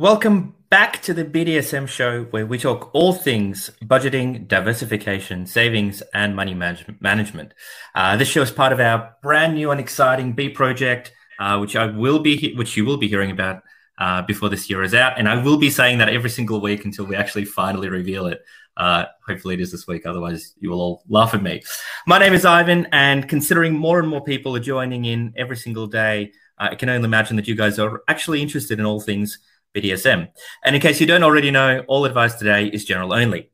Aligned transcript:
Welcome 0.00 0.54
back 0.70 1.02
to 1.02 1.12
the 1.12 1.26
BDSM 1.26 1.86
show 1.86 2.24
where 2.30 2.46
we 2.46 2.56
talk 2.56 2.88
all 2.94 3.12
things 3.12 3.70
budgeting, 3.84 4.48
diversification, 4.48 5.44
savings, 5.44 6.02
and 6.14 6.34
money 6.34 6.54
manage- 6.54 6.86
management. 7.00 7.52
Uh, 7.94 8.16
this 8.16 8.26
show 8.26 8.40
is 8.40 8.50
part 8.50 8.72
of 8.72 8.80
our 8.80 9.14
brand 9.22 9.56
new 9.56 9.70
and 9.70 9.78
exciting 9.78 10.32
B 10.32 10.48
project, 10.48 11.12
uh, 11.38 11.58
which 11.58 11.76
I 11.76 11.84
will 11.84 12.20
be, 12.20 12.38
he- 12.38 12.54
which 12.54 12.78
you 12.78 12.86
will 12.86 12.96
be 12.96 13.08
hearing 13.08 13.30
about 13.30 13.62
uh, 13.98 14.22
before 14.22 14.48
this 14.48 14.70
year 14.70 14.82
is 14.82 14.94
out, 14.94 15.18
and 15.18 15.28
I 15.28 15.42
will 15.42 15.58
be 15.58 15.68
saying 15.68 15.98
that 15.98 16.08
every 16.08 16.30
single 16.30 16.62
week 16.62 16.86
until 16.86 17.04
we 17.04 17.14
actually 17.14 17.44
finally 17.44 17.90
reveal 17.90 18.24
it. 18.24 18.40
Uh, 18.78 19.04
hopefully, 19.28 19.52
it 19.52 19.60
is 19.60 19.70
this 19.70 19.86
week. 19.86 20.06
Otherwise, 20.06 20.54
you 20.58 20.70
will 20.70 20.80
all 20.80 21.02
laugh 21.10 21.34
at 21.34 21.42
me. 21.42 21.60
My 22.06 22.18
name 22.18 22.32
is 22.32 22.46
Ivan, 22.46 22.86
and 22.90 23.28
considering 23.28 23.74
more 23.74 23.98
and 23.98 24.08
more 24.08 24.24
people 24.24 24.56
are 24.56 24.60
joining 24.60 25.04
in 25.04 25.34
every 25.36 25.58
single 25.58 25.88
day, 25.88 26.32
I 26.56 26.74
can 26.74 26.88
only 26.88 27.04
imagine 27.04 27.36
that 27.36 27.48
you 27.48 27.54
guys 27.54 27.78
are 27.78 28.02
actually 28.08 28.40
interested 28.40 28.78
in 28.78 28.86
all 28.86 29.00
things 29.00 29.38
BDSM. 29.74 30.28
And 30.64 30.74
in 30.74 30.82
case 30.82 31.00
you 31.00 31.06
don't 31.06 31.22
already 31.22 31.50
know, 31.50 31.84
all 31.88 32.04
advice 32.04 32.34
today 32.34 32.66
is 32.66 32.84
general 32.84 33.12
only. 33.12 33.50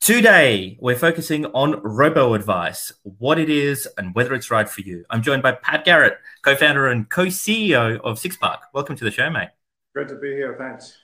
Today, 0.00 0.78
we're 0.80 0.96
focusing 0.96 1.46
on 1.46 1.80
robo 1.82 2.34
advice, 2.34 2.92
what 3.02 3.38
it 3.38 3.50
is 3.50 3.88
and 3.98 4.14
whether 4.14 4.32
it's 4.32 4.50
right 4.50 4.68
for 4.68 4.80
you. 4.80 5.04
I'm 5.10 5.22
joined 5.22 5.42
by 5.42 5.52
Pat 5.52 5.84
Garrett, 5.84 6.18
co 6.42 6.54
founder 6.54 6.86
and 6.86 7.08
co 7.08 7.26
CEO 7.26 7.98
of 8.00 8.18
SixPark. 8.18 8.58
Welcome 8.72 8.96
to 8.96 9.04
the 9.04 9.10
show, 9.10 9.28
mate. 9.28 9.48
Great 9.94 10.08
to 10.08 10.16
be 10.16 10.28
here. 10.28 10.54
Thanks. 10.56 10.96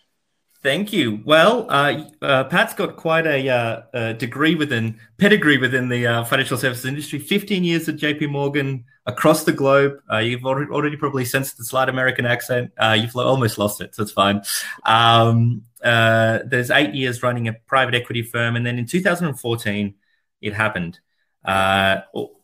Thank 0.65 0.95
you. 0.95 1.21
Well, 1.27 1.67
uh, 1.69 2.05
uh, 2.23 2.45
Pat's 2.45 2.73
got 2.73 2.97
quite 2.97 3.27
a, 3.27 3.51
uh, 3.51 4.13
degree 4.15 4.55
within 4.55 4.99
pedigree 5.19 5.59
within 5.59 5.91
the 5.91 6.07
uh, 6.07 6.25
financial 6.25 6.57
services 6.57 6.87
industry. 6.87 7.19
Fifteen 7.19 7.65
years 7.65 7.87
at 7.87 7.97
JP 7.97 8.31
Morgan 8.31 8.87
across 9.05 9.45
the 9.45 9.53
globe. 9.53 9.99
Uh, 10.11 10.21
you've 10.21 10.47
already, 10.47 10.71
already, 10.71 10.97
probably 10.97 11.27
sensed 11.27 11.59
the 11.59 11.67
slight 11.67 11.91
American 11.91 12.25
accent. 12.25 12.73
Uh, 12.79 12.97
you've 12.99 13.15
almost 13.15 13.59
lost 13.59 13.83
it, 13.83 13.95
so 13.95 14.03
it's 14.03 14.13
fine. 14.13 14.41
Um, 14.87 15.65
there's 15.83 16.71
eight 16.71 16.95
years 16.95 17.23
running 17.23 17.47
a 17.47 17.53
private 17.53 17.95
equity 17.95 18.23
firm, 18.23 18.57
and 18.57 18.65
then 18.65 18.79
in 18.79 18.87
2014, 18.87 19.95
it 20.41 20.55
happened. 20.55 20.99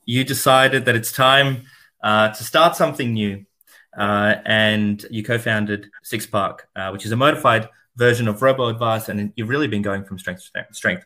you 0.05 0.25
decided 0.25 0.84
that 0.84 0.95
it's 0.95 1.11
time 1.11 1.62
to 2.05 2.34
start 2.34 2.77
something 2.77 3.15
new, 3.15 3.47
and 3.95 5.07
you 5.11 5.25
co-founded 5.25 5.91
SixPark, 6.05 6.59
which 6.93 7.07
is 7.07 7.12
a 7.12 7.17
modified 7.17 7.71
version 8.01 8.27
of 8.29 8.41
robo 8.41 8.69
advice, 8.69 9.11
and 9.11 9.33
you've 9.37 9.51
really 9.51 9.69
been 9.69 9.83
going 9.83 10.05
from 10.05 10.19
strength 10.19 10.51
to 10.55 10.75
strength. 10.75 11.05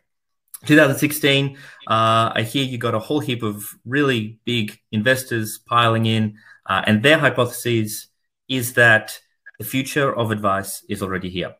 2016, 0.64 1.59
uh, 1.89 2.33
I 2.34 2.42
hear 2.42 2.64
you 2.64 2.78
got 2.78 2.95
a 2.95 2.98
whole 2.98 3.20
heap 3.20 3.42
of 3.42 3.64
really 3.84 4.39
big 4.45 4.78
investors 4.92 5.59
piling 5.59 6.06
in, 6.06 6.39
uh, 6.65 6.83
and 6.87 7.03
their 7.03 7.19
hypothesis 7.19 8.06
is 8.48 8.75
that 8.75 9.19
the 9.59 9.65
future 9.65 10.15
of 10.15 10.31
advice 10.31 10.84
is 10.89 11.03
already 11.03 11.28
here. 11.28 11.55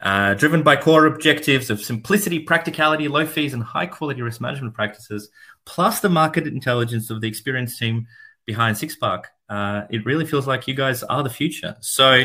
Uh, 0.00 0.34
driven 0.34 0.64
by 0.64 0.74
core 0.74 1.06
objectives 1.06 1.70
of 1.70 1.80
simplicity, 1.80 2.40
practicality, 2.40 3.06
low 3.06 3.24
fees, 3.24 3.54
and 3.54 3.62
high 3.62 3.86
quality 3.86 4.20
risk 4.20 4.40
management 4.40 4.74
practices, 4.74 5.30
plus 5.64 6.00
the 6.00 6.08
market 6.08 6.44
intelligence 6.46 7.08
of 7.08 7.20
the 7.20 7.28
experienced 7.28 7.78
team 7.78 8.06
behind 8.44 8.76
SixPark, 8.76 9.26
uh, 9.48 9.82
it 9.90 10.04
really 10.04 10.26
feels 10.26 10.46
like 10.48 10.66
you 10.66 10.74
guys 10.74 11.04
are 11.04 11.22
the 11.22 11.30
future. 11.30 11.76
So, 11.80 12.24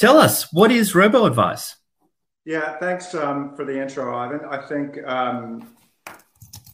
Tell 0.00 0.16
us, 0.16 0.50
what 0.50 0.72
is 0.72 0.94
robo 0.94 1.26
advice? 1.26 1.76
Yeah, 2.46 2.78
thanks 2.78 3.14
um, 3.14 3.54
for 3.54 3.66
the 3.66 3.78
intro, 3.78 4.16
Ivan. 4.16 4.40
I 4.48 4.66
think 4.66 4.96
um, 5.06 5.74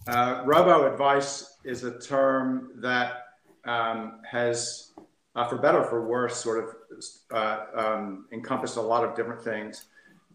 uh, 0.06 0.42
robo 0.44 0.88
advice 0.92 1.56
is 1.64 1.82
a 1.82 1.98
term 1.98 2.70
that 2.76 3.24
um, 3.64 4.20
has, 4.30 4.92
uh, 5.34 5.44
for 5.48 5.58
better 5.58 5.78
or 5.78 5.90
for 5.90 6.06
worse, 6.06 6.36
sort 6.36 6.62
of 6.62 6.76
uh, 7.32 7.64
um, 7.74 8.26
encompassed 8.30 8.76
a 8.76 8.80
lot 8.80 9.02
of 9.02 9.16
different 9.16 9.42
things. 9.42 9.86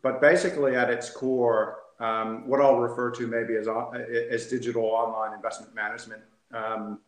But 0.01 0.19
basically, 0.19 0.75
at 0.75 0.89
its 0.89 1.09
core, 1.09 1.77
um, 2.01 2.45
what 2.45 2.59
I'll 2.59 2.79
refer 2.79 3.09
to 3.11 3.25
maybe 3.25 3.55
as, 3.55 3.69
uh, 3.69 3.89
as 4.29 4.47
digital 4.47 4.83
online 4.83 5.33
investment 5.33 5.73
management 5.73 6.23
um, 6.53 6.99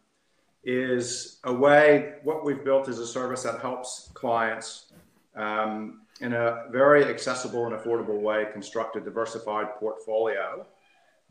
is 0.64 1.42
a 1.44 1.54
way, 1.54 2.14
what 2.24 2.46
we've 2.46 2.64
built 2.64 2.88
is 2.88 3.00
a 3.00 3.08
service 3.08 3.44
that 3.44 3.60
helps 3.60 4.12
clients 4.14 4.94
um, 5.36 6.02
in 6.22 6.34
a 6.34 6.66
very 6.72 7.06
accessible 7.06 7.66
and 7.66 7.76
affordable 7.76 8.22
way, 8.22 8.46
construct 8.52 8.96
a 8.96 9.02
diversified 9.02 9.76
portfolio 9.80 10.66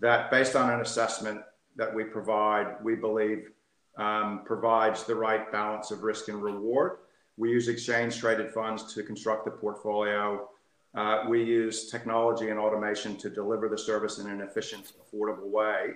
that, 0.01 0.31
based 0.31 0.57
on 0.57 0.71
an 0.71 0.81
assessment 0.81 1.41
that 1.77 1.95
we 1.95 2.05
provide, 2.05 2.77
we 2.83 2.95
believe 2.95 3.51
um, 3.97 4.43
provides 4.45 5.05
the 5.05 5.15
right 5.15 5.51
balance 5.53 5.91
of 5.91 6.03
risk 6.03 6.29
and 6.29 6.43
reward. 6.43 6.99
We 7.37 7.51
use 7.51 7.69
exchange 7.69 8.19
traded 8.19 8.53
funds 8.53 8.93
to 8.95 9.03
construct 9.03 9.45
the 9.45 9.51
portfolio. 9.51 10.49
Uh, 10.95 11.25
we 11.29 11.43
use 11.43 11.91
technology 11.91 12.51
and 12.51 12.59
automation 12.59 13.17
to 13.17 13.31
deliver 13.31 13.69
the 13.69 13.79
service 13.79 14.19
in 14.19 14.29
an 14.29 14.41
efficient, 14.43 14.93
affordable 15.03 15.49
way. 15.51 15.95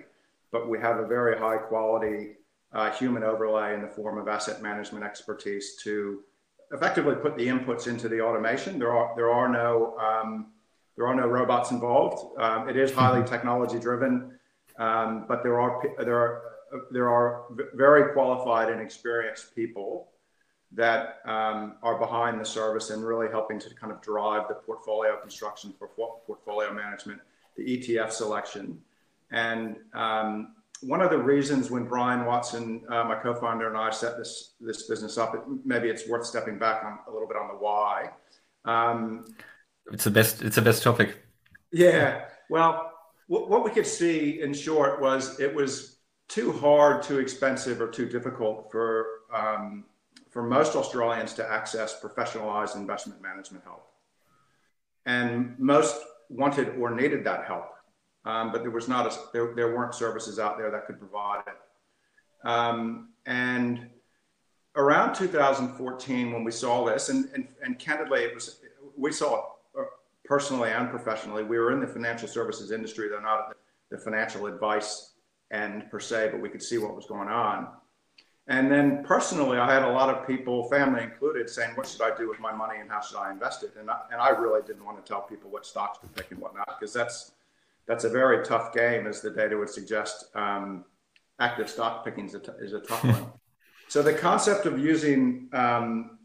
But 0.51 0.69
we 0.69 0.79
have 0.79 0.97
a 0.97 1.05
very 1.05 1.37
high 1.37 1.57
quality 1.57 2.37
uh, 2.73 2.91
human 2.91 3.23
overlay 3.23 3.73
in 3.73 3.81
the 3.81 3.87
form 3.87 4.17
of 4.17 4.27
asset 4.27 4.61
management 4.61 5.05
expertise 5.05 5.75
to 5.83 6.21
effectively 6.71 7.15
put 7.15 7.37
the 7.37 7.47
inputs 7.47 7.87
into 7.87 8.09
the 8.09 8.21
automation. 8.21 8.79
There 8.79 8.93
are 8.93 9.13
there 9.15 9.31
are 9.31 9.47
no 9.47 9.97
um, 9.97 10.47
there 10.95 11.07
are 11.07 11.15
no 11.15 11.27
robots 11.27 11.71
involved. 11.71 12.39
Um, 12.39 12.69
it 12.69 12.75
is 12.75 12.93
highly 12.93 13.19
mm-hmm. 13.21 13.33
technology 13.33 13.79
driven, 13.79 14.37
um, 14.77 15.25
but 15.27 15.43
there 15.43 15.59
are 15.59 15.81
there 15.99 16.19
are 16.19 16.41
there 16.91 17.09
are 17.09 17.43
very 17.73 18.13
qualified 18.13 18.69
and 18.69 18.81
experienced 18.81 19.55
people 19.55 20.09
that 20.73 21.21
um, 21.25 21.75
are 21.81 21.97
behind 21.97 22.41
the 22.41 22.45
service 22.45 22.89
and 22.89 23.05
really 23.05 23.29
helping 23.29 23.57
to 23.57 23.73
kind 23.75 23.91
of 23.91 24.01
drive 24.01 24.49
the 24.49 24.53
portfolio 24.53 25.17
construction 25.21 25.73
for 25.79 25.87
portfolio 26.25 26.73
management, 26.73 27.21
the 27.55 27.63
ETF 27.63 28.11
selection, 28.11 28.81
and 29.31 29.77
um, 29.93 30.55
one 30.81 31.01
of 31.01 31.09
the 31.09 31.17
reasons 31.17 31.71
when 31.71 31.85
Brian 31.85 32.25
Watson, 32.25 32.83
uh, 32.89 33.03
my 33.03 33.15
co-founder, 33.15 33.67
and 33.67 33.77
I 33.77 33.89
set 33.89 34.17
this 34.17 34.53
this 34.59 34.83
business 34.83 35.17
up, 35.17 35.35
it, 35.35 35.41
maybe 35.65 35.89
it's 35.89 36.07
worth 36.07 36.25
stepping 36.25 36.57
back 36.59 36.83
on 36.83 36.99
a 37.07 37.11
little 37.11 37.27
bit 37.27 37.37
on 37.37 37.47
the 37.47 37.55
why. 37.55 38.11
Um, 38.65 39.25
it's 39.91 40.03
the 40.03 40.11
best. 40.11 40.41
It's 40.41 40.55
the 40.55 40.61
best 40.61 40.83
topic. 40.83 41.23
Yeah. 41.71 42.25
Well, 42.49 42.91
w- 43.29 43.49
what 43.49 43.63
we 43.63 43.71
could 43.71 43.87
see 43.87 44.41
in 44.41 44.53
short 44.53 45.01
was 45.01 45.39
it 45.39 45.53
was 45.53 45.97
too 46.27 46.51
hard, 46.51 47.03
too 47.03 47.19
expensive, 47.19 47.81
or 47.81 47.87
too 47.87 48.07
difficult 48.07 48.71
for 48.71 49.05
um, 49.33 49.85
for 50.29 50.43
most 50.43 50.75
Australians 50.75 51.33
to 51.33 51.49
access 51.49 51.99
professionalized 52.01 52.75
investment 52.75 53.21
management 53.21 53.63
help, 53.63 53.87
and 55.05 55.57
most 55.57 55.97
wanted 56.29 56.75
or 56.77 56.91
needed 56.91 57.23
that 57.23 57.45
help 57.45 57.76
um, 58.27 58.51
but 58.51 58.61
there 58.61 58.71
was 58.71 58.89
not 58.89 59.05
a, 59.07 59.17
there, 59.31 59.53
there 59.55 59.73
weren't 59.73 59.95
services 59.95 60.37
out 60.37 60.57
there 60.57 60.69
that 60.69 60.85
could 60.85 60.99
provide 60.99 61.43
it. 61.47 62.47
Um, 62.47 63.09
and 63.25 63.87
around 64.75 65.13
2014, 65.13 66.33
when 66.33 66.43
we 66.43 66.51
saw 66.51 66.83
this, 66.83 67.07
and, 67.07 67.29
and, 67.33 67.47
and 67.63 67.79
candidly, 67.79 68.23
it 68.23 68.35
was 68.35 68.59
we 68.97 69.13
saw 69.13 69.35
it 69.35 69.43
uh, 69.79 69.83
personally 70.25 70.71
and 70.71 70.89
professionally. 70.89 71.45
We 71.45 71.57
were 71.57 71.71
in 71.71 71.79
the 71.79 71.87
financial 71.87 72.27
services 72.27 72.71
industry, 72.71 73.07
though 73.07 73.21
not 73.21 73.55
the 73.89 73.97
financial 73.97 74.47
advice 74.47 75.13
end 75.51 75.89
per 75.89 76.01
se, 76.01 76.29
but 76.33 76.41
we 76.41 76.49
could 76.49 76.61
see 76.61 76.77
what 76.77 76.97
was 76.97 77.05
going 77.05 77.29
on. 77.29 77.69
And 78.49 78.69
then 78.69 79.05
personally, 79.05 79.57
I 79.57 79.73
had 79.73 79.83
a 79.83 79.91
lot 79.91 80.09
of 80.09 80.27
people, 80.27 80.67
family 80.69 81.01
included, 81.01 81.49
saying, 81.49 81.71
What 81.75 81.87
should 81.87 82.01
I 82.01 82.13
do 82.17 82.27
with 82.27 82.41
my 82.41 82.51
money 82.51 82.81
and 82.81 82.89
how 82.89 82.99
should 82.99 83.17
I 83.17 83.31
invest 83.31 83.63
it? 83.63 83.71
And 83.79 83.89
I, 83.89 84.01
and 84.11 84.19
I 84.19 84.29
really 84.29 84.61
didn't 84.67 84.83
want 84.83 85.03
to 85.03 85.07
tell 85.07 85.21
people 85.21 85.49
what 85.49 85.65
stocks 85.65 85.99
to 85.99 86.07
pick 86.07 86.31
and 86.31 86.41
whatnot, 86.41 86.77
because 86.77 86.93
that's 86.93 87.31
that's 87.87 88.03
a 88.03 88.09
very 88.09 88.43
tough 88.45 88.73
game, 88.73 89.07
as 89.07 89.21
the 89.21 89.31
data 89.31 89.57
would 89.57 89.69
suggest. 89.69 90.25
Um, 90.35 90.85
active 91.39 91.69
stock 91.69 92.03
picking 92.03 92.25
is 92.25 92.35
a, 92.35 92.39
t- 92.39 92.51
is 92.59 92.73
a 92.73 92.79
tough 92.79 93.03
one. 93.03 93.27
So 93.89 94.01
the 94.01 94.13
concept 94.13 94.65
of 94.65 94.77
using 94.77 95.47
um, 95.53 96.17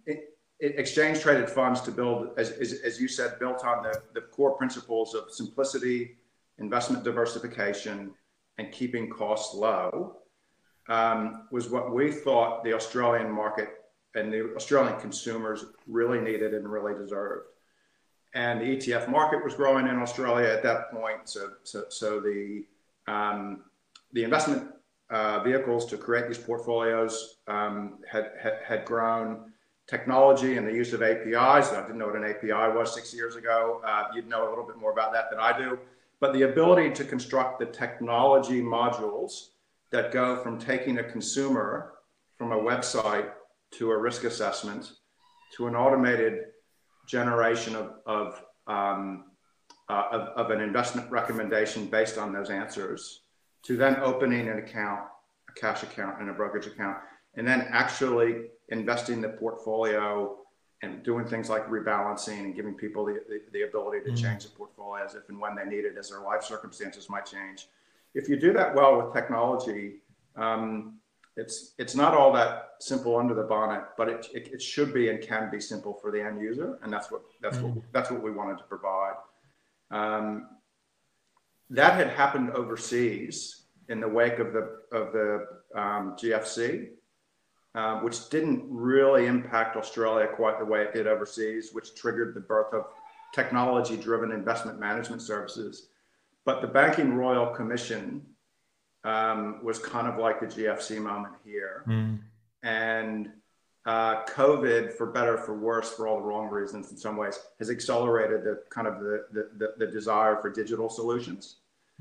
exchange 0.59 1.21
traded 1.21 1.49
funds 1.49 1.81
to 1.83 1.93
build, 1.93 2.31
as, 2.37 2.51
as, 2.51 2.73
as, 2.85 3.01
you 3.01 3.07
said, 3.07 3.39
built 3.39 3.65
on 3.65 3.85
the, 3.85 4.03
the 4.15 4.23
core 4.23 4.57
principles 4.57 5.15
of 5.15 5.31
simplicity, 5.31 6.17
investment 6.59 7.05
diversification, 7.05 8.15
and 8.59 8.73
keeping 8.73 9.09
costs 9.09 9.55
low, 9.55 10.17
um, 10.89 11.47
was 11.53 11.71
what 11.71 11.95
we 11.95 12.11
thought 12.11 12.65
the 12.65 12.73
Australian 12.73 13.31
market 13.31 13.69
and 14.17 14.33
the 14.33 14.55
Australian 14.57 14.99
consumers 15.01 15.65
really 15.87 16.21
needed 16.21 16.55
and 16.55 16.69
really 16.69 16.95
deserved 16.95 17.47
and 18.35 18.61
the 18.61 18.77
ETF 18.77 19.09
market 19.09 19.45
was 19.45 19.55
growing 19.55 19.87
in 19.89 19.99
Australia 19.99 20.49
at 20.49 20.63
that 20.63 20.91
point. 20.91 21.29
So, 21.29 21.51
so, 21.65 21.85
so 21.89 22.21
the 22.21 22.65
um, 23.07 23.63
the 24.13 24.25
investment 24.25 24.71
uh, 25.11 25.41
vehicles 25.41 25.87
to 25.87 25.97
create 25.97 26.29
these 26.29 26.39
portfolios 26.39 27.39
um, 27.47 27.99
had, 28.11 28.33
had, 28.41 28.59
had 28.65 28.85
grown. 28.85 29.53
Technology 29.89 30.57
and 30.57 30.67
the 30.67 30.73
use 30.73 30.93
of 30.93 31.03
APIs. 31.03 31.73
I 31.73 31.83
didn't 31.83 31.99
know 31.99 32.07
what 32.07 32.17
an 32.17 32.25
API 32.25 32.75
was 32.75 32.95
six 32.95 33.13
years 33.13 33.37
ago. 33.37 33.83
Uh, 33.85 34.05
you'd 34.15 34.29
know 34.29 34.49
a 34.49 34.49
little 34.49 34.65
bit 34.65 34.79
more 34.79 34.93
about 34.93 35.13
that 35.13 35.29
than 35.29 35.41
I 35.41 35.57
do. 35.59 35.79
But 36.21 36.33
the 36.33 36.43
ability 36.43 36.91
to 36.93 37.05
construct 37.05 37.59
the 37.59 37.67
technology 37.67 38.63
modules 38.63 39.49
that 39.91 40.13
go 40.13 40.37
from 40.37 40.59
taking 40.59 40.99
a 40.99 41.03
consumer 41.03 41.95
from 42.39 42.53
a 42.53 42.57
website 42.57 43.31
to 43.73 43.91
a 43.91 43.99
risk 43.99 44.25
assessment 44.25 44.93
to 45.57 45.67
an 45.67 45.75
automated 45.75 46.52
generation 47.13 47.77
of 47.77 47.89
of, 48.07 48.43
um, 48.67 49.25
uh, 49.91 50.05
of, 50.17 50.23
of 50.41 50.51
an 50.51 50.61
investment 50.63 51.11
recommendation 51.11 51.87
based 51.87 52.17
on 52.17 52.33
those 52.33 52.49
answers, 52.49 53.21
to 53.67 53.77
then 53.77 53.97
opening 53.97 54.49
an 54.49 54.59
account, 54.59 55.03
a 55.51 55.53
cash 55.53 55.83
account 55.83 56.15
and 56.21 56.31
a 56.31 56.33
brokerage 56.33 56.67
account, 56.67 56.97
and 57.37 57.47
then 57.47 57.61
actually 57.69 58.31
investing 58.71 59.21
the 59.21 59.29
portfolio 59.29 60.39
and 60.83 61.03
doing 61.05 61.25
things 61.27 61.49
like 61.51 61.65
rebalancing 61.69 62.41
and 62.47 62.57
giving 62.57 62.75
people 62.75 63.05
the, 63.05 63.21
the, 63.29 63.39
the 63.53 63.63
ability 63.63 64.01
to 64.01 64.07
mm-hmm. 64.07 64.25
change 64.25 64.43
the 64.45 64.51
portfolio 64.51 65.05
as 65.05 65.15
if 65.15 65.29
and 65.29 65.39
when 65.39 65.55
they 65.55 65.65
need 65.65 65.85
it 65.85 65.97
as 65.99 66.09
their 66.11 66.23
life 66.23 66.43
circumstances 66.43 67.09
might 67.11 67.27
change. 67.27 67.69
If 68.15 68.29
you 68.29 68.37
do 68.37 68.53
that 68.55 68.75
well 68.75 68.93
with 68.97 69.15
technology, 69.15 70.03
um, 70.35 70.95
it's 71.37 71.75
it's 71.79 71.95
not 71.95 72.15
all 72.15 72.33
that 72.33 72.73
simple 72.81 73.17
under 73.17 73.35
the 73.35 73.43
bonnet, 73.43 73.85
but 73.97 74.09
it, 74.09 74.27
it, 74.35 74.49
it, 74.53 74.63
should 74.63 74.93
be 74.93 75.09
and 75.09 75.23
can 75.23 75.51
be 75.51 75.61
simple 75.61 75.95
for 75.95 76.11
the 76.11 76.23
end 76.23 76.41
user, 76.41 76.79
and 76.83 76.93
that's 76.93 77.11
what 77.11 77.23
that's 77.41 77.57
mm. 77.57 77.75
what 77.75 77.85
that's 77.93 78.11
what 78.11 78.23
we 78.23 78.31
wanted 78.31 78.59
to 78.59 78.65
provide. 78.65 79.15
Um, 79.91 80.49
that 81.71 81.95
had 81.95 82.09
happened 82.09 82.51
overseas 82.51 83.65
in 83.89 84.01
the 84.01 84.09
wake 84.09 84.39
of 84.39 84.53
the 84.53 84.81
of 84.93 85.13
the 85.13 85.47
um, 85.75 86.17
GFC, 86.19 86.89
uh, 87.75 88.01
which 88.01 88.29
didn't 88.29 88.67
really 88.69 89.27
impact 89.27 89.77
Australia 89.77 90.29
quite 90.35 90.59
the 90.59 90.65
way 90.67 90.83
it 90.83 90.93
did 90.93 91.07
overseas, 91.07 91.71
which 91.73 91.95
triggered 91.95 92.35
the 92.35 92.41
birth 92.41 92.75
of 92.75 92.85
technology-driven 93.35 94.31
investment 94.31 94.79
management 94.79 95.23
services. 95.23 95.89
But 96.45 96.61
the 96.61 96.69
Banking 96.69 97.15
Royal 97.15 97.47
Commission 97.47 98.23
um, 99.05 99.63
was 99.63 99.79
kind 99.79 100.07
of 100.07 100.19
like 100.19 100.41
the 100.41 100.47
GFC 100.47 101.01
moment 101.01 101.35
here. 101.45 101.85
Mm. 101.87 102.21
And 102.63 103.31
uh, 103.85 104.25
COVID, 104.27 104.93
for 104.93 105.07
better 105.07 105.37
for 105.37 105.55
worse, 105.59 105.93
for 105.93 106.07
all 106.07 106.19
the 106.19 106.23
wrong 106.23 106.49
reasons 106.49 106.91
in 106.93 106.97
some 106.97 107.17
ways, 107.17 107.39
has 107.59 107.71
accelerated 107.71 108.45
the 108.45 108.63
kind 108.71 108.87
of 108.87 109.01
the, 109.01 109.27
the, 109.33 109.51
the, 109.57 109.75
the 109.79 109.87
desire 109.87 110.41
for 110.41 110.51
digital 110.51 110.89
solutions. 110.89 111.57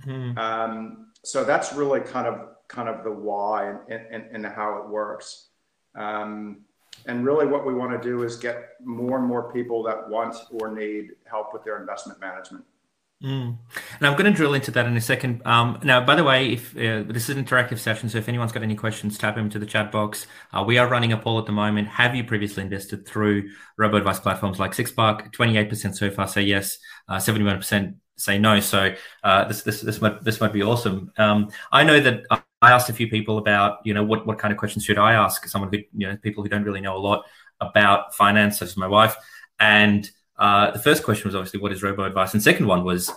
Mm. 0.06 0.38
Um, 0.38 1.08
so 1.24 1.44
that's 1.44 1.74
really 1.74 2.02
kind 2.02 2.28
of 2.28 2.50
kind 2.68 2.88
of 2.88 3.04
the 3.04 3.12
why 3.12 3.74
and, 3.90 4.06
and, 4.12 4.24
and 4.32 4.46
how 4.46 4.78
it 4.78 4.90
works. 4.90 5.48
Um, 5.96 6.62
and 7.06 7.26
really 7.26 7.46
what 7.46 7.66
we 7.66 7.74
want 7.74 8.00
to 8.00 8.10
do 8.10 8.24
is 8.24 8.36
get 8.38 8.76
more 8.84 9.18
and 9.18 9.28
more 9.28 9.52
people 9.52 9.84
that 9.84 10.08
want 10.10 10.36
or 10.52 10.74
need 10.74 11.12
help 11.26 11.54
with 11.54 11.64
their 11.64 11.80
investment 11.80 12.20
management. 12.20 12.64
Mm. 13.24 13.56
And 14.00 14.08
I'm 14.08 14.14
going 14.14 14.26
to 14.26 14.32
drill 14.32 14.56
into 14.56 14.72
that 14.72 14.88
in 14.88 14.98
a 14.98 15.02
second. 15.02 15.44
Um, 15.46 15.80
now, 15.84 16.04
by 16.04 16.16
the 16.16 16.24
way, 16.24 16.54
if 16.54 16.76
uh, 16.76 17.04
this 17.04 17.30
is 17.30 17.38
an 17.38 17.44
interactive 17.44 17.78
session, 17.78 18.10
so 18.10 18.18
if 18.18 18.28
anyone's 18.28 18.52
got 18.52 18.64
any 18.64 18.76
questions, 18.76 19.18
type 19.18 19.36
them 19.36 19.46
into 19.46 19.60
the 19.60 19.66
chat 19.66 19.92
box. 19.92 20.26
Uh, 20.52 20.64
we 20.66 20.80
are 20.80 20.88
running 20.88 21.14
a 21.14 21.18
poll 21.18 21.38
at 21.38 21.46
the 21.46 21.52
moment. 21.52 21.88
Have 21.88 22.16
you 22.16 22.24
previously 22.24 22.64
invested 22.64 23.08
through 23.08 23.50
robo 23.78 23.98
advice 23.98 24.20
platforms 24.20 24.60
like 24.60 24.72
SixPark? 24.72 25.32
28% 25.34 25.96
so 25.96 26.10
far 26.10 26.28
say 26.28 26.42
yes, 26.42 26.80
uh, 27.10 27.18
71% 27.18 27.96
say 28.18 28.40
no. 28.40 28.60
So 28.60 28.96
uh, 29.24 29.46
this 29.46 29.62
this 29.62 29.82
this 29.82 30.02
might 30.02 30.24
this 30.24 30.42
might 30.42 30.54
be 30.54 30.64
awesome. 30.64 31.12
Um, 31.18 31.50
I 31.72 31.84
know 31.84 32.00
that 32.00 32.24
I 32.30 32.42
asked 32.72 32.90
a 32.90 32.94
few 32.94 33.08
people 33.08 33.38
about 33.38 33.80
you 33.84 33.94
know 33.94 34.04
what 34.04 34.26
what 34.26 34.40
kind 34.40 34.52
of 34.52 34.58
questions 34.58 34.86
should 34.86 34.98
I 34.98 35.14
ask 35.14 35.48
someone 35.48 35.72
who 35.72 35.80
you 35.96 36.08
know 36.08 36.18
people 36.18 36.42
who 36.44 36.50
don't 36.50 36.64
really 36.64 36.82
know 36.82 36.98
a 36.98 37.00
lot 37.00 37.26
about 37.60 38.16
finance, 38.16 38.60
such 38.60 38.70
as 38.70 38.78
my 38.78 38.88
wife, 38.88 39.16
and 39.60 40.10
uh, 40.42 40.72
the 40.72 40.80
first 40.80 41.04
question 41.04 41.28
was 41.28 41.36
obviously 41.36 41.60
what 41.60 41.72
is 41.72 41.84
robo 41.84 42.04
advice, 42.04 42.34
and 42.34 42.42
second 42.42 42.66
one 42.66 42.84
was, 42.84 43.12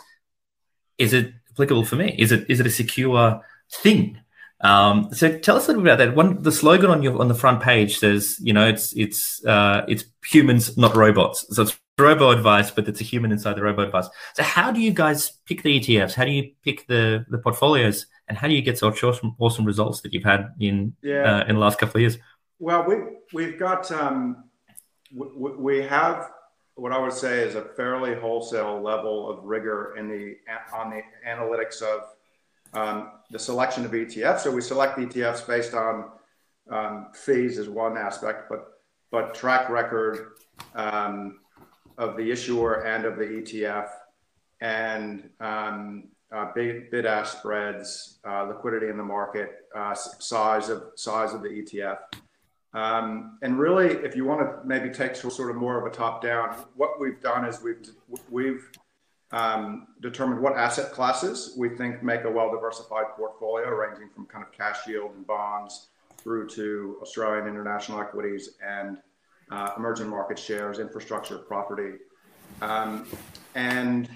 is 0.99 1.15
it 1.15 1.33
applicable 1.53 1.87
for 1.87 1.97
me? 1.97 2.15
Is 2.19 2.33
it 2.33 2.45
is 2.51 2.61
it 2.61 2.67
a 2.67 2.71
secure 2.71 3.41
thing? 3.73 4.19
Um, 4.61 5.09
so 5.15 5.39
tell 5.39 5.57
us 5.57 5.65
a 5.65 5.69
little 5.69 5.83
bit 5.83 5.95
about 5.95 6.05
that. 6.05 6.15
One, 6.15 6.43
the 6.43 6.53
slogan 6.53 6.91
on 6.91 7.03
your 7.03 7.19
on 7.19 7.29
the 7.29 7.35
front 7.35 7.63
page 7.63 7.97
says, 7.99 8.39
you 8.43 8.53
know, 8.53 8.69
it's 8.69 8.93
it's 8.93 9.43
uh, 9.47 9.87
it's 9.89 10.05
humans, 10.23 10.77
not 10.77 10.95
robots. 10.95 11.47
So 11.49 11.63
it's 11.63 11.81
robo 11.99 12.29
advice, 12.29 12.71
but 12.71 12.89
it's 12.89 13.01
a 13.01 13.05
human 13.05 13.33
inside 13.33 13.57
the 13.57 13.63
robo 13.63 13.85
advice. 13.85 14.09
So 14.35 14.43
how 14.43 14.71
do 14.71 14.83
you 14.83 14.93
guys 14.93 15.31
pick 15.47 15.63
the 15.63 15.81
ETFs? 15.81 16.13
How 16.13 16.27
do 16.27 16.31
you 16.31 16.53
pick 16.63 16.87
the 16.89 17.25
the 17.31 17.39
portfolios, 17.39 18.05
and 18.29 18.37
how 18.37 18.49
do 18.49 18.55
you 18.55 18.61
get 18.61 18.77
such 18.77 19.03
awesome, 19.03 19.35
awesome 19.39 19.65
results 19.65 20.03
that 20.03 20.13
you've 20.13 20.25
had 20.25 20.53
in 20.61 20.95
yeah. 21.03 21.39
uh, 21.39 21.45
in 21.47 21.55
the 21.55 21.61
last 21.61 21.79
couple 21.79 21.97
of 21.97 22.03
years? 22.03 22.19
Well, 22.59 22.85
we 22.87 22.97
we've 23.33 23.59
got 23.59 23.91
um, 23.91 24.45
we, 25.11 25.53
we 25.53 25.83
have 25.83 26.34
what 26.77 26.93
I 26.93 26.99
would 26.99 27.13
say 27.13 27.41
is 27.41 27.55
a 27.55 27.63
fairly 27.63 28.15
wholesale 28.15 28.81
level 28.81 29.31
of 29.31 29.45
rigor 29.45 29.95
in 29.97 30.09
the 30.09 30.37
on 30.75 30.91
the 30.91 31.03
analytics 31.29 31.83
of 31.83 32.03
um, 32.73 33.13
the 33.31 33.39
selection 33.39 33.85
of 33.85 33.93
ETFs. 33.93 34.41
So 34.41 34.51
we 34.51 34.61
select 34.61 34.99
ETFs 34.99 35.47
based 35.47 35.75
on 35.75 36.11
um, 36.71 37.09
fees 37.15 37.59
is 37.59 37.69
one 37.69 37.97
aspect, 37.97 38.49
but 38.49 38.81
but 39.11 39.35
track 39.35 39.69
record 39.69 40.33
um, 40.75 41.39
of 41.99 42.17
the 42.17 42.31
issuer 42.31 42.85
and 42.85 43.05
of 43.05 43.17
the 43.17 43.25
ETF, 43.25 43.89
and 44.61 45.31
um, 45.39 46.09
uh, 46.35 46.51
bid, 46.55 46.91
bid 46.91 47.07
ask 47.07 47.39
spreads, 47.39 48.19
uh, 48.29 48.45
liquidity 48.45 48.89
in 48.89 48.97
the 48.97 49.05
market, 49.05 49.69
uh, 49.77 49.95
size 49.95 50.69
of 50.69 50.83
size 50.97 51.33
of 51.33 51.43
the 51.43 51.49
ETF. 51.49 51.99
Um, 52.75 53.39
and 53.43 53.59
really, 53.59 53.87
if 54.05 54.17
you 54.17 54.25
want 54.25 54.41
to 54.41 54.67
maybe 54.67 54.91
take 54.91 55.15
sort 55.15 55.51
of 55.51 55.57
more 55.57 55.79
of 55.79 55.91
a 55.91 55.95
top 55.95 56.21
down, 56.21 56.57
what 56.75 57.01
we've 57.01 57.21
done 57.21 57.45
is 57.45 57.63
we've 57.63 57.89
we've 58.29 58.69
um, 59.31 59.87
determined 60.01 60.41
what 60.41 60.57
asset 60.57 60.93
classes 60.93 61.55
we 61.57 61.69
think 61.69 62.03
make 62.03 62.25
a 62.25 62.31
well 62.31 62.51
diversified 62.51 63.07
portfolio, 63.17 63.69
ranging 63.71 64.09
from 64.11 64.27
kind 64.27 64.45
of 64.45 64.53
cash 64.53 64.87
yield 64.89 65.13
and 65.15 65.25
bonds 65.27 65.89
through 66.19 66.49
to 66.49 66.97
Australian 67.01 67.47
international 67.47 68.01
equities 68.01 68.51
and 68.67 68.99
uh, 69.51 69.71
emerging 69.77 70.09
market 70.09 70.39
shares, 70.39 70.79
infrastructure, 70.79 71.39
property. 71.39 71.99
Um, 72.61 73.07
and 73.55 74.09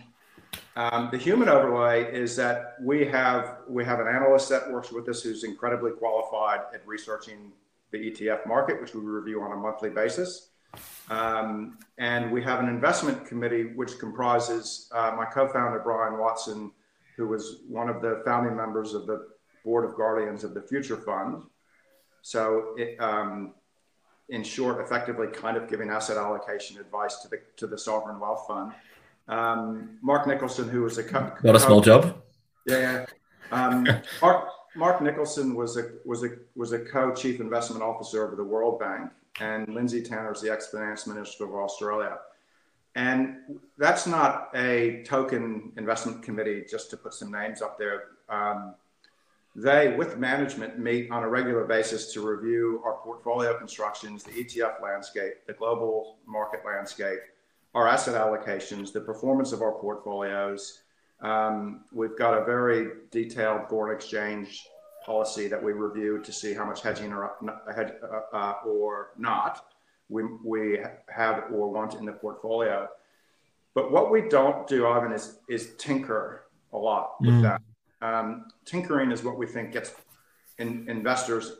um, 0.75 1.11
the 1.13 1.19
human 1.19 1.49
overlay 1.49 2.13
is 2.13 2.35
that 2.37 2.77
we 2.81 3.05
have 3.07 3.59
we 3.69 3.85
have 3.85 4.01
an 4.01 4.09
analyst 4.09 4.49
that 4.49 4.69
works 4.73 4.91
with 4.91 5.09
us 5.09 5.23
who's 5.23 5.45
incredibly 5.45 5.93
qualified 5.93 6.61
at 6.75 6.87
researching 6.87 7.53
the 7.91 7.99
ETF 7.99 8.47
market, 8.47 8.81
which 8.81 8.95
we 8.95 9.01
review 9.01 9.43
on 9.43 9.53
a 9.53 9.57
monthly 9.57 9.91
basis. 9.91 10.51
Um, 11.11 11.79
and 11.97 12.31
we 12.31 12.43
have 12.43 12.61
an 12.61 12.69
investment 12.69 13.27
committee 13.27 13.73
which 13.75 13.99
comprises 13.99 14.91
uh, 14.95 15.15
my 15.17 15.25
co-founder 15.25 15.81
Brian 15.81 16.19
Watson, 16.19 16.73
who 17.17 17.29
was 17.29 17.63
one 17.69 17.89
of 17.89 18.03
the 18.03 18.23
founding 18.25 18.57
members 18.57 18.95
of 18.95 19.07
the 19.07 19.29
board 19.65 19.85
of 19.85 19.97
guardians 19.97 20.45
of 20.45 20.55
the 20.55 20.63
Future 20.63 20.97
Fund. 20.97 21.45
So, 22.23 22.75
it, 22.77 23.01
um, 23.01 23.55
in 24.29 24.43
short, 24.43 24.81
effectively, 24.81 25.29
kind 25.29 25.57
of 25.57 25.69
giving 25.69 25.89
asset 25.89 26.19
allocation 26.19 26.79
advice 26.79 27.17
to 27.23 27.29
the 27.29 27.41
to 27.57 27.67
the 27.67 27.79
sovereign 27.79 28.21
wealth 28.21 28.45
fund. 28.47 28.73
Um, 29.27 29.99
Mark 30.03 30.27
Nicholson, 30.27 30.69
who 30.69 30.83
was 30.83 30.99
a 30.99 31.05
co- 31.05 31.33
not 31.43 31.57
a 31.57 31.61
small 31.61 31.81
job. 31.81 32.23
Yeah, 32.67 32.79
yeah. 32.79 33.07
Um, 33.51 33.87
Mark, 34.21 34.49
Mark 34.79 35.03
Nicholson 35.03 35.57
was 35.57 35.77
a 35.77 35.91
was 36.05 36.23
a 36.23 36.37
was 36.55 36.73
a 36.73 36.79
co-chief 36.79 37.41
investment 37.41 37.83
officer 37.83 38.25
of 38.25 38.37
the 38.37 38.45
World 38.45 38.79
Bank, 38.79 39.11
and 39.41 39.69
Lindsay 39.75 40.01
Tanner 40.01 40.33
is 40.33 40.41
the 40.41 40.53
ex-finance 40.53 41.05
minister 41.05 41.45
of 41.45 41.53
Australia. 41.53 42.19
And 42.95 43.39
that's 43.77 44.07
not 44.07 44.51
a 44.55 45.03
token 45.05 45.73
investment 45.77 46.23
committee 46.23 46.65
just 46.71 46.91
to 46.91 46.97
put 46.97 47.13
some 47.13 47.33
names 47.33 47.61
up 47.61 47.77
there. 47.77 48.05
Um, 48.29 48.77
they, 49.57 49.97
with 49.97 50.17
management, 50.17 50.79
meet 50.79 51.11
on 51.11 51.25
a 51.25 51.29
regular 51.29 51.65
basis 51.65 52.13
to 52.13 52.21
review 52.21 52.81
our 52.85 52.99
portfolio 52.99 53.59
constructions, 53.59 54.23
the 54.23 54.31
ETF 54.31 54.81
landscape, 54.81 55.45
the 55.49 55.55
global 55.55 56.19
market 56.25 56.61
landscape, 56.65 57.19
our 57.75 57.89
asset 57.89 58.15
allocations, 58.15 58.93
the 58.93 59.01
performance 59.01 59.51
of 59.51 59.61
our 59.61 59.73
portfolios, 59.73 60.83
um, 61.21 61.85
we've 61.93 62.17
got 62.17 62.41
a 62.41 62.45
very 62.45 62.89
detailed 63.11 63.69
foreign 63.69 63.95
exchange 63.95 64.67
policy 65.05 65.49
that 65.49 65.63
we 65.63 65.73
review 65.73 66.21
to 66.23 66.33
see 66.33 66.53
how 66.55 66.65
much 66.65 66.83
hedging 66.83 67.13
or, 67.13 67.33
uh, 67.49 68.37
uh, 68.37 68.55
or 68.67 69.11
not 69.17 69.73
we, 70.09 70.23
we 70.45 70.79
have 71.09 71.45
or 71.53 71.73
want 71.73 71.95
in 71.95 72.05
the 72.05 72.13
portfolio. 72.13 72.89
But 73.75 73.91
what 73.93 74.11
we 74.11 74.29
don't 74.29 74.67
do, 74.67 74.87
Ivan, 74.87 75.13
is, 75.13 75.39
is 75.49 75.75
tinker 75.79 76.45
a 76.73 76.79
lot 76.79 77.21
with 77.21 77.35
mm. 77.35 77.43
that. 77.43 77.63
Um, 78.01 78.47
tinkering 78.65 79.11
is 79.11 79.25
what 79.25 79.39
we 79.39 79.47
think 79.47 79.73
gets 79.73 79.93
in, 80.59 80.89
investors 80.89 81.53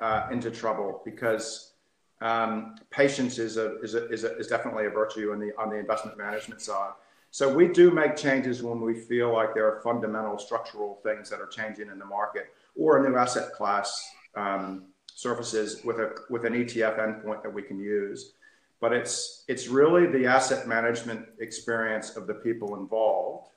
uh, 0.00 0.28
into 0.30 0.50
trouble 0.50 1.02
because 1.04 1.72
um, 2.20 2.76
patience 2.90 3.38
is, 3.38 3.56
a, 3.56 3.78
is, 3.80 3.94
a, 3.94 4.08
is, 4.08 4.24
a, 4.24 4.36
is 4.38 4.46
definitely 4.46 4.86
a 4.86 4.90
virtue 4.90 5.32
in 5.32 5.38
the, 5.38 5.52
on 5.58 5.70
the 5.70 5.76
investment 5.76 6.16
management 6.16 6.60
side. 6.60 6.92
So 7.36 7.52
we 7.52 7.68
do 7.68 7.90
make 7.90 8.16
changes 8.16 8.62
when 8.62 8.80
we 8.80 8.94
feel 8.94 9.30
like 9.30 9.52
there 9.52 9.66
are 9.70 9.82
fundamental 9.82 10.38
structural 10.38 11.00
things 11.02 11.28
that 11.28 11.38
are 11.38 11.46
changing 11.46 11.90
in 11.90 11.98
the 11.98 12.06
market 12.06 12.54
or 12.74 12.96
a 12.96 13.06
new 13.06 13.14
asset 13.14 13.52
class 13.52 14.10
um, 14.36 14.84
surfaces 15.14 15.84
with 15.84 15.98
a 15.98 16.14
with 16.30 16.46
an 16.46 16.54
ETF 16.54 16.98
endpoint 16.98 17.42
that 17.42 17.52
we 17.52 17.60
can 17.60 17.78
use. 17.78 18.32
But 18.80 18.94
it's 18.94 19.44
it's 19.48 19.68
really 19.68 20.06
the 20.06 20.24
asset 20.24 20.66
management 20.66 21.26
experience 21.38 22.16
of 22.16 22.26
the 22.26 22.32
people 22.32 22.74
involved 22.74 23.50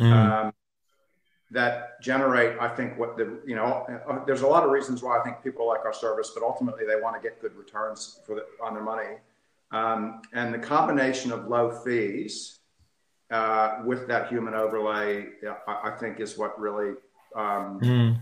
mm. 0.00 0.12
um, 0.12 0.52
that 1.52 2.02
generate, 2.02 2.58
I 2.58 2.74
think, 2.74 2.98
what 2.98 3.16
the 3.16 3.40
you 3.46 3.54
know. 3.54 3.86
Uh, 4.10 4.24
there's 4.24 4.42
a 4.42 4.48
lot 4.48 4.64
of 4.64 4.72
reasons 4.72 5.00
why 5.00 5.20
I 5.20 5.22
think 5.22 5.44
people 5.44 5.68
like 5.68 5.84
our 5.84 5.94
service, 5.94 6.32
but 6.34 6.42
ultimately 6.42 6.86
they 6.86 7.00
want 7.00 7.14
to 7.14 7.22
get 7.22 7.40
good 7.40 7.54
returns 7.54 8.18
for 8.26 8.34
the, 8.34 8.46
on 8.60 8.74
their 8.74 8.82
money. 8.82 9.18
Um, 9.70 10.22
and 10.32 10.52
the 10.52 10.58
combination 10.58 11.30
of 11.30 11.46
low 11.46 11.70
fees 11.70 12.58
uh, 13.32 13.82
with 13.84 14.06
that 14.08 14.28
human 14.28 14.54
overlay, 14.54 15.26
I, 15.66 15.90
I, 15.90 15.96
think, 15.98 16.20
is 16.20 16.38
what 16.38 16.58
really 16.60 16.94
um, 17.34 17.80
mm. 17.80 18.16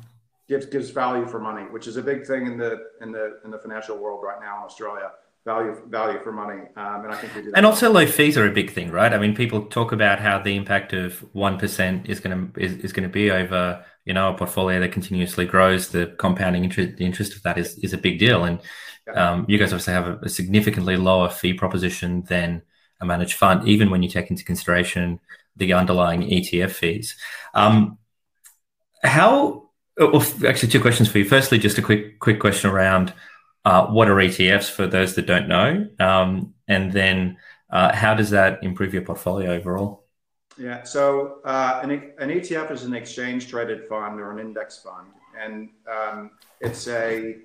gives 0.49 0.67
gives 0.67 0.91
value 0.91 1.27
for 1.27 1.41
money, 1.41 1.65
which 1.65 1.87
is 1.87 1.97
a 1.97 2.03
big 2.03 2.27
thing 2.27 2.47
in 2.47 2.57
the 2.57 2.89
in 3.03 3.13
the 3.13 3.41
in 3.45 3.51
the 3.51 3.59
financial 3.59 3.99
world 3.99 4.23
right 4.25 4.41
now 4.41 4.59
in 4.59 4.65
Australia 4.65 5.11
value 5.45 5.75
value 5.89 6.21
for 6.23 6.33
money. 6.33 6.63
Um, 6.77 7.05
and 7.05 7.13
I 7.13 7.17
think 7.17 7.35
we 7.35 7.43
do. 7.43 7.53
and 7.55 7.67
also, 7.67 7.91
low 7.91 8.07
fees 8.07 8.37
are 8.37 8.47
a 8.47 8.53
big 8.53 8.71
thing, 8.71 8.91
right? 8.91 9.13
I 9.13 9.19
mean, 9.19 9.35
people 9.35 9.67
talk 9.67 9.93
about 9.93 10.21
how 10.21 10.39
the 10.39 10.57
impact 10.57 10.93
of 10.93 11.25
one 11.35 11.59
percent 11.59 12.09
is 12.09 12.21
going 12.21 12.53
to 12.53 12.61
is, 12.61 12.77
is 12.79 12.93
going 12.93 13.09
to 13.09 13.13
be 13.13 13.31
over 13.31 13.85
you 14.05 14.15
know 14.15 14.33
a 14.33 14.37
portfolio 14.37 14.81
that 14.81 14.93
continuously 14.93 15.47
grows. 15.47 15.89
The 15.89 16.15
compounding 16.19 16.65
interest 16.65 16.97
the 16.99 17.07
interest 17.07 17.35
of 17.35 17.43
that 17.43 17.59
is 17.59 17.79
is 17.79 17.93
a 17.93 17.99
big 17.99 18.19
deal, 18.19 18.45
and 18.45 18.61
um, 19.15 19.47
you 19.49 19.59
guys 19.59 19.73
obviously 19.73 19.95
have 19.95 20.09
a, 20.09 20.19
a, 20.23 20.29
significantly 20.29 20.97
lower 20.97 21.29
fee 21.29 21.53
proposition 21.53 22.23
than 22.29 22.63
a 23.01 23.07
managed 23.07 23.35
fund, 23.35 23.67
even 23.69 23.91
when 23.91 24.03
you 24.03 24.09
take 24.09 24.31
into 24.31 24.45
consideration 24.45 25.21
the 25.57 25.73
underlying 25.73 26.23
ETF 26.23 26.71
fees. 26.71 27.17
Um, 27.55 27.99
how? 29.03 29.69
Well, 29.97 30.25
actually, 30.47 30.69
two 30.71 30.81
questions 30.81 31.11
for 31.11 31.19
you. 31.19 31.25
Firstly, 31.25 31.59
just 31.59 31.79
a 31.79 31.83
quick 31.83 32.19
quick 32.21 32.41
question 32.41 32.71
around 32.71 33.13
uh, 33.65 33.87
what 33.87 34.09
are 34.09 34.17
ETFs 34.17 34.71
for 34.71 34.87
those 34.87 35.15
that 35.15 35.27
don't 35.27 35.49
know? 35.49 35.87
Um, 35.99 36.55
and 36.69 36.93
then 36.93 37.37
uh, 37.71 37.95
how 37.95 38.15
does 38.15 38.31
that 38.31 38.63
improve 38.63 38.95
your 38.95 39.03
portfolio 39.03 39.53
overall? 39.53 40.05
Yeah, 40.59 40.83
so 40.83 41.39
uh, 41.45 41.81
an, 41.83 41.91
an, 41.91 42.29
ETF 42.29 42.71
is 42.71 42.85
an 42.85 42.95
exchange 42.95 43.49
traded 43.49 43.89
fund 43.89 44.21
or 44.21 44.31
an 44.33 44.39
index 44.39 44.79
fund, 44.79 45.09
and 45.41 45.71
um, 45.91 46.33
it's 46.61 46.87
a 46.89 47.37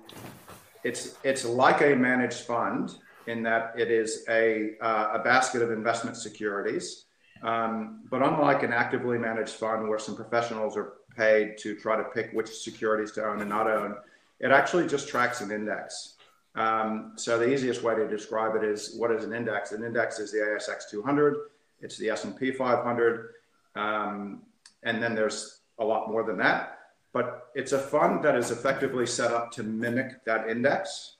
it's 0.84 1.16
it's 1.22 1.44
like 1.44 1.80
a 1.80 1.94
managed 1.94 2.40
fund 2.40 2.96
in 3.26 3.42
that 3.42 3.74
it 3.76 3.90
is 3.90 4.24
a 4.28 4.72
uh, 4.80 5.12
a 5.14 5.18
basket 5.18 5.62
of 5.62 5.70
investment 5.70 6.16
securities. 6.16 7.04
Um, 7.42 8.02
but 8.10 8.22
unlike 8.22 8.62
an 8.62 8.72
actively 8.72 9.18
managed 9.18 9.54
fund 9.54 9.88
where 9.88 9.98
some 9.98 10.16
professionals 10.16 10.76
are 10.76 10.94
paid 11.16 11.58
to 11.58 11.76
try 11.76 11.96
to 11.96 12.04
pick 12.04 12.32
which 12.32 12.48
securities 12.48 13.12
to 13.12 13.24
own 13.24 13.40
and 13.40 13.50
not 13.50 13.70
own, 13.70 13.94
it 14.40 14.50
actually 14.50 14.86
just 14.86 15.08
tracks 15.08 15.40
an 15.40 15.50
index. 15.50 16.14
Um, 16.54 17.12
so 17.16 17.38
the 17.38 17.52
easiest 17.52 17.82
way 17.82 17.94
to 17.94 18.08
describe 18.08 18.56
it 18.56 18.64
is 18.64 18.96
what 18.96 19.10
is 19.10 19.24
an 19.24 19.34
index? 19.34 19.72
An 19.72 19.84
index 19.84 20.18
is 20.18 20.32
the 20.32 20.38
ASX 20.38 20.90
200, 20.90 21.36
it's 21.80 21.98
the 21.98 22.08
S&P 22.10 22.50
500, 22.50 23.28
um, 23.74 24.42
and 24.82 25.02
then 25.02 25.14
there's 25.14 25.60
a 25.78 25.84
lot 25.84 26.10
more 26.10 26.24
than 26.24 26.38
that. 26.38 26.78
But 27.12 27.48
it's 27.54 27.72
a 27.72 27.78
fund 27.78 28.24
that 28.24 28.36
is 28.36 28.50
effectively 28.50 29.06
set 29.06 29.32
up 29.32 29.52
to 29.52 29.62
mimic 29.62 30.24
that 30.24 30.48
index. 30.48 31.15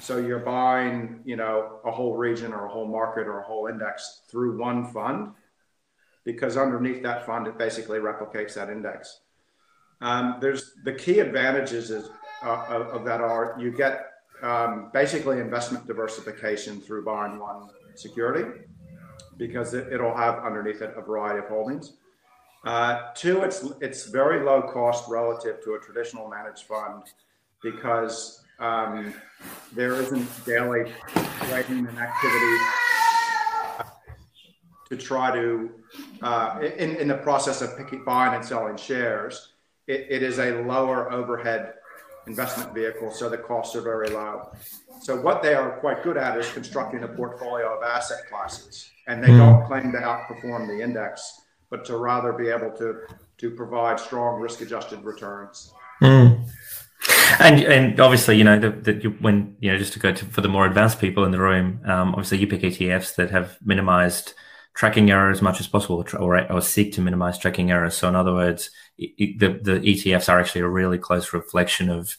So 0.00 0.18
you're 0.18 0.38
buying, 0.38 1.20
you 1.24 1.36
know, 1.36 1.80
a 1.84 1.90
whole 1.90 2.16
region 2.16 2.52
or 2.52 2.66
a 2.66 2.68
whole 2.68 2.86
market 2.86 3.26
or 3.26 3.40
a 3.40 3.42
whole 3.42 3.66
index 3.66 4.22
through 4.30 4.58
one 4.58 4.86
fund, 4.92 5.32
because 6.24 6.56
underneath 6.56 7.02
that 7.02 7.26
fund 7.26 7.46
it 7.46 7.58
basically 7.58 7.98
replicates 7.98 8.54
that 8.54 8.70
index. 8.70 9.20
Um, 10.00 10.36
there's 10.40 10.74
the 10.84 10.92
key 10.92 11.18
advantages 11.18 11.90
is, 11.90 12.10
uh, 12.42 12.86
of, 12.92 13.04
that 13.04 13.20
are 13.20 13.56
you 13.58 13.72
get 13.72 14.12
um, 14.42 14.90
basically 14.92 15.40
investment 15.40 15.86
diversification 15.86 16.80
through 16.80 17.04
buying 17.04 17.38
one 17.40 17.68
security 17.96 18.60
because 19.36 19.74
it, 19.74 20.00
will 20.00 20.14
have 20.14 20.38
underneath 20.44 20.82
it 20.82 20.94
a 20.96 21.00
variety 21.00 21.40
of 21.40 21.46
holdings. 21.46 21.94
Uh, 22.64 23.10
two, 23.14 23.42
it's 23.42 23.64
it's 23.80 24.06
very 24.06 24.44
low 24.44 24.62
cost 24.62 25.08
relative 25.08 25.62
to 25.64 25.74
a 25.74 25.78
traditional 25.80 26.28
managed 26.28 26.64
fund 26.64 27.04
because 27.62 28.44
um, 28.58 29.14
there 29.72 29.94
isn't 29.94 30.44
daily 30.44 30.92
trading 31.48 31.86
and 31.86 31.98
activity 31.98 32.64
to 34.88 34.96
try 34.96 35.30
to 35.30 35.70
uh, 36.22 36.58
in, 36.60 36.96
in 36.96 37.08
the 37.08 37.16
process 37.16 37.60
of 37.62 37.76
picking, 37.76 38.04
buying 38.04 38.34
and 38.34 38.44
selling 38.44 38.76
shares. 38.76 39.52
It, 39.86 40.06
it 40.10 40.22
is 40.22 40.38
a 40.38 40.62
lower 40.62 41.10
overhead 41.12 41.74
investment 42.26 42.74
vehicle, 42.74 43.10
so 43.10 43.28
the 43.28 43.38
costs 43.38 43.74
are 43.74 43.80
very 43.80 44.08
low. 44.08 44.50
So 45.00 45.20
what 45.20 45.42
they 45.42 45.54
are 45.54 45.78
quite 45.80 46.02
good 46.02 46.16
at 46.16 46.36
is 46.36 46.50
constructing 46.52 47.04
a 47.04 47.08
portfolio 47.08 47.76
of 47.76 47.82
asset 47.82 48.18
classes, 48.28 48.90
and 49.06 49.22
they 49.22 49.28
mm. 49.28 49.38
don't 49.38 49.66
claim 49.66 49.92
to 49.92 49.98
outperform 49.98 50.66
the 50.66 50.82
index, 50.82 51.42
but 51.70 51.84
to 51.86 51.96
rather 51.96 52.32
be 52.32 52.48
able 52.48 52.70
to 52.78 53.00
to 53.38 53.50
provide 53.52 54.00
strong 54.00 54.40
risk-adjusted 54.40 55.02
returns. 55.04 55.72
Mm. 56.02 56.48
And 57.40 57.62
and 57.62 58.00
obviously, 58.00 58.36
you 58.36 58.44
know, 58.44 58.58
that 58.58 59.16
when 59.20 59.56
you 59.60 59.70
know, 59.70 59.78
just 59.78 59.92
to 59.94 59.98
go 59.98 60.12
to 60.12 60.24
for 60.26 60.40
the 60.40 60.48
more 60.48 60.66
advanced 60.66 61.00
people 61.00 61.24
in 61.24 61.30
the 61.30 61.40
room, 61.40 61.80
um, 61.84 62.10
obviously, 62.10 62.38
you 62.38 62.46
pick 62.46 62.62
ETFs 62.62 63.14
that 63.16 63.30
have 63.30 63.58
minimized 63.64 64.34
tracking 64.74 65.10
error 65.10 65.30
as 65.30 65.42
much 65.42 65.60
as 65.60 65.66
possible, 65.66 66.04
or, 66.18 66.52
or 66.52 66.60
seek 66.60 66.92
to 66.94 67.00
minimize 67.00 67.38
tracking 67.38 67.70
errors. 67.70 67.96
So, 67.96 68.08
in 68.08 68.16
other 68.16 68.34
words, 68.34 68.70
it, 68.96 69.38
the 69.38 69.48
the 69.48 69.80
ETFs 69.80 70.28
are 70.28 70.40
actually 70.40 70.62
a 70.62 70.68
really 70.68 70.98
close 70.98 71.32
reflection 71.32 71.90
of 71.90 72.16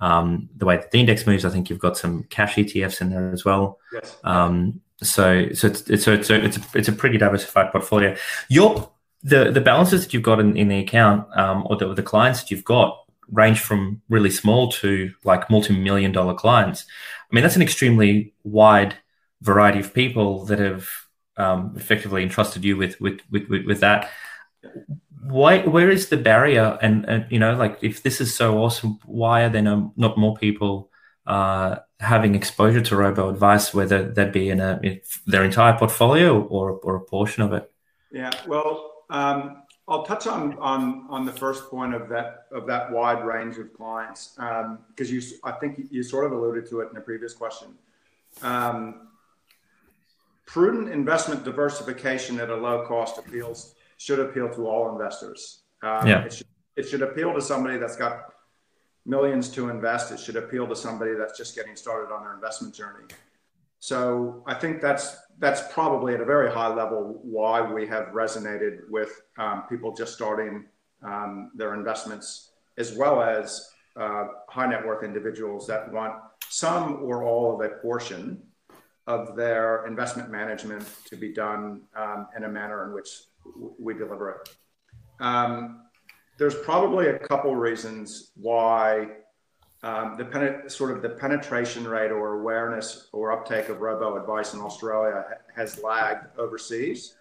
um, 0.00 0.48
the 0.56 0.66
way 0.66 0.76
that 0.76 0.90
the 0.90 1.00
index 1.00 1.26
moves. 1.26 1.44
I 1.44 1.50
think 1.50 1.70
you've 1.70 1.78
got 1.78 1.96
some 1.96 2.24
cash 2.24 2.56
ETFs 2.56 3.00
in 3.00 3.10
there 3.10 3.32
as 3.32 3.44
well. 3.44 3.78
Yes. 3.92 4.16
Um, 4.24 4.80
so 5.02 5.52
so 5.52 5.66
it's 5.68 5.88
it's 5.90 6.04
so 6.04 6.12
it's 6.12 6.30
a, 6.30 6.44
it's 6.44 6.56
a, 6.56 6.62
it's 6.74 6.88
a 6.88 6.92
pretty 6.92 7.18
diversified 7.18 7.72
portfolio. 7.72 8.16
Your 8.48 8.90
the 9.22 9.50
the 9.50 9.60
balances 9.60 10.02
that 10.04 10.12
you've 10.12 10.22
got 10.22 10.40
in, 10.40 10.56
in 10.56 10.68
the 10.68 10.80
account 10.80 11.26
um, 11.36 11.66
or 11.68 11.76
the, 11.76 11.94
the 11.94 12.02
clients 12.02 12.40
that 12.40 12.50
you've 12.50 12.64
got 12.64 13.01
range 13.32 13.60
from 13.60 14.02
really 14.08 14.30
small 14.30 14.70
to 14.70 15.10
like 15.24 15.50
multi-million 15.50 16.12
dollar 16.12 16.34
clients. 16.34 16.84
I 17.30 17.34
mean, 17.34 17.42
that's 17.42 17.56
an 17.56 17.62
extremely 17.62 18.34
wide 18.44 18.94
variety 19.40 19.80
of 19.80 19.94
people 19.94 20.44
that 20.44 20.58
have 20.58 20.88
um, 21.36 21.74
effectively 21.76 22.22
entrusted 22.22 22.64
you 22.64 22.76
with 22.76 23.00
with 23.00 23.20
with, 23.30 23.48
with 23.48 23.80
that. 23.80 24.10
Why 25.24 25.60
where 25.60 25.90
is 25.90 26.08
the 26.08 26.16
barrier? 26.16 26.78
And, 26.82 27.04
and, 27.08 27.26
you 27.30 27.38
know 27.38 27.54
like 27.54 27.78
if 27.82 28.02
this 28.02 28.20
is 28.20 28.34
so 28.34 28.58
awesome 28.58 28.98
why 29.04 29.44
are 29.44 29.48
there 29.48 29.62
no, 29.62 29.92
not 29.96 30.18
more 30.18 30.36
people 30.36 30.90
uh, 31.26 31.76
having 32.00 32.34
exposure 32.34 32.80
to 32.82 32.96
robo 32.96 33.30
advice 33.30 33.72
whether 33.72 34.12
that 34.12 34.32
be 34.32 34.50
in 34.50 34.60
a 34.60 34.80
in 34.82 35.00
their 35.26 35.44
entire 35.44 35.76
portfolio 35.78 36.42
or 36.42 36.72
or 36.72 36.96
a 36.96 37.00
portion 37.00 37.42
of 37.42 37.52
it? 37.52 37.70
Yeah. 38.12 38.30
Well 38.46 38.92
um, 39.10 39.62
i'll 39.88 40.04
touch 40.04 40.26
on 40.26 40.56
on 40.58 41.06
on 41.08 41.24
the 41.24 41.32
first 41.32 41.68
point 41.70 41.94
of 41.94 42.08
that 42.08 42.46
of 42.52 42.66
that 42.66 42.90
wide 42.90 43.24
range 43.24 43.58
of 43.58 43.72
clients 43.74 44.34
because 44.36 45.08
um, 45.10 45.14
you 45.14 45.22
i 45.44 45.52
think 45.52 45.86
you 45.90 46.02
sort 46.02 46.24
of 46.24 46.32
alluded 46.32 46.68
to 46.68 46.80
it 46.80 46.90
in 46.90 46.96
a 46.96 47.00
previous 47.00 47.32
question 47.34 47.68
um, 48.42 49.08
prudent 50.46 50.88
investment 50.88 51.44
diversification 51.44 52.38
at 52.40 52.50
a 52.50 52.54
low 52.54 52.84
cost 52.86 53.18
appeals 53.18 53.74
should 53.96 54.18
appeal 54.18 54.48
to 54.50 54.66
all 54.66 54.90
investors. 54.92 55.62
Um, 55.82 56.06
yeah. 56.06 56.24
It 56.24 56.32
should, 56.32 56.46
it 56.76 56.82
should 56.88 57.02
appeal 57.02 57.32
to 57.34 57.40
somebody 57.40 57.78
that's 57.78 57.96
got 57.96 58.34
millions 59.06 59.48
to 59.50 59.68
invest. 59.68 60.12
It 60.12 60.20
should 60.20 60.36
appeal 60.36 60.66
to 60.66 60.76
somebody 60.76 61.14
that's 61.14 61.38
just 61.38 61.54
getting 61.54 61.76
started 61.76 62.12
on 62.12 62.24
their 62.24 62.34
investment 62.34 62.74
journey. 62.74 63.04
So 63.82 64.44
I 64.46 64.54
think 64.54 64.80
that's 64.80 65.16
that's 65.40 65.62
probably 65.72 66.14
at 66.14 66.20
a 66.20 66.24
very 66.24 66.48
high 66.52 66.72
level 66.72 67.18
why 67.24 67.60
we 67.60 67.84
have 67.88 68.06
resonated 68.14 68.88
with 68.88 69.22
um, 69.38 69.64
people 69.68 69.92
just 69.92 70.14
starting 70.14 70.66
um, 71.02 71.50
their 71.56 71.74
investments, 71.74 72.52
as 72.78 72.94
well 72.96 73.20
as 73.20 73.70
uh, 73.96 74.26
high 74.48 74.68
net 74.68 74.86
worth 74.86 75.02
individuals 75.02 75.66
that 75.66 75.92
want 75.92 76.14
some 76.48 77.02
or 77.02 77.24
all 77.24 77.54
of 77.54 77.60
a 77.60 77.70
portion 77.80 78.40
of 79.08 79.34
their 79.34 79.84
investment 79.84 80.30
management 80.30 80.88
to 81.06 81.16
be 81.16 81.32
done 81.32 81.80
um, 81.96 82.28
in 82.36 82.44
a 82.44 82.48
manner 82.48 82.86
in 82.86 82.94
which 82.94 83.08
we 83.80 83.94
deliver 83.94 84.30
it. 84.30 84.56
Um, 85.18 85.86
there's 86.38 86.54
probably 86.54 87.08
a 87.08 87.18
couple 87.18 87.56
reasons 87.56 88.30
why 88.36 89.08
um, 89.82 90.16
the 90.16 90.62
sort 90.68 90.92
of 90.92 91.02
the 91.02 91.08
penetration 91.08 91.86
rate 91.86 92.12
or 92.12 92.34
awareness 92.34 93.08
or 93.12 93.32
uptake 93.32 93.68
of 93.68 93.80
robo 93.80 94.16
advice 94.16 94.54
in 94.54 94.60
Australia 94.60 95.24
has 95.54 95.82
lagged 95.82 96.26
overseas. 96.38 97.14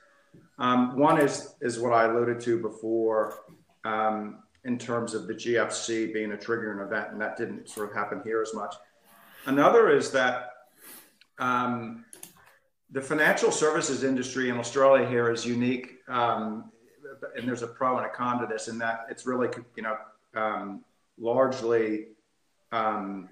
Um, 0.60 0.98
one 0.98 1.20
is 1.20 1.56
is 1.62 1.80
what 1.80 1.92
I 1.92 2.06
alluded 2.06 2.40
to 2.42 2.62
before 2.62 3.40
um, 3.84 4.44
in 4.64 4.78
terms 4.78 5.16
of 5.16 5.26
the 5.26 5.34
GFC 5.34 6.14
being 6.14 6.34
a 6.34 6.38
triggering 6.38 6.86
event, 6.86 7.12
and 7.12 7.22
that 7.22 7.36
didn't 7.36 7.68
sort 7.68 7.90
of 7.90 7.96
happen 7.96 8.22
here 8.24 8.42
as 8.42 8.54
much. 8.54 8.76
Another 9.48 9.90
is 9.90 10.12
that 10.12 10.52
um, 11.40 12.06
the 12.92 13.02
financial 13.02 13.52
services 13.52 14.04
industry 14.04 14.50
in 14.50 14.58
Australia 14.58 15.08
here 15.08 15.32
is 15.32 15.46
unique, 15.46 16.00
um, 16.08 16.72
and 17.36 17.48
there's 17.48 17.64
a 17.64 17.68
pro 17.68 17.98
and 17.98 18.06
a 18.06 18.10
con 18.10 18.40
to 18.40 18.46
this 18.46 18.68
in 18.68 18.78
that 18.78 19.08
it's 19.10 19.26
really, 19.26 19.50
you 19.76 19.82
know, 19.82 19.98
um, 20.36 20.84
largely 21.20 22.08
um, 22.72 23.30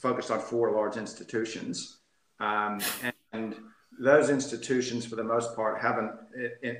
focused 0.00 0.30
on 0.30 0.40
four 0.40 0.72
large 0.72 0.96
institutions, 0.96 1.98
um, 2.40 2.80
and 3.32 3.56
those 3.98 4.30
institutions, 4.30 5.06
for 5.06 5.16
the 5.16 5.24
most 5.24 5.56
part, 5.56 5.80
haven't 5.80 6.12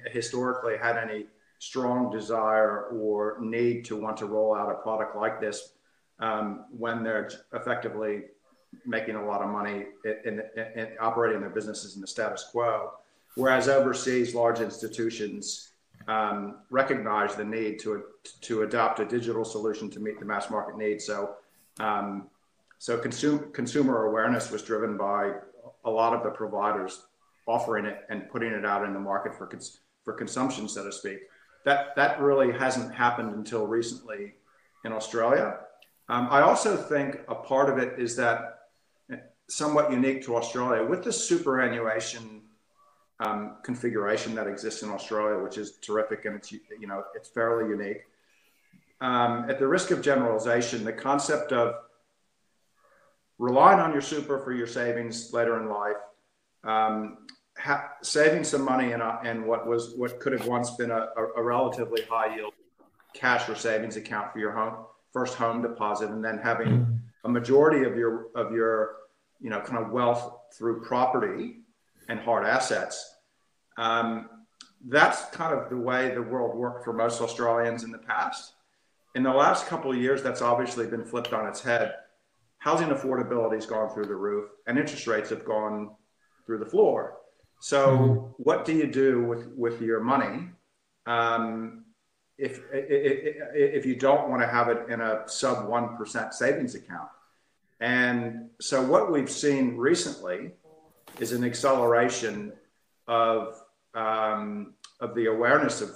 historically 0.06 0.76
had 0.76 0.96
any 0.96 1.26
strong 1.58 2.10
desire 2.10 2.84
or 2.88 3.38
need 3.40 3.84
to 3.86 3.96
want 3.96 4.16
to 4.18 4.26
roll 4.26 4.54
out 4.54 4.70
a 4.70 4.74
product 4.74 5.16
like 5.16 5.40
this 5.40 5.72
um, 6.20 6.66
when 6.70 7.02
they're 7.02 7.30
effectively 7.54 8.24
making 8.84 9.16
a 9.16 9.24
lot 9.24 9.40
of 9.40 9.48
money 9.48 9.86
in, 10.04 10.42
in, 10.56 10.70
in 10.74 10.88
operating 11.00 11.40
their 11.40 11.50
businesses 11.50 11.94
in 11.94 12.00
the 12.00 12.06
status 12.06 12.48
quo. 12.50 12.92
Whereas 13.36 13.68
overseas, 13.68 14.34
large 14.34 14.60
institutions 14.60 15.72
um, 16.08 16.58
recognize 16.70 17.34
the 17.34 17.44
need 17.44 17.78
to, 17.80 18.04
to 18.42 18.62
adopt 18.62 19.00
a 19.00 19.04
digital 19.04 19.44
solution 19.44 19.90
to 19.90 20.00
meet 20.00 20.18
the 20.18 20.24
mass 20.24 20.50
market 20.50 20.76
needs. 20.76 21.04
So, 21.04 21.36
um, 21.80 22.28
so 22.78 22.98
consume, 22.98 23.50
consumer 23.52 24.06
awareness 24.06 24.50
was 24.50 24.62
driven 24.62 24.96
by 24.96 25.32
a 25.84 25.90
lot 25.90 26.12
of 26.12 26.22
the 26.22 26.30
providers 26.30 27.02
offering 27.46 27.86
it 27.86 28.04
and 28.10 28.28
putting 28.28 28.52
it 28.52 28.64
out 28.64 28.84
in 28.84 28.92
the 28.92 29.00
market 29.00 29.34
for, 29.36 29.46
cons- 29.46 29.80
for 30.04 30.12
consumption, 30.12 30.68
so 30.68 30.84
to 30.84 30.92
speak. 30.92 31.20
That, 31.64 31.96
that 31.96 32.20
really 32.20 32.52
hasn't 32.52 32.94
happened 32.94 33.34
until 33.34 33.66
recently 33.66 34.34
in 34.84 34.92
Australia. 34.92 35.58
Um, 36.08 36.28
I 36.30 36.42
also 36.42 36.76
think 36.76 37.20
a 37.28 37.34
part 37.34 37.68
of 37.68 37.78
it 37.78 37.98
is 37.98 38.16
that 38.16 38.60
somewhat 39.48 39.90
unique 39.90 40.24
to 40.24 40.36
Australia 40.36 40.84
with 40.84 41.04
the 41.04 41.12
superannuation 41.12 42.42
um, 43.20 43.56
configuration 43.62 44.34
that 44.34 44.46
exists 44.46 44.82
in 44.82 44.90
Australia, 44.90 45.42
which 45.42 45.56
is 45.56 45.78
terrific 45.78 46.24
and 46.26 46.36
it's 46.36 46.52
you 46.52 46.86
know 46.86 47.04
it's 47.14 47.28
fairly 47.28 47.68
unique. 47.70 48.02
Um, 49.00 49.50
at 49.50 49.58
the 49.58 49.66
risk 49.66 49.90
of 49.90 50.00
generalization, 50.00 50.84
the 50.84 50.92
concept 50.92 51.52
of 51.52 51.74
relying 53.38 53.80
on 53.80 53.92
your 53.92 54.00
super 54.00 54.38
for 54.38 54.52
your 54.52 54.66
savings 54.66 55.32
later 55.32 55.60
in 55.60 55.68
life, 55.68 55.96
um, 56.64 57.18
ha- 57.58 57.90
saving 58.02 58.44
some 58.44 58.62
money 58.62 58.92
in, 58.92 59.00
a, 59.00 59.20
in 59.24 59.46
what 59.46 59.66
was 59.66 59.94
what 59.96 60.18
could 60.20 60.32
have 60.32 60.46
once 60.46 60.70
been 60.76 60.90
a, 60.90 61.08
a, 61.36 61.42
relatively 61.42 62.02
high 62.08 62.34
yield 62.34 62.52
cash 63.14 63.48
or 63.48 63.54
savings 63.54 63.96
account 63.96 64.32
for 64.32 64.38
your 64.38 64.52
home 64.52 64.86
first 65.12 65.34
home 65.34 65.62
deposit, 65.62 66.10
and 66.10 66.24
then 66.24 66.38
having 66.38 66.68
mm-hmm. 66.68 66.94
a 67.24 67.28
majority 67.28 67.88
of 67.88 67.96
your 67.96 68.28
of 68.34 68.52
your 68.52 68.96
you 69.40 69.50
know 69.50 69.60
kind 69.60 69.82
of 69.82 69.90
wealth 69.90 70.30
through 70.56 70.82
property 70.82 71.60
and 72.08 72.20
hard 72.20 72.46
assets. 72.46 73.14
Um, 73.78 74.28
that's 74.88 75.24
kind 75.30 75.54
of 75.54 75.68
the 75.70 75.76
way 75.76 76.14
the 76.14 76.22
world 76.22 76.56
worked 76.56 76.84
for 76.84 76.92
most 76.92 77.20
Australians 77.20 77.82
in 77.82 77.90
the 77.90 77.98
past. 77.98 78.52
In 79.16 79.22
the 79.22 79.32
last 79.32 79.66
couple 79.66 79.90
of 79.90 79.96
years, 79.96 80.22
that's 80.22 80.42
obviously 80.42 80.86
been 80.86 81.02
flipped 81.02 81.32
on 81.32 81.46
its 81.46 81.62
head. 81.62 81.94
Housing 82.58 82.88
affordability 82.88 83.54
has 83.54 83.64
gone 83.64 83.88
through 83.88 84.04
the 84.04 84.14
roof, 84.14 84.50
and 84.66 84.78
interest 84.78 85.06
rates 85.06 85.30
have 85.30 85.42
gone 85.42 85.92
through 86.44 86.58
the 86.58 86.66
floor. 86.66 87.16
So, 87.58 87.88
mm-hmm. 87.88 88.26
what 88.36 88.66
do 88.66 88.74
you 88.74 88.86
do 88.86 89.24
with 89.24 89.48
with 89.56 89.80
your 89.80 90.00
money 90.00 90.50
um, 91.06 91.86
if, 92.36 92.60
if 92.70 93.36
if 93.54 93.86
you 93.86 93.96
don't 93.96 94.28
want 94.28 94.42
to 94.42 94.48
have 94.48 94.68
it 94.68 94.86
in 94.90 95.00
a 95.00 95.22
sub 95.26 95.66
one 95.66 95.96
percent 95.96 96.34
savings 96.34 96.74
account? 96.74 97.08
And 97.80 98.50
so, 98.60 98.82
what 98.82 99.10
we've 99.10 99.30
seen 99.30 99.78
recently 99.78 100.50
is 101.18 101.32
an 101.32 101.42
acceleration 101.42 102.52
of 103.08 103.62
um, 103.94 104.74
of 105.00 105.14
the 105.14 105.26
awareness 105.26 105.80
of 105.80 105.88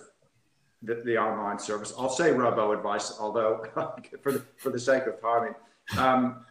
the, 0.82 1.02
the, 1.04 1.18
online 1.18 1.58
service. 1.58 1.92
I'll 1.98 2.08
say 2.08 2.32
robo 2.32 2.72
advice, 2.72 3.16
although 3.20 3.64
for 4.22 4.32
the, 4.32 4.42
for 4.56 4.70
the 4.70 4.78
sake 4.78 5.04
of 5.06 5.20
timing, 5.20 5.54
um, 5.98 6.44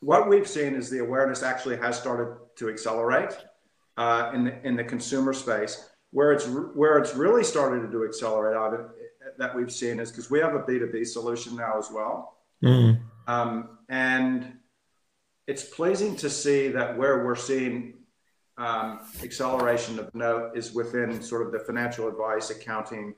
what 0.00 0.28
we've 0.28 0.48
seen 0.48 0.74
is 0.74 0.90
the 0.90 1.00
awareness 1.00 1.42
actually 1.42 1.76
has 1.78 1.98
started 1.98 2.36
to 2.56 2.68
accelerate 2.68 3.36
uh, 3.96 4.30
in 4.34 4.44
the, 4.44 4.66
in 4.66 4.76
the 4.76 4.84
consumer 4.84 5.32
space. 5.32 5.90
Where 6.10 6.30
it's 6.30 6.46
where 6.46 6.98
it's 6.98 7.14
really 7.16 7.42
started 7.42 7.80
to 7.82 7.90
do 7.90 8.04
accelerate 8.04 8.56
out 8.56 8.94
that 9.36 9.52
we've 9.52 9.72
seen 9.72 9.98
is 9.98 10.12
because 10.12 10.30
we 10.30 10.38
have 10.38 10.54
a 10.54 10.60
B 10.60 10.78
two 10.78 10.88
B 10.92 11.04
solution 11.04 11.56
now 11.56 11.76
as 11.76 11.90
well, 11.90 12.36
mm. 12.62 13.00
um, 13.26 13.78
and 13.88 14.52
it's 15.48 15.64
pleasing 15.64 16.14
to 16.16 16.30
see 16.30 16.68
that 16.68 16.96
where 16.96 17.24
we're 17.24 17.34
seeing 17.34 17.94
um, 18.56 19.00
acceleration 19.22 19.98
of 19.98 20.14
note 20.14 20.56
is 20.56 20.72
within 20.72 21.20
sort 21.20 21.44
of 21.44 21.52
the 21.52 21.58
financial 21.58 22.08
advice, 22.08 22.50
accounting, 22.50 23.14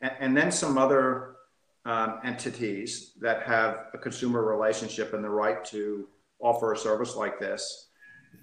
and, 0.00 0.12
and 0.20 0.36
then 0.36 0.50
some 0.50 0.78
other 0.78 1.36
um, 1.84 2.20
entities 2.24 3.12
that 3.20 3.42
have 3.44 3.86
a 3.94 3.98
consumer 3.98 4.42
relationship 4.44 5.14
and 5.14 5.24
the 5.24 5.30
right 5.30 5.64
to 5.66 6.06
offer 6.40 6.72
a 6.72 6.76
service 6.76 7.16
like 7.16 7.40
this. 7.40 7.86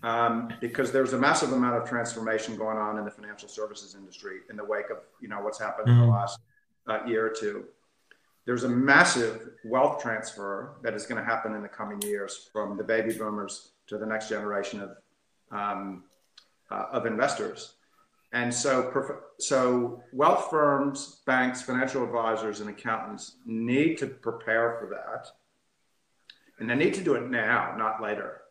Um, 0.04 0.52
because 0.60 0.92
there's 0.92 1.14
a 1.14 1.18
massive 1.18 1.54
amount 1.54 1.76
of 1.76 1.88
transformation 1.88 2.58
going 2.58 2.78
on 2.78 2.98
in 2.98 3.06
the 3.06 3.12
financial 3.12 3.48
services 3.48 3.96
industry 3.96 4.40
in 4.50 4.58
the 4.58 4.66
wake 4.66 4.90
of 4.90 4.98
you 5.22 5.28
know 5.28 5.40
what's 5.40 5.60
happened 5.60 5.88
mm-hmm. 5.88 6.02
in 6.02 6.08
the 6.08 6.14
mm-hmm. 6.14 6.20
last 6.20 6.40
uh, 6.88 7.06
year 7.06 7.26
or 7.26 7.30
two. 7.30 7.66
There's 8.46 8.64
a 8.64 8.70
massive 8.70 9.50
wealth 9.64 10.02
transfer 10.02 10.78
that 10.84 10.94
is 10.94 11.06
going 11.06 11.24
to 11.24 11.26
happen 11.28 11.56
in 11.56 11.62
the 11.62 11.68
coming 11.68 12.02
years 12.02 12.50
from 12.52 12.78
the 12.78 12.84
baby 12.84 13.14
boomers 13.14 13.72
to 13.88 13.98
the 13.98 14.06
next 14.06 14.30
generation 14.30 14.82
of 14.82 14.98
um, 15.52 16.04
uh, 16.70 16.86
of 16.92 17.06
investors. 17.06 17.76
And 18.34 18.54
so, 18.54 19.24
so 19.40 20.02
wealth 20.12 20.50
firms, 20.50 21.22
banks, 21.26 21.62
financial 21.62 22.04
advisors, 22.04 22.60
and 22.60 22.70
accountants 22.70 23.38
need 23.46 23.98
to 24.00 24.08
prepare 24.08 24.78
for 24.80 24.90
that. 24.90 25.28
And 26.60 26.70
they 26.70 26.76
need 26.76 26.94
to 26.96 27.04
do 27.04 27.16
it 27.16 27.30
now, 27.30 27.76
not 27.78 28.02
later. 28.02 28.42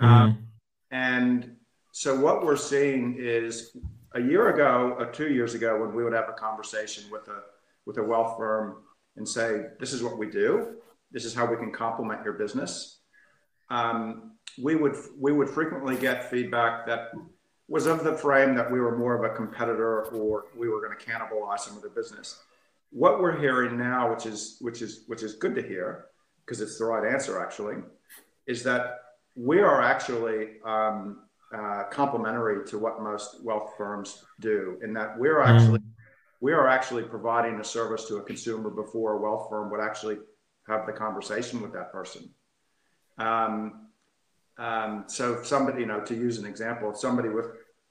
Mm-hmm. 0.00 0.12
Um, 0.12 0.46
and 0.90 1.56
so, 1.92 2.18
what 2.18 2.44
we're 2.44 2.56
seeing 2.56 3.16
is 3.18 3.76
a 4.14 4.20
year 4.20 4.54
ago, 4.54 4.96
or 4.98 5.06
two 5.06 5.32
years 5.32 5.54
ago, 5.54 5.80
when 5.80 5.94
we 5.94 6.04
would 6.04 6.12
have 6.12 6.28
a 6.28 6.32
conversation 6.32 7.10
with 7.10 7.28
a 7.28 7.40
with 7.86 7.98
a 7.98 8.02
wealth 8.02 8.36
firm 8.36 8.76
and 9.16 9.28
say, 9.28 9.66
"This 9.80 9.92
is 9.92 10.02
what 10.02 10.18
we 10.18 10.28
do. 10.28 10.76
This 11.10 11.24
is 11.24 11.34
how 11.34 11.46
we 11.46 11.56
can 11.56 11.72
complement 11.72 12.24
your 12.24 12.34
business." 12.34 13.00
Um, 13.70 14.32
we 14.62 14.74
would 14.74 14.96
we 15.18 15.32
would 15.32 15.48
frequently 15.48 15.96
get 15.96 16.30
feedback 16.30 16.86
that 16.86 17.12
was 17.72 17.86
of 17.86 18.04
the 18.04 18.12
frame 18.12 18.54
that 18.54 18.70
we 18.70 18.78
were 18.78 18.98
more 18.98 19.14
of 19.14 19.24
a 19.24 19.34
competitor 19.34 20.02
or 20.02 20.44
we 20.54 20.68
were 20.68 20.86
going 20.86 20.96
to 20.96 21.02
cannibalize 21.02 21.60
some 21.60 21.74
of 21.74 21.82
the 21.82 21.88
business. 21.88 22.42
What 22.90 23.18
we're 23.18 23.38
hearing 23.40 23.78
now, 23.78 24.10
which 24.12 24.26
is 24.26 24.58
which 24.60 24.82
is 24.82 25.04
which 25.06 25.22
is 25.22 25.36
good 25.36 25.54
to 25.54 25.62
hear, 25.62 26.08
because 26.44 26.60
it's 26.60 26.78
the 26.78 26.84
right 26.84 27.10
answer 27.10 27.40
actually, 27.40 27.76
is 28.46 28.62
that 28.64 28.98
we 29.36 29.60
are 29.60 29.80
actually 29.80 30.60
um, 30.66 31.22
uh, 31.56 31.84
complementary 31.84 32.62
to 32.66 32.78
what 32.78 33.02
most 33.02 33.42
wealth 33.42 33.72
firms 33.78 34.22
do, 34.40 34.78
in 34.84 34.92
that 34.92 35.18
we're 35.18 35.40
actually 35.40 35.78
mm. 35.78 35.92
we 36.42 36.52
are 36.52 36.68
actually 36.68 37.04
providing 37.04 37.58
a 37.58 37.64
service 37.64 38.04
to 38.08 38.16
a 38.16 38.22
consumer 38.22 38.68
before 38.68 39.14
a 39.14 39.18
wealth 39.18 39.46
firm 39.48 39.70
would 39.70 39.80
actually 39.80 40.18
have 40.68 40.84
the 40.84 40.92
conversation 40.92 41.62
with 41.62 41.72
that 41.72 41.90
person. 41.90 42.28
Um, 43.16 43.88
um, 44.58 45.04
so 45.06 45.34
if 45.38 45.46
somebody, 45.46 45.80
you 45.80 45.86
know, 45.86 46.00
to 46.00 46.14
use 46.14 46.36
an 46.38 46.44
example, 46.44 46.90
if 46.90 46.98
somebody 46.98 47.30
with 47.30 47.46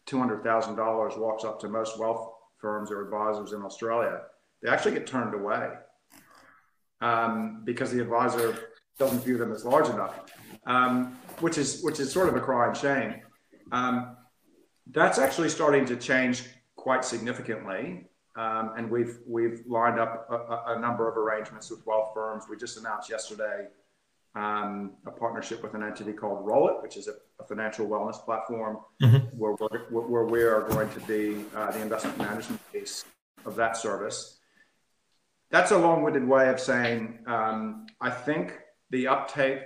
$200,000 0.08 1.18
walks 1.18 1.44
up 1.44 1.60
to 1.62 1.68
most 1.68 2.00
wealth 2.00 2.32
firms 2.58 2.92
or 2.92 3.04
advisors 3.04 3.54
in 3.54 3.62
Australia, 3.64 4.22
they 4.62 4.70
actually 4.70 4.94
get 4.94 5.08
turned 5.08 5.34
away 5.34 5.70
um, 7.02 7.62
because 7.66 7.92
the 7.92 8.02
advisor 8.02 8.70
doesn't 9.00 9.24
view 9.24 9.38
them 9.38 9.52
as 9.52 9.66
large 9.66 9.90
enough, 9.90 10.20
um, 10.68 11.18
which 11.40 11.58
is 11.58 11.82
which 11.84 12.00
is 12.00 12.12
sort 12.12 12.30
of 12.30 12.36
a 12.36 12.40
crying 12.40 12.74
shame. 12.74 13.22
Um, 13.72 14.16
that's 14.92 15.18
actually 15.18 15.50
starting 15.50 15.86
to 15.86 15.96
change 15.96 16.44
quite 16.76 17.04
significantly, 17.04 18.08
um, 18.36 18.74
and 18.78 18.90
we've 18.92 19.20
we've 19.28 19.64
lined 19.68 20.00
up 20.00 20.28
a, 20.30 20.74
a, 20.74 20.80
number 20.80 21.10
of 21.10 21.18
arrangements 21.18 21.72
with 21.72 21.86
wealth 21.86 22.12
firms. 22.14 22.46
We 22.50 22.58
just 22.58 22.78
announced 22.78 23.10
yesterday 23.10 23.68
um, 24.36 24.94
a 25.06 25.12
partnership 25.12 25.62
with 25.62 25.74
an 25.74 25.84
entity 25.84 26.14
called 26.14 26.46
Roll 26.46 26.80
which 26.82 26.96
is 26.98 27.08
a, 27.08 27.14
a 27.40 27.46
financial 27.46 27.88
wellness 27.88 28.24
platform 28.24 28.78
mm-hmm. 29.02 29.18
where, 29.38 29.56
we're, 29.60 30.08
where 30.08 30.26
we 30.26 30.42
are 30.44 30.62
going 30.70 30.90
to 30.92 31.00
be 31.02 31.44
uh, 31.56 31.72
the 31.72 31.82
investment 31.82 32.18
management 32.18 32.62
piece 32.72 33.04
of 33.46 33.56
that 33.56 33.76
service. 33.76 34.40
That's 35.50 35.72
a 35.72 35.78
long 35.78 36.02
winded 36.04 36.26
way 36.26 36.50
of 36.50 36.60
saying 36.60 37.20
um, 37.28 37.88
I 38.00 38.10
think 38.10 38.58
the 38.90 39.08
uptake, 39.08 39.60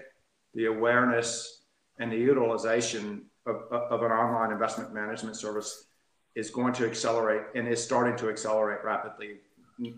the 0.55 0.65
awareness, 0.65 1.63
and 1.99 2.11
the 2.11 2.17
utilization 2.17 3.25
of, 3.45 3.55
of 3.71 4.01
an 4.01 4.11
online 4.11 4.51
investment 4.51 4.93
management 4.93 5.37
service 5.37 5.85
is 6.35 6.49
going 6.49 6.73
to 6.73 6.85
accelerate 6.85 7.43
and 7.55 7.67
is 7.67 7.83
starting 7.83 8.17
to 8.17 8.29
accelerate 8.29 8.83
rapidly 8.83 9.37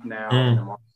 now 0.04 0.30
mm. 0.30 0.50
in 0.50 0.56
the 0.56 0.62
market. 0.64 0.87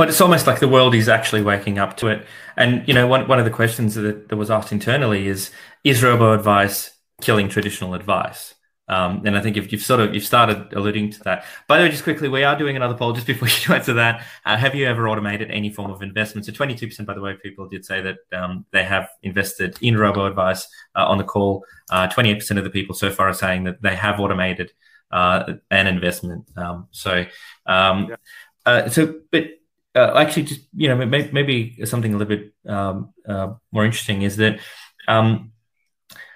Well, 0.00 0.08
it's 0.08 0.22
almost 0.22 0.46
like 0.46 0.60
the 0.60 0.66
world 0.66 0.94
is 0.94 1.10
actually 1.10 1.42
waking 1.42 1.78
up 1.78 1.98
to 1.98 2.06
it. 2.06 2.26
And 2.56 2.88
you 2.88 2.94
know, 2.94 3.06
one 3.06 3.28
one 3.28 3.38
of 3.38 3.44
the 3.44 3.50
questions 3.50 3.96
that, 3.96 4.30
that 4.30 4.36
was 4.38 4.50
asked 4.50 4.72
internally 4.72 5.28
is: 5.28 5.50
Is 5.84 6.02
robo 6.02 6.32
advice 6.32 6.90
killing 7.20 7.50
traditional 7.50 7.92
advice? 7.92 8.54
Um, 8.88 9.20
and 9.26 9.36
I 9.36 9.42
think 9.42 9.58
if 9.58 9.70
you've 9.70 9.82
sort 9.82 10.00
of 10.00 10.14
you've 10.14 10.24
started 10.24 10.72
alluding 10.72 11.10
to 11.10 11.20
that. 11.24 11.44
By 11.68 11.76
the 11.76 11.84
way, 11.84 11.90
just 11.90 12.04
quickly, 12.04 12.30
we 12.30 12.44
are 12.44 12.56
doing 12.56 12.76
another 12.76 12.94
poll 12.94 13.12
just 13.12 13.26
before 13.26 13.48
you 13.68 13.74
answer 13.74 13.92
that. 13.92 14.24
Uh, 14.46 14.56
have 14.56 14.74
you 14.74 14.86
ever 14.86 15.06
automated 15.06 15.50
any 15.50 15.68
form 15.68 15.90
of 15.90 16.00
investment? 16.00 16.46
So, 16.46 16.52
twenty 16.52 16.74
two 16.74 16.86
percent, 16.86 17.06
by 17.06 17.12
the 17.12 17.20
way, 17.20 17.34
people 17.34 17.68
did 17.68 17.84
say 17.84 18.00
that 18.00 18.16
um, 18.32 18.64
they 18.72 18.84
have 18.84 19.10
invested 19.22 19.76
in 19.82 19.98
robo 19.98 20.24
advice 20.24 20.66
uh, 20.96 21.04
on 21.04 21.18
the 21.18 21.24
call. 21.24 21.62
Uh, 21.90 22.06
Twenty 22.06 22.30
eight 22.30 22.38
percent 22.38 22.56
of 22.56 22.64
the 22.64 22.70
people 22.70 22.94
so 22.94 23.10
far 23.10 23.28
are 23.28 23.34
saying 23.34 23.64
that 23.64 23.82
they 23.82 23.96
have 23.96 24.18
automated 24.18 24.72
uh, 25.12 25.56
an 25.70 25.86
investment. 25.86 26.48
Um, 26.56 26.88
so. 26.90 27.26
Um, 27.66 28.06
yeah. 28.08 28.16
Uh, 28.66 28.88
so, 28.90 29.20
but 29.32 29.44
uh, 29.94 30.12
actually, 30.16 30.44
just 30.44 30.62
you 30.74 30.88
know, 30.88 31.04
maybe, 31.04 31.30
maybe 31.32 31.84
something 31.84 32.14
a 32.14 32.16
little 32.16 32.36
bit 32.36 32.52
um, 32.66 33.12
uh, 33.26 33.54
more 33.72 33.84
interesting 33.84 34.22
is 34.22 34.36
that 34.36 34.60
um, 35.08 35.52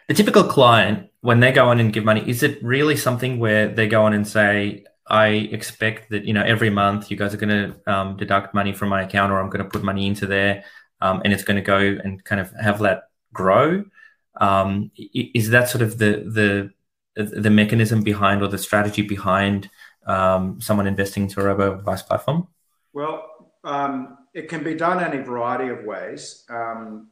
the 0.09 0.15
typical 0.15 0.45
client, 0.45 1.11
when 1.21 1.41
they 1.41 1.53
go 1.53 1.69
on 1.69 1.81
and 1.81 1.93
give 1.93 2.05
money, 2.05 2.29
is 2.29 2.43
it 2.43 2.63
really 2.63 2.97
something 2.97 3.39
where 3.39 3.69
they 3.69 3.87
go 3.87 4.05
on 4.05 4.13
and 4.13 4.27
say, 4.27 4.85
"I 5.07 5.29
expect 5.29 6.11
that 6.11 6.25
you 6.25 6.33
know 6.33 6.43
every 6.43 6.71
month 6.71 7.11
you 7.11 7.17
guys 7.17 7.33
are 7.33 7.39
going 7.39 7.73
to 7.73 7.93
um, 7.93 8.17
deduct 8.17 8.55
money 8.55 8.73
from 8.73 8.89
my 8.89 9.03
account, 9.03 9.33
or 9.33 9.41
I'm 9.41 9.51
going 9.51 9.65
to 9.65 9.71
put 9.71 9.85
money 9.85 10.07
into 10.07 10.27
there, 10.27 10.65
um, 11.01 11.23
and 11.25 11.33
it's 11.33 11.45
going 11.45 11.57
to 11.57 11.63
go 11.63 11.79
and 11.79 12.23
kind 12.25 12.41
of 12.41 12.53
have 12.61 12.81
that 12.81 13.05
grow." 13.33 13.85
Um, 14.41 14.91
is 14.97 15.51
that 15.51 15.69
sort 15.69 15.83
of 15.83 15.99
the 15.99 16.71
the 17.17 17.31
the 17.41 17.51
mechanism 17.51 18.03
behind 18.03 18.43
or 18.43 18.49
the 18.49 18.59
strategy 18.59 19.03
behind 19.03 19.71
um, 20.07 20.61
someone 20.61 20.89
investing 20.89 21.25
into 21.25 21.41
a 21.41 21.45
robo 21.45 21.79
advice 21.79 22.03
platform? 22.03 22.49
Well, 22.93 23.44
um, 23.65 24.19
it 24.35 24.49
can 24.49 24.63
be 24.63 24.75
done 24.75 25.03
any 25.03 25.23
variety 25.23 25.71
of 25.71 25.85
ways. 25.85 26.45
Um, 26.49 27.09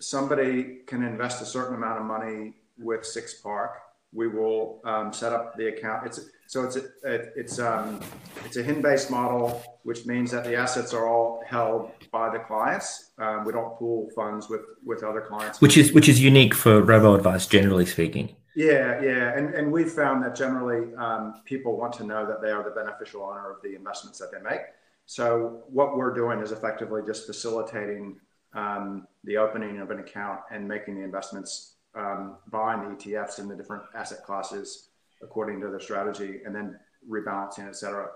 somebody 0.00 0.80
can 0.86 1.02
invest 1.02 1.42
a 1.42 1.46
certain 1.46 1.74
amount 1.74 2.00
of 2.00 2.06
money 2.06 2.54
with 2.78 3.04
Six 3.04 3.34
Park. 3.34 3.72
We 4.12 4.28
will 4.28 4.80
um, 4.84 5.12
set 5.12 5.32
up 5.32 5.56
the 5.56 5.68
account. 5.68 6.06
It's 6.06 6.20
so 6.48 6.64
it's 6.64 6.76
a, 6.76 6.84
it's 7.04 7.58
um, 7.58 8.00
it's 8.44 8.56
a 8.56 8.62
HIN-based 8.62 9.10
model, 9.10 9.62
which 9.82 10.06
means 10.06 10.30
that 10.30 10.44
the 10.44 10.54
assets 10.54 10.94
are 10.94 11.06
all 11.06 11.42
held 11.46 11.90
by 12.12 12.30
the 12.30 12.38
clients. 12.38 13.10
Um, 13.18 13.44
we 13.44 13.52
don't 13.52 13.76
pool 13.76 14.08
funds 14.14 14.48
with 14.48 14.62
with 14.84 15.02
other 15.02 15.20
clients. 15.20 15.60
Which 15.60 15.76
is 15.76 15.92
which 15.92 16.08
is 16.08 16.22
unique 16.22 16.54
for 16.54 16.82
robo 16.82 17.14
advice, 17.14 17.46
generally 17.46 17.86
speaking. 17.86 18.36
Yeah, 18.54 19.02
yeah, 19.02 19.36
and 19.36 19.54
and 19.54 19.72
we've 19.72 19.90
found 19.90 20.24
that 20.24 20.36
generally 20.36 20.94
um, 20.94 21.42
people 21.44 21.76
want 21.76 21.92
to 21.94 22.04
know 22.04 22.26
that 22.26 22.40
they 22.40 22.50
are 22.50 22.62
the 22.62 22.70
beneficial 22.70 23.22
owner 23.22 23.50
of 23.50 23.60
the 23.62 23.74
investments 23.74 24.18
that 24.20 24.30
they 24.32 24.40
make. 24.40 24.60
So 25.06 25.62
what 25.68 25.96
we're 25.96 26.12
doing 26.12 26.40
is 26.40 26.50
effectively 26.50 27.02
just 27.06 27.26
facilitating 27.26 28.16
um, 28.54 29.06
the 29.24 29.36
opening 29.36 29.80
of 29.80 29.90
an 29.90 30.00
account 30.00 30.40
and 30.50 30.66
making 30.66 30.96
the 30.96 31.04
investments, 31.04 31.74
um, 31.94 32.36
buying 32.48 32.80
the 32.80 32.96
ETFs 32.96 33.38
in 33.38 33.48
the 33.48 33.54
different 33.54 33.84
asset 33.94 34.24
classes 34.24 34.88
according 35.22 35.60
to 35.60 35.68
their 35.68 35.80
strategy, 35.80 36.40
and 36.44 36.54
then 36.54 36.78
rebalancing, 37.08 37.66
et 37.66 37.76
cetera. 37.76 38.08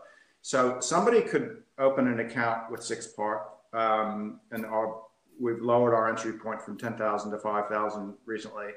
So 0.43 0.81
somebody 0.81 1.23
could 1.23 1.63
open 1.79 2.09
an 2.09 2.21
account 2.21 2.71
with 2.71 2.81
SixPark, 2.81 3.43
um, 3.73 4.41
and 4.51 4.67
our, 4.67 5.01
we've 5.39 5.63
lowered 5.63 5.95
our 5.95 6.09
entry 6.09 6.33
point 6.33 6.61
from 6.61 6.77
10,000 6.77 7.31
to 7.31 7.39
5,000 7.39 8.15
recently, 8.27 8.69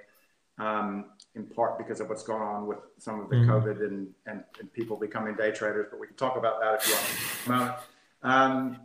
um, 0.60 1.06
in 1.36 1.46
part 1.46 1.78
because 1.78 2.00
of 2.00 2.10
what's 2.10 2.24
going 2.24 2.42
on 2.42 2.68
with 2.68 2.80
some 2.98 3.20
of 3.20 3.30
the 3.30 3.38
mm-hmm. 3.38 3.52
COVID 3.52 3.80
and, 3.86 4.08
and, 4.28 4.44
and, 4.60 4.72
people 4.72 4.96
becoming 4.96 5.36
day 5.36 5.52
traders. 5.52 5.88
But 5.90 6.00
we 6.00 6.06
can 6.06 6.16
talk 6.16 6.38
about 6.38 6.62
that 6.62 6.82
if 6.82 7.48
you 7.48 7.54
want. 7.54 7.76
Um, 8.24 8.80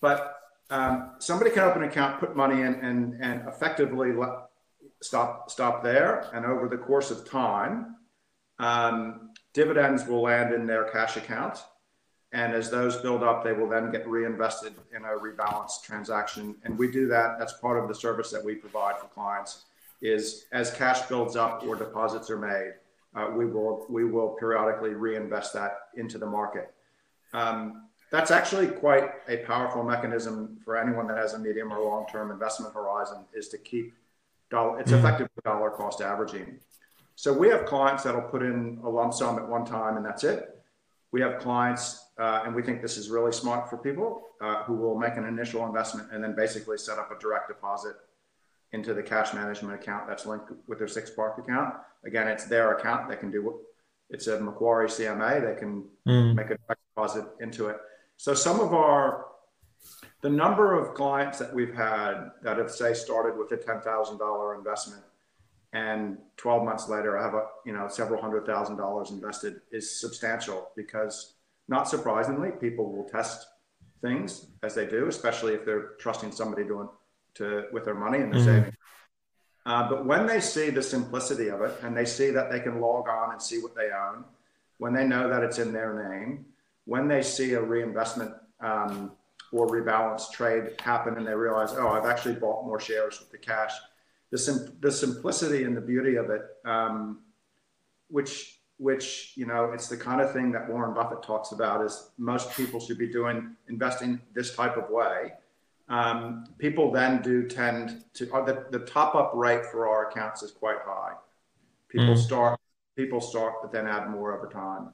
but 0.00 0.36
um, 0.70 1.12
somebody 1.18 1.50
can 1.50 1.64
open 1.64 1.82
an 1.82 1.88
account, 1.88 2.20
put 2.20 2.36
money 2.36 2.62
in, 2.62 2.74
and, 2.74 3.14
and 3.20 3.46
effectively 3.48 4.12
let, 4.12 4.30
stop, 5.00 5.50
stop 5.50 5.82
there. 5.82 6.30
And 6.32 6.46
over 6.46 6.68
the 6.68 6.78
course 6.78 7.10
of 7.10 7.28
time, 7.28 7.96
um, 8.58 9.30
dividends 9.52 10.06
will 10.06 10.22
land 10.22 10.54
in 10.54 10.66
their 10.66 10.84
cash 10.84 11.16
account. 11.16 11.58
And 12.32 12.54
as 12.54 12.70
those 12.70 12.96
build 12.96 13.22
up, 13.22 13.44
they 13.44 13.52
will 13.52 13.68
then 13.68 13.90
get 13.90 14.08
reinvested 14.08 14.74
in 14.96 15.04
a 15.04 15.08
rebalance 15.08 15.82
transaction. 15.82 16.56
And 16.64 16.78
we 16.78 16.90
do 16.90 17.06
that. 17.08 17.38
That's 17.38 17.52
part 17.54 17.82
of 17.82 17.88
the 17.88 17.94
service 17.94 18.30
that 18.30 18.42
we 18.42 18.54
provide 18.54 18.98
for 18.98 19.06
clients 19.08 19.64
is 20.02 20.46
as 20.52 20.70
cash 20.72 21.02
builds 21.02 21.36
up 21.36 21.64
or 21.66 21.76
deposits 21.76 22.28
are 22.28 22.38
made, 22.38 22.72
uh, 23.14 23.30
we 23.34 23.46
will 23.46 23.86
we 23.88 24.04
will 24.04 24.30
periodically 24.40 24.90
reinvest 24.90 25.52
that 25.52 25.88
into 25.94 26.18
the 26.18 26.26
market. 26.26 26.74
Um, 27.32 27.88
that's 28.12 28.30
actually 28.30 28.68
quite 28.68 29.10
a 29.26 29.38
powerful 29.38 29.82
mechanism 29.82 30.58
for 30.64 30.76
anyone 30.76 31.08
that 31.08 31.16
has 31.16 31.32
a 31.32 31.38
medium 31.38 31.72
or 31.72 31.82
long 31.82 32.06
term 32.12 32.30
investment 32.30 32.74
horizon 32.74 33.24
is 33.32 33.48
to 33.48 33.58
keep 33.58 33.94
dollar 34.50 34.78
it's 34.78 34.92
mm-hmm. 34.92 35.04
effective 35.04 35.28
dollar 35.44 35.70
cost 35.70 36.02
averaging. 36.02 36.58
So 37.16 37.32
we 37.32 37.48
have 37.48 37.64
clients 37.64 38.04
that'll 38.04 38.20
put 38.20 38.42
in 38.42 38.78
a 38.84 38.88
lump 38.88 39.14
sum 39.14 39.38
at 39.38 39.48
one 39.48 39.64
time 39.64 39.96
and 39.96 40.04
that's 40.04 40.24
it. 40.24 40.62
We 41.10 41.22
have 41.22 41.38
clients 41.40 42.04
uh, 42.18 42.42
and 42.44 42.54
we 42.54 42.62
think 42.62 42.82
this 42.82 42.98
is 42.98 43.08
really 43.08 43.32
smart 43.32 43.70
for 43.70 43.78
people 43.78 44.22
uh, 44.42 44.62
who 44.64 44.74
will 44.74 44.98
make 44.98 45.16
an 45.16 45.24
initial 45.24 45.64
investment 45.66 46.08
and 46.12 46.22
then 46.22 46.34
basically 46.36 46.76
set 46.76 46.98
up 46.98 47.10
a 47.10 47.18
direct 47.18 47.48
deposit 47.48 47.96
into 48.72 48.92
the 48.92 49.02
cash 49.02 49.32
management 49.32 49.74
account 49.74 50.06
that's 50.06 50.26
linked 50.26 50.52
with 50.66 50.78
their 50.78 50.86
SixPark 50.86 51.38
account. 51.38 51.76
Again 52.04 52.28
it's 52.28 52.44
their 52.44 52.76
account. 52.76 53.08
They 53.08 53.16
can 53.16 53.30
do 53.30 53.60
it's 54.10 54.26
a 54.26 54.38
macquarie 54.38 54.88
cma 54.88 55.42
they 55.42 55.58
can 55.58 55.84
mm. 56.06 56.34
make 56.34 56.46
a 56.46 56.58
direct 56.66 56.80
deposit 56.94 57.24
into 57.40 57.68
it 57.68 57.78
so 58.16 58.34
some 58.34 58.60
of 58.60 58.72
our, 58.72 59.26
the 60.20 60.30
number 60.30 60.78
of 60.78 60.94
clients 60.94 61.38
that 61.38 61.52
we've 61.52 61.74
had 61.74 62.30
that 62.42 62.58
have 62.58 62.70
say 62.70 62.94
started 62.94 63.36
with 63.36 63.50
a 63.52 63.56
$10,000 63.56 64.58
investment 64.58 65.02
and 65.72 66.18
12 66.36 66.64
months 66.64 66.88
later 66.88 67.18
I 67.18 67.22
have 67.22 67.34
a, 67.34 67.46
you 67.64 67.72
know, 67.72 67.88
several 67.88 68.20
hundred 68.20 68.44
thousand 68.46 68.76
dollars 68.76 69.10
invested 69.10 69.62
is 69.70 70.00
substantial 70.00 70.70
because 70.76 71.34
not 71.68 71.88
surprisingly, 71.88 72.50
people 72.50 72.92
will 72.92 73.04
test 73.04 73.46
things 74.02 74.46
as 74.62 74.74
they 74.74 74.86
do, 74.86 75.06
especially 75.08 75.54
if 75.54 75.64
they're 75.64 75.92
trusting 75.98 76.32
somebody 76.32 76.64
doing 76.64 76.88
to 77.34 77.64
with 77.72 77.84
their 77.84 77.94
money 77.94 78.18
and 78.18 78.32
they're 78.32 78.40
mm-hmm. 78.40 78.60
saving. 78.64 78.76
Uh, 79.64 79.88
but 79.88 80.04
when 80.04 80.26
they 80.26 80.40
see 80.40 80.70
the 80.70 80.82
simplicity 80.82 81.48
of 81.48 81.62
it 81.62 81.78
and 81.82 81.96
they 81.96 82.04
see 82.04 82.30
that 82.30 82.50
they 82.50 82.60
can 82.60 82.80
log 82.80 83.08
on 83.08 83.32
and 83.32 83.40
see 83.40 83.60
what 83.60 83.74
they 83.74 83.90
own, 83.90 84.24
when 84.78 84.92
they 84.92 85.06
know 85.06 85.28
that 85.28 85.42
it's 85.44 85.58
in 85.58 85.72
their 85.72 86.10
name, 86.10 86.44
when 86.84 87.08
they 87.08 87.22
see 87.22 87.54
a 87.54 87.60
reinvestment 87.60 88.32
um, 88.60 89.12
or 89.52 89.66
rebalance 89.66 90.30
trade 90.30 90.74
happen 90.80 91.16
and 91.16 91.26
they 91.26 91.34
realize, 91.34 91.72
oh, 91.72 91.88
I've 91.88 92.06
actually 92.06 92.34
bought 92.34 92.64
more 92.64 92.80
shares 92.80 93.20
with 93.20 93.30
the 93.30 93.38
cash, 93.38 93.72
the, 94.30 94.38
sim- 94.38 94.76
the 94.80 94.90
simplicity 94.90 95.64
and 95.64 95.76
the 95.76 95.80
beauty 95.80 96.16
of 96.16 96.30
it, 96.30 96.42
um, 96.64 97.20
which 98.08 98.58
which 98.78 99.34
you 99.36 99.46
know 99.46 99.70
it's 99.72 99.86
the 99.86 99.96
kind 99.96 100.20
of 100.20 100.32
thing 100.32 100.50
that 100.50 100.68
Warren 100.68 100.92
Buffett 100.92 101.22
talks 101.22 101.52
about 101.52 101.84
is 101.84 102.10
most 102.18 102.50
people 102.56 102.80
should 102.80 102.98
be 102.98 103.06
doing 103.06 103.54
investing 103.68 104.20
this 104.34 104.56
type 104.56 104.76
of 104.76 104.90
way. 104.90 105.34
Um, 105.88 106.46
people 106.58 106.90
then 106.90 107.22
do 107.22 107.46
tend 107.46 108.04
to 108.14 108.32
uh, 108.32 108.44
the, 108.44 108.66
the 108.70 108.80
top 108.80 109.14
up 109.14 109.32
rate 109.34 109.66
for 109.66 109.86
our 109.88 110.08
accounts 110.08 110.42
is 110.42 110.50
quite 110.50 110.78
high. 110.84 111.12
People 111.88 112.14
mm. 112.14 112.18
start 112.18 112.58
people 112.96 113.20
start 113.20 113.54
but 113.62 113.70
then 113.70 113.86
add 113.86 114.10
more 114.10 114.36
over 114.36 114.48
time. 114.48 114.92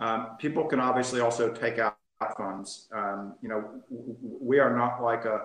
Um, 0.00 0.36
people 0.38 0.64
can 0.64 0.80
obviously 0.80 1.20
also 1.20 1.52
take 1.52 1.78
out 1.78 1.96
funds. 2.36 2.88
Um, 2.92 3.34
you 3.42 3.48
know, 3.48 3.64
we 4.40 4.58
are 4.58 4.76
not 4.76 5.02
like 5.02 5.24
a, 5.24 5.42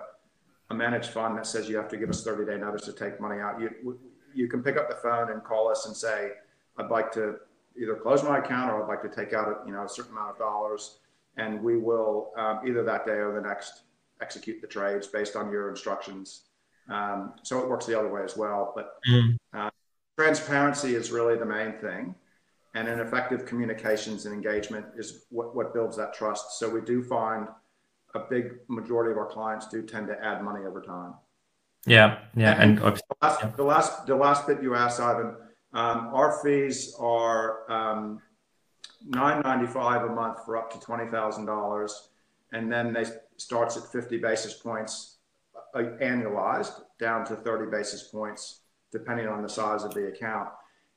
a, 0.70 0.74
managed 0.74 1.10
fund 1.10 1.36
that 1.38 1.46
says 1.46 1.68
you 1.68 1.76
have 1.76 1.88
to 1.88 1.96
give 1.96 2.10
us 2.10 2.24
30 2.24 2.44
day 2.50 2.58
notice 2.58 2.84
to 2.86 2.92
take 2.92 3.20
money 3.20 3.40
out. 3.40 3.60
You, 3.60 3.98
you 4.34 4.48
can 4.48 4.62
pick 4.62 4.76
up 4.76 4.88
the 4.88 4.96
phone 4.96 5.30
and 5.30 5.42
call 5.42 5.68
us 5.68 5.86
and 5.86 5.96
say, 5.96 6.30
I'd 6.78 6.90
like 6.90 7.12
to 7.12 7.36
either 7.80 7.96
close 7.96 8.22
my 8.22 8.38
account 8.38 8.70
or 8.70 8.82
I'd 8.82 8.88
like 8.88 9.02
to 9.02 9.08
take 9.08 9.32
out 9.32 9.48
a, 9.48 9.66
you 9.66 9.72
know, 9.72 9.84
a 9.84 9.88
certain 9.88 10.12
amount 10.12 10.30
of 10.30 10.38
dollars. 10.38 10.98
And 11.36 11.62
we 11.62 11.76
will 11.76 12.32
um, 12.36 12.60
either 12.66 12.84
that 12.84 13.06
day 13.06 13.12
or 13.12 13.34
the 13.34 13.46
next 13.46 13.82
execute 14.20 14.60
the 14.60 14.68
trades 14.68 15.06
based 15.06 15.36
on 15.36 15.50
your 15.50 15.70
instructions. 15.70 16.42
Um, 16.88 17.34
so 17.42 17.60
it 17.60 17.68
works 17.68 17.86
the 17.86 17.98
other 17.98 18.12
way 18.12 18.22
as 18.22 18.36
well. 18.36 18.72
But 18.74 18.94
mm. 19.08 19.36
uh, 19.52 19.70
transparency 20.16 20.94
is 20.94 21.10
really 21.10 21.36
the 21.36 21.46
main 21.46 21.72
thing 21.78 22.14
and 22.74 22.88
an 22.88 23.00
effective 23.00 23.46
communications 23.46 24.26
and 24.26 24.34
engagement 24.34 24.84
is 24.96 25.24
what, 25.30 25.54
what 25.54 25.72
builds 25.72 25.96
that 25.96 26.12
trust. 26.12 26.58
So 26.58 26.68
we 26.68 26.80
do 26.80 27.02
find 27.02 27.46
a 28.14 28.20
big 28.28 28.56
majority 28.68 29.12
of 29.12 29.18
our 29.18 29.26
clients 29.26 29.68
do 29.68 29.82
tend 29.82 30.08
to 30.08 30.24
add 30.24 30.42
money 30.42 30.66
over 30.66 30.80
time. 30.80 31.14
Yeah, 31.86 32.18
yeah, 32.34 32.60
and, 32.60 32.78
and 32.78 32.96
the, 32.96 33.02
last, 33.22 33.40
yeah. 33.42 33.50
the 33.56 33.62
last 33.62 34.06
the 34.06 34.16
last 34.16 34.46
bit 34.46 34.62
you 34.62 34.74
asked, 34.74 35.00
Ivan, 35.00 35.36
um, 35.74 36.10
our 36.14 36.40
fees 36.42 36.94
are 36.98 37.70
um, 37.70 38.22
nine 39.04 39.42
ninety 39.42 39.66
five 39.66 40.02
a 40.02 40.08
month 40.08 40.38
for 40.46 40.56
up 40.56 40.72
to 40.72 40.80
twenty 40.80 41.10
thousand 41.10 41.44
dollars, 41.44 42.08
and 42.52 42.72
then 42.72 42.94
they 42.94 43.04
starts 43.36 43.76
at 43.76 43.84
fifty 43.92 44.16
basis 44.16 44.54
points 44.54 45.18
uh, 45.74 45.80
annualized 46.00 46.80
down 46.98 47.26
to 47.26 47.36
thirty 47.36 47.70
basis 47.70 48.04
points 48.04 48.60
depending 48.90 49.26
on 49.26 49.42
the 49.42 49.48
size 49.48 49.82
of 49.82 49.92
the 49.92 50.06
account 50.06 50.48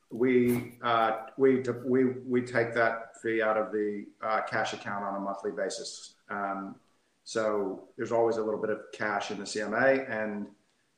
we 0.09 0.77
uh, 0.81 1.25
we 1.37 1.63
we 1.85 2.05
we 2.25 2.41
take 2.41 2.73
that 2.73 3.21
fee 3.21 3.41
out 3.41 3.57
of 3.57 3.71
the 3.71 4.05
uh, 4.23 4.41
cash 4.41 4.73
account 4.73 5.03
on 5.03 5.15
a 5.15 5.19
monthly 5.19 5.51
basis. 5.51 6.15
Um, 6.29 6.75
so 7.23 7.89
there's 7.97 8.11
always 8.11 8.37
a 8.37 8.43
little 8.43 8.61
bit 8.61 8.69
of 8.69 8.79
cash 8.93 9.31
in 9.31 9.37
the 9.37 9.43
CMA, 9.43 10.09
and 10.09 10.47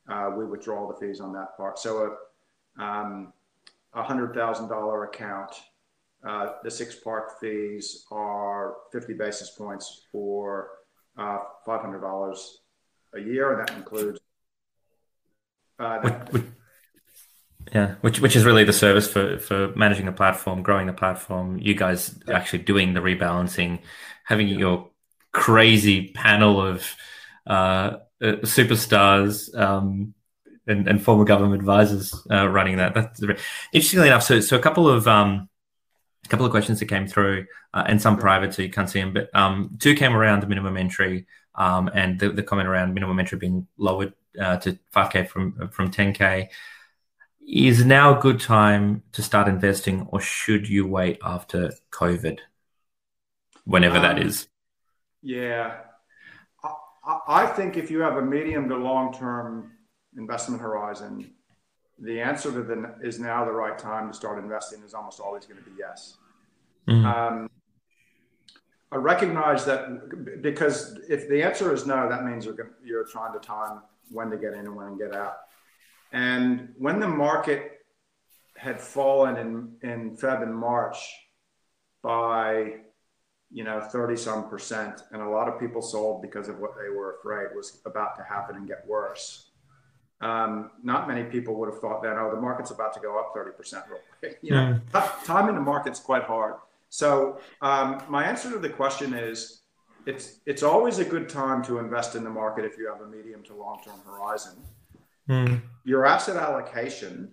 uh, 0.08 0.30
we 0.36 0.44
withdraw 0.44 0.86
the 0.86 0.94
fees 0.94 1.20
on 1.20 1.32
that 1.32 1.56
part. 1.56 1.78
So 1.78 2.16
a 2.78 2.82
um, 2.82 3.32
a 3.94 4.02
hundred 4.02 4.34
thousand 4.34 4.68
dollar 4.68 5.04
account, 5.04 5.52
uh, 6.26 6.52
the 6.62 6.68
SixPark 6.68 7.38
fees 7.40 8.04
are 8.10 8.76
50 8.92 9.14
basis 9.14 9.50
points 9.50 10.02
for 10.12 10.68
uh, 11.18 11.38
$500 11.66 12.38
a 13.14 13.20
year, 13.20 13.52
and 13.58 13.66
that 13.66 13.76
includes. 13.76 14.20
Uh, 15.78 15.98
that, 16.00 16.44
yeah, 17.74 17.94
which 18.00 18.20
which 18.20 18.36
is 18.36 18.44
really 18.44 18.64
the 18.64 18.72
service 18.72 19.10
for 19.10 19.38
for 19.38 19.72
managing 19.76 20.06
the 20.06 20.12
platform, 20.12 20.62
growing 20.62 20.86
the 20.86 20.92
platform. 20.92 21.58
You 21.58 21.74
guys 21.74 22.18
actually 22.28 22.60
doing 22.60 22.94
the 22.94 23.00
rebalancing, 23.00 23.80
having 24.24 24.48
your 24.48 24.90
crazy 25.32 26.08
panel 26.08 26.60
of 26.60 26.96
uh, 27.46 27.98
uh, 28.22 28.36
superstars 28.42 29.56
um, 29.58 30.14
and, 30.66 30.86
and, 30.88 31.02
former 31.02 31.24
government 31.24 31.54
advisors 31.54 32.14
uh, 32.30 32.46
running 32.48 32.76
that. 32.76 32.94
That's 32.94 33.22
interestingly 33.72 34.08
enough. 34.08 34.22
So, 34.22 34.40
so 34.40 34.56
a 34.56 34.60
couple 34.60 34.88
of 34.88 35.08
um, 35.08 35.48
a 36.24 36.28
couple 36.28 36.44
of 36.44 36.50
questions 36.50 36.80
that 36.80 36.86
came 36.86 37.06
through, 37.06 37.46
uh, 37.72 37.84
and 37.86 38.00
some 38.00 38.18
private, 38.18 38.52
so 38.52 38.62
you 38.62 38.70
can't 38.70 38.90
see 38.90 39.00
them. 39.00 39.14
But 39.14 39.34
um, 39.34 39.76
two 39.78 39.94
came 39.94 40.14
around 40.14 40.42
the 40.42 40.46
minimum 40.48 40.76
entry, 40.76 41.26
um, 41.54 41.90
and 41.94 42.18
the, 42.18 42.30
the, 42.30 42.42
comment 42.42 42.68
around 42.68 42.94
minimum 42.94 43.18
entry 43.18 43.38
being 43.38 43.66
lowered 43.78 44.12
uh, 44.40 44.58
to 44.58 44.78
5k 44.94 45.28
from 45.28 45.68
from 45.70 45.90
10k. 45.90 46.48
Is 47.46 47.84
now 47.84 48.16
a 48.16 48.20
good 48.20 48.40
time 48.40 49.02
to 49.12 49.22
start 49.22 49.48
investing, 49.48 50.06
or 50.10 50.20
should 50.20 50.68
you 50.68 50.86
wait 50.86 51.18
after 51.24 51.72
COVID, 51.90 52.38
whenever 53.64 53.96
um, 53.96 54.02
that 54.02 54.18
is? 54.18 54.48
Yeah, 55.22 55.76
I 57.26 57.46
think 57.46 57.76
if 57.76 57.90
you 57.90 58.00
have 58.00 58.16
a 58.16 58.22
medium 58.22 58.68
to 58.68 58.76
long 58.76 59.12
term 59.12 59.72
investment 60.16 60.60
horizon, 60.60 61.32
the 61.98 62.20
answer 62.20 62.52
to 62.52 62.62
the 62.62 62.94
is 63.02 63.18
now 63.18 63.44
the 63.44 63.52
right 63.52 63.78
time 63.78 64.08
to 64.08 64.14
start 64.14 64.38
investing 64.38 64.82
is 64.82 64.94
almost 64.94 65.20
always 65.20 65.44
going 65.44 65.62
to 65.62 65.70
be 65.70 65.76
yes. 65.78 66.16
Mm-hmm. 66.88 67.06
Um, 67.06 67.50
I 68.92 68.96
recognize 68.96 69.64
that 69.66 70.42
because 70.42 70.98
if 71.08 71.28
the 71.28 71.42
answer 71.42 71.72
is 71.72 71.86
no, 71.86 72.08
that 72.08 72.24
means 72.24 72.44
you're 72.44 72.72
you're 72.84 73.04
trying 73.04 73.32
to 73.32 73.38
time 73.38 73.82
when 74.10 74.30
to 74.30 74.36
get 74.36 74.54
in 74.54 74.60
and 74.60 74.74
when 74.74 74.98
to 74.98 75.04
get 75.04 75.14
out. 75.14 75.36
And 76.12 76.74
when 76.78 77.00
the 77.00 77.08
market 77.08 77.78
had 78.56 78.80
fallen 78.80 79.36
in 79.36 79.76
in 79.88 80.16
Feb 80.16 80.42
and 80.42 80.54
March 80.54 80.98
by 82.02 82.74
you 83.50 83.64
know 83.64 83.80
30 83.80 84.16
some 84.16 84.48
percent, 84.48 85.02
and 85.12 85.22
a 85.22 85.28
lot 85.28 85.48
of 85.48 85.58
people 85.58 85.82
sold 85.82 86.22
because 86.22 86.48
of 86.48 86.58
what 86.58 86.72
they 86.80 86.88
were 86.88 87.16
afraid 87.18 87.48
was 87.54 87.80
about 87.86 88.16
to 88.16 88.22
happen 88.22 88.56
and 88.56 88.66
get 88.66 88.86
worse 88.86 89.50
um, 90.20 90.70
not 90.82 91.08
many 91.08 91.24
people 91.24 91.54
would 91.56 91.70
have 91.70 91.80
thought 91.80 92.02
that, 92.02 92.16
oh, 92.18 92.30
the 92.34 92.40
market's 92.40 92.70
about 92.70 92.92
to 92.94 93.00
go 93.00 93.18
up 93.18 93.34
30% 93.34 93.88
real 93.88 94.00
quick. 94.18 94.38
You 94.42 94.50
know, 94.52 94.80
mm. 94.92 95.24
timing 95.24 95.54
the 95.54 95.60
market's 95.62 95.98
quite 95.98 96.24
hard. 96.24 96.54
So 96.90 97.40
um, 97.62 98.02
my 98.08 98.24
answer 98.24 98.50
to 98.50 98.58
the 98.58 98.68
question 98.68 99.14
is 99.14 99.62
it's, 100.04 100.40
it's 100.44 100.62
always 100.62 100.98
a 100.98 101.04
good 101.04 101.28
time 101.28 101.62
to 101.64 101.78
invest 101.78 102.16
in 102.16 102.24
the 102.24 102.30
market 102.30 102.64
if 102.64 102.76
you 102.76 102.86
have 102.88 103.00
a 103.00 103.06
medium 103.06 103.42
to 103.44 103.54
long-term 103.54 103.98
horizon. 104.04 104.52
Mm. 105.30 105.62
Your 105.84 106.04
asset 106.04 106.36
allocation 106.36 107.32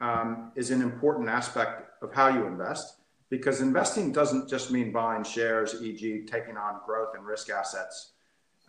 um, 0.00 0.52
is 0.56 0.70
an 0.70 0.82
important 0.82 1.28
aspect 1.28 2.02
of 2.02 2.12
how 2.12 2.28
you 2.28 2.46
invest 2.46 2.96
because 3.30 3.60
investing 3.60 4.10
doesn't 4.10 4.48
just 4.48 4.70
mean 4.70 4.90
buying 4.90 5.22
shares, 5.22 5.76
e.g., 5.82 6.24
taking 6.26 6.56
on 6.56 6.80
growth 6.86 7.14
and 7.14 7.26
risk 7.26 7.50
assets 7.50 8.12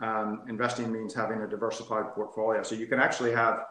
um, 0.01 0.41
investing 0.47 0.91
means 0.91 1.13
having 1.13 1.41
a 1.41 1.47
diversified 1.47 2.13
portfolio. 2.13 2.63
So 2.63 2.75
you 2.75 2.88
can 2.88 2.99
actually 2.99 3.32
have 3.34 3.65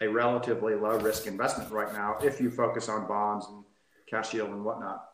a 0.00 0.08
relatively 0.08 0.74
low 0.74 0.98
risk 0.98 1.26
investment 1.26 1.70
right 1.70 1.92
now 1.92 2.16
if 2.22 2.40
you 2.40 2.50
focus 2.50 2.88
on 2.88 3.06
bonds 3.06 3.46
and 3.48 3.64
cash 4.08 4.34
yield 4.34 4.50
and 4.50 4.64
whatnot. 4.64 5.04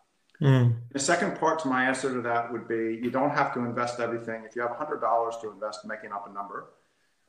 Mm. 0.40 0.76
The 0.92 0.98
second 0.98 1.38
part 1.38 1.60
to 1.60 1.68
my 1.68 1.84
answer 1.84 2.12
to 2.12 2.20
that 2.22 2.52
would 2.52 2.66
be 2.66 2.98
you 3.02 3.10
don't 3.10 3.30
have 3.30 3.54
to 3.54 3.60
invest 3.60 4.00
everything. 4.00 4.44
If 4.44 4.56
you 4.56 4.62
have 4.62 4.72
$100 4.72 5.40
to 5.40 5.50
invest, 5.50 5.80
making 5.84 6.12
up 6.12 6.28
a 6.28 6.32
number, 6.32 6.70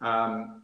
um, 0.01 0.63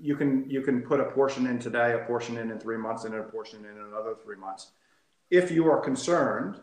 you 0.00 0.16
can 0.16 0.48
you 0.48 0.62
can 0.62 0.82
put 0.82 1.00
a 1.00 1.04
portion 1.04 1.46
in 1.46 1.58
today, 1.58 1.94
a 1.94 2.06
portion 2.06 2.36
in 2.36 2.50
in 2.50 2.58
three 2.58 2.78
months, 2.78 3.04
and 3.04 3.14
a 3.14 3.22
portion 3.22 3.64
in 3.64 3.78
another 3.88 4.14
three 4.22 4.36
months. 4.36 4.72
If 5.30 5.50
you 5.50 5.70
are 5.70 5.80
concerned 5.80 6.60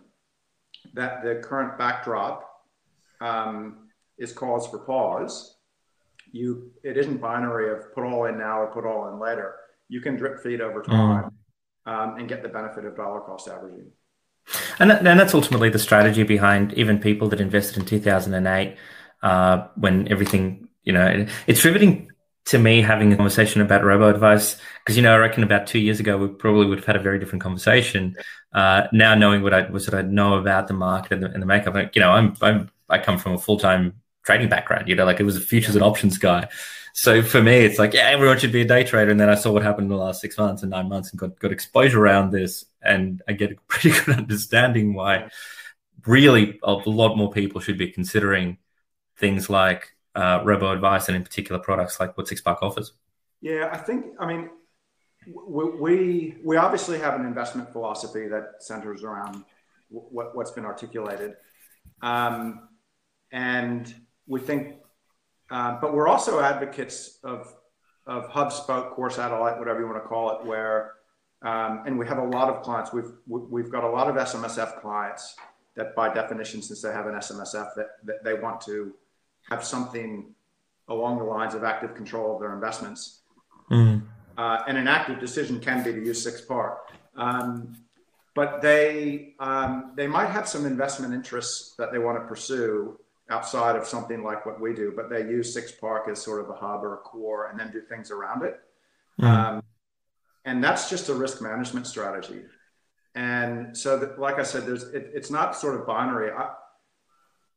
that 0.93 1.24
the 1.24 1.36
current 1.36 1.78
backdrop 1.78 2.50
um, 3.21 3.89
is 4.17 4.32
cause 4.32 4.67
for 4.67 4.80
pause. 4.80 5.58
You, 6.32 6.71
it 6.84 6.98
isn't 6.98 7.17
binary 7.17 7.71
of 7.71 7.93
put 7.93 8.04
all 8.04 8.26
in 8.26 8.38
now 8.38 8.62
or 8.62 8.67
put 8.67 8.86
all 8.86 9.08
in 9.10 9.19
later. 9.19 9.56
You 9.88 10.02
can 10.02 10.15
drip 10.15 10.41
feed 10.41 10.62
over 10.62 10.82
mm. 10.82 10.86
time 10.86 11.32
mm. 11.88 11.91
um, 11.91 12.17
and 12.17 12.28
get 12.28 12.43
the 12.43 12.50
benefit 12.50 12.86
of 12.86 12.95
dollar 12.95 13.21
cost 13.21 13.48
averaging. 13.48 13.91
And, 14.80 14.91
that, 14.91 15.06
and 15.06 15.19
that's 15.19 15.34
ultimately 15.34 15.69
the 15.69 15.80
strategy 15.80 16.24
behind 16.24 16.74
even 16.74 17.00
people 17.00 17.30
that 17.30 17.41
invested 17.41 17.78
in 17.78 17.86
2008 17.86 18.78
uh, 19.24 19.67
when 19.76 20.12
everything, 20.12 20.67
you 20.84 20.93
know, 20.93 21.26
it's 21.48 21.65
riveting 21.65 22.12
to 22.45 22.60
me 22.60 22.81
having 22.81 23.12
a 23.12 23.15
conversation 23.15 23.62
about 23.62 23.84
robo 23.84 24.08
advice 24.08 24.58
because 24.79 24.95
you 24.95 25.01
know 25.01 25.13
I 25.13 25.17
reckon 25.17 25.43
about 25.43 25.65
two 25.65 25.79
years 25.79 25.99
ago 25.99 26.17
we 26.17 26.27
probably 26.27 26.67
would 26.67 26.77
have 26.77 26.86
had 26.86 26.95
a 26.95 26.99
very 26.99 27.19
different 27.19 27.41
conversation. 27.41 28.15
Uh, 28.53 28.88
now 28.93 29.15
knowing 29.15 29.41
what 29.41 29.53
I 29.53 29.69
was 29.69 29.88
what 29.89 29.97
I 29.97 30.03
know 30.03 30.36
about 30.36 30.67
the 30.67 30.73
market 30.73 31.13
and 31.13 31.23
the, 31.23 31.31
and 31.31 31.41
the 31.41 31.45
makeup, 31.47 31.95
you 31.95 32.01
know, 32.01 32.12
I'm, 32.12 32.36
I'm 32.41 32.69
I 32.89 32.99
come 32.99 33.17
from 33.17 33.34
a 33.34 33.38
full 33.38 33.58
time 33.58 34.01
trading 34.25 34.49
background, 34.49 34.88
you 34.88 34.95
know, 34.95 35.05
like 35.05 35.19
it 35.19 35.23
was 35.23 35.38
a 35.38 35.41
futures 35.41 35.75
and 35.75 35.84
options 35.84 36.17
guy. 36.17 36.47
So 36.93 37.21
for 37.21 37.41
me, 37.43 37.58
it's 37.58 37.77
like, 37.77 37.93
yeah, 37.93 38.08
everyone 38.08 38.39
should 38.39 38.53
be 38.53 38.62
a 38.62 38.65
day 38.65 38.84
trader. 38.84 39.12
And 39.12 39.19
then 39.19 39.29
I 39.29 39.36
saw 39.36 39.51
what 39.51 39.63
happened 39.63 39.86
in 39.86 39.89
the 39.89 40.01
last 40.01 40.21
six 40.21 40.38
months 40.38 40.63
and 40.63 40.71
nine 40.71 40.88
months 40.88 41.12
and 41.12 41.19
got, 41.19 41.38
got 41.39 41.51
exposure 41.51 41.99
around 41.99 42.31
this. 42.31 42.65
And 42.81 43.21
I 43.27 43.34
get 43.34 43.51
a 43.51 43.55
pretty 43.67 43.99
good 43.99 44.17
understanding 44.17 44.93
why 44.93 45.29
really 46.05 46.60
a 46.63 46.73
lot 46.73 47.17
more 47.17 47.31
people 47.31 47.60
should 47.60 47.77
be 47.77 47.91
considering 47.91 48.58
things 49.17 49.49
like 49.49 49.94
uh, 50.15 50.41
robo 50.43 50.71
advice 50.71 51.08
and 51.08 51.15
in 51.15 51.23
particular 51.23 51.60
products 51.60 51.99
like 51.99 52.17
what 52.17 52.28
SixPark 52.28 52.60
offers. 52.62 52.93
Yeah, 53.41 53.69
I 53.71 53.78
think, 53.78 54.06
I 54.19 54.25
mean, 54.25 54.49
we, 55.28 56.36
we 56.43 56.58
obviously 56.58 56.99
have 56.99 57.19
an 57.19 57.25
investment 57.25 57.71
philosophy 57.71 58.28
that 58.28 58.56
centers 58.60 59.04
around 59.04 59.43
what, 59.89 60.36
what's 60.36 60.51
been 60.51 60.65
articulated. 60.65 61.36
Um, 62.01 62.69
and 63.32 63.93
we 64.28 64.39
think, 64.39 64.75
uh, 65.51 65.80
but 65.80 65.93
we're 65.93 66.08
also 66.08 66.39
advocates 66.39 67.19
of 67.23 67.54
of 68.08 68.28
hub 68.28 68.54
spoke 68.54 68.95
core 68.95 69.10
satellite, 69.10 69.58
whatever 69.58 69.80
you 69.80 69.88
want 69.88 70.01
to 70.01 70.08
call 70.08 70.30
it, 70.38 70.45
where 70.45 70.93
um, 71.41 71.84
and 71.86 71.97
we 71.97 72.08
have 72.08 72.17
a 72.17 72.23
lot 72.23 72.49
of 72.49 72.63
clients. 72.63 72.93
We've 72.93 73.12
we've 73.28 73.71
got 73.71 73.84
a 73.84 73.89
lot 73.89 74.08
of 74.08 74.15
SMSF 74.15 74.82
clients 74.82 75.36
that, 75.75 75.95
by 75.95 76.13
definition, 76.13 76.62
since 76.62 76.82
they 76.82 76.91
have 76.91 77.08
an 77.08 77.15
SMSF, 77.15 77.75
that, 77.75 77.88
that 78.04 78.23
they 78.23 78.34
want 78.34 78.62
to 78.62 78.93
have 79.49 79.63
something 79.63 80.34
along 80.88 81.17
the 81.17 81.23
lines 81.23 81.53
of 81.53 81.63
active 81.63 81.95
control 81.95 82.36
of 82.36 82.41
their 82.41 82.53
investments. 82.53 83.21
Mm. 83.71 84.03
Uh, 84.38 84.63
and 84.67 84.77
an 84.77 84.88
active 84.88 85.19
decision 85.19 85.60
can 85.60 85.84
be 85.84 85.91
to 85.91 86.03
use 86.03 86.25
SixPark. 86.25 86.77
Um, 87.15 87.75
but 88.36 88.62
they 88.62 89.34
um, 89.39 89.93
they 89.95 90.08
might 90.08 90.29
have 90.29 90.47
some 90.47 90.65
investment 90.65 91.13
interests 91.13 91.73
that 91.77 91.91
they 91.91 91.99
want 91.99 92.21
to 92.21 92.27
pursue 92.27 92.99
outside 93.29 93.75
of 93.75 93.88
something 93.88 94.23
like 94.23 94.45
what 94.45 94.60
we 94.60 94.73
do, 94.73 94.93
but 94.95 95.10
they 95.10 95.21
use 95.21 95.53
six 95.53 95.71
park 95.71 96.08
as 96.10 96.21
sort 96.21 96.41
of 96.41 96.49
a 96.49 96.53
hub 96.53 96.84
or 96.84 96.95
a 96.95 96.97
core 96.97 97.47
and 97.47 97.60
then 97.60 97.71
do 97.71 97.81
things 97.81 98.12
around 98.12 98.43
it. 98.43 98.60
Mm. 99.19 99.25
Um, 99.25 99.63
and 100.43 100.63
that's 100.63 100.89
just 100.89 101.10
a 101.10 101.13
risk 101.13 101.41
management 101.41 101.88
strategy. 101.88 102.43
And 103.15 103.75
so, 103.75 103.97
that, 103.97 104.19
like 104.19 104.38
I 104.38 104.43
said, 104.43 104.65
there's 104.65 104.84
it, 104.84 105.12
it's 105.13 105.31
not 105.31 105.55
sort 105.55 105.79
of 105.79 105.88
binary. 105.88 106.31
I, 106.31 106.49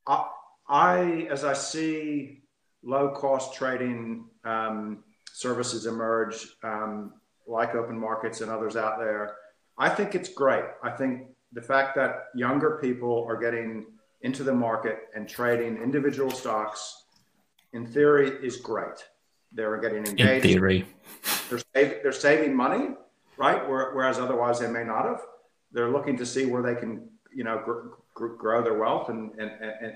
I, 0.06 0.28
I, 0.68 1.26
as 1.30 1.44
I 1.44 1.54
see 1.54 2.42
low 2.82 3.10
cost 3.10 3.54
trading 3.54 4.26
um, 4.44 5.04
services 5.32 5.86
emerge, 5.86 6.36
um, 6.62 7.14
like 7.46 7.74
open 7.74 7.98
markets 7.98 8.40
and 8.40 8.50
others 8.50 8.76
out 8.76 8.98
there, 8.98 9.36
I 9.78 9.88
think 9.88 10.14
it's 10.14 10.28
great. 10.28 10.64
I 10.82 10.90
think 10.90 11.28
the 11.52 11.62
fact 11.62 11.94
that 11.96 12.26
younger 12.34 12.78
people 12.82 13.24
are 13.28 13.36
getting 13.36 13.86
into 14.22 14.42
the 14.42 14.52
market 14.52 14.98
and 15.14 15.28
trading 15.28 15.80
individual 15.82 16.30
stocks, 16.30 17.04
in 17.72 17.86
theory, 17.86 18.30
is 18.42 18.56
great. 18.56 19.04
They're 19.52 19.78
getting 19.78 20.04
engaged. 20.04 20.44
In 20.44 20.52
theory, 20.52 20.86
they're, 21.48 21.60
save, 21.74 22.02
they're 22.02 22.12
saving 22.12 22.54
money, 22.54 22.90
right? 23.36 23.66
Whereas 23.66 24.18
otherwise 24.18 24.58
they 24.60 24.68
may 24.68 24.84
not 24.84 25.04
have. 25.06 25.22
They're 25.72 25.90
looking 25.90 26.16
to 26.18 26.26
see 26.26 26.46
where 26.46 26.62
they 26.62 26.74
can, 26.74 27.08
you 27.34 27.44
know, 27.44 27.62
gr- 27.64 27.88
grow 28.18 28.62
their 28.62 28.78
wealth 28.78 29.08
and, 29.08 29.32
and, 29.38 29.50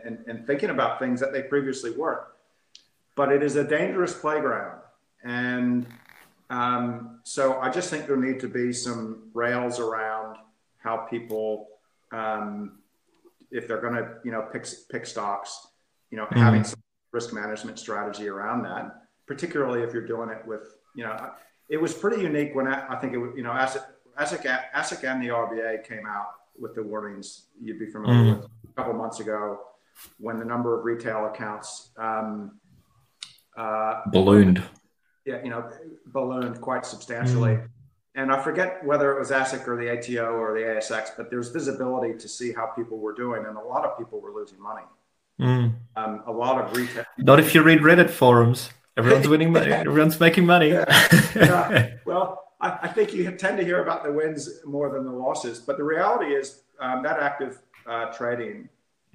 and, 0.04 0.18
and 0.26 0.46
thinking 0.46 0.70
about 0.70 0.98
things 0.98 1.20
that 1.20 1.32
they 1.32 1.42
previously 1.42 1.90
weren't. 1.90 2.22
But 3.14 3.32
it 3.32 3.42
is 3.42 3.56
a 3.56 3.64
dangerous 3.64 4.14
playground. 4.14 4.80
And 5.24 5.86
um, 6.50 7.20
so 7.24 7.58
I 7.60 7.70
just 7.70 7.90
think 7.90 8.06
there 8.06 8.16
need 8.16 8.40
to 8.40 8.48
be 8.48 8.72
some 8.72 9.30
rails 9.34 9.78
around 9.78 10.36
how 10.78 10.98
people 11.08 11.68
um, 12.12 12.78
if 13.52 13.68
they're 13.68 13.80
going 13.80 13.94
to, 13.94 14.14
you 14.24 14.32
know, 14.32 14.48
pick 14.52 14.66
pick 14.90 15.06
stocks, 15.06 15.68
you 16.10 16.16
know, 16.16 16.24
mm-hmm. 16.24 16.38
having 16.38 16.64
some 16.64 16.82
risk 17.12 17.32
management 17.32 17.78
strategy 17.78 18.28
around 18.28 18.62
that, 18.62 19.02
particularly 19.26 19.82
if 19.82 19.92
you're 19.92 20.06
doing 20.06 20.30
it 20.30 20.44
with, 20.46 20.76
you 20.96 21.04
know, 21.04 21.30
it 21.68 21.80
was 21.80 21.94
pretty 21.94 22.22
unique 22.22 22.54
when 22.54 22.66
I, 22.66 22.94
I 22.94 22.96
think 22.96 23.12
it 23.12 23.18
was, 23.18 23.32
you 23.36 23.42
know, 23.42 23.50
ASIC, 23.50 23.84
ASIC, 24.18 24.70
ASIC 24.74 25.04
and 25.04 25.22
the 25.22 25.28
RBA 25.28 25.86
came 25.86 26.06
out 26.06 26.34
with 26.62 26.74
the 26.74 26.82
warnings 26.82 27.48
you'd 27.60 27.78
be 27.78 27.86
familiar 27.86 28.34
mm-hmm. 28.34 28.40
with 28.40 28.50
a 28.70 28.74
couple 28.74 28.94
months 28.94 29.20
ago 29.20 29.58
when 30.18 30.38
the 30.38 30.44
number 30.44 30.78
of 30.78 30.84
retail 30.84 31.26
accounts 31.26 31.90
um, 31.98 32.58
uh, 33.58 34.00
ballooned. 34.06 34.62
Yeah, 35.26 35.42
you 35.44 35.50
know, 35.50 35.70
ballooned 36.06 36.60
quite 36.60 36.86
substantially. 36.86 37.54
Mm-hmm 37.54 37.66
and 38.14 38.30
I 38.30 38.42
forget 38.42 38.84
whether 38.84 39.12
it 39.12 39.18
was 39.18 39.30
ASIC 39.30 39.66
or 39.66 39.76
the 39.76 39.90
ATO 39.90 40.32
or 40.32 40.52
the 40.52 40.60
ASX, 40.60 41.10
but 41.16 41.30
there's 41.30 41.48
visibility 41.48 42.12
to 42.18 42.28
see 42.28 42.52
how 42.52 42.66
people 42.66 42.98
were 42.98 43.14
doing, 43.14 43.46
and 43.46 43.56
a 43.56 43.60
lot 43.60 43.84
of 43.84 43.96
people 43.96 44.20
were 44.20 44.32
losing 44.32 44.60
money. 44.60 44.82
Mm. 45.40 45.74
Um, 45.96 46.22
a 46.26 46.32
lot 46.32 46.62
of 46.62 46.76
retail. 46.76 47.04
Not 47.18 47.40
if 47.40 47.54
you 47.54 47.62
read 47.62 47.80
Reddit 47.80 48.10
forums. 48.10 48.70
Everyone's 48.98 49.26
winning 49.26 49.52
money. 49.52 49.72
Everyone's 49.72 50.20
making 50.20 50.44
money. 50.46 50.68
yeah. 50.68 51.88
Well, 52.04 52.41
I, 52.62 52.78
I, 52.82 52.88
think 52.88 53.12
you 53.12 53.30
tend 53.32 53.58
to 53.58 53.64
hear 53.64 53.82
about 53.82 54.04
the 54.04 54.12
wins 54.12 54.60
more 54.64 54.90
than 54.90 55.04
the 55.04 55.12
losses. 55.12 55.58
But 55.58 55.76
the 55.76 55.84
reality 55.84 56.32
is 56.32 56.62
um, 56.80 57.02
that 57.02 57.18
active 57.18 57.58
uh, 57.86 58.06
trading, 58.12 58.68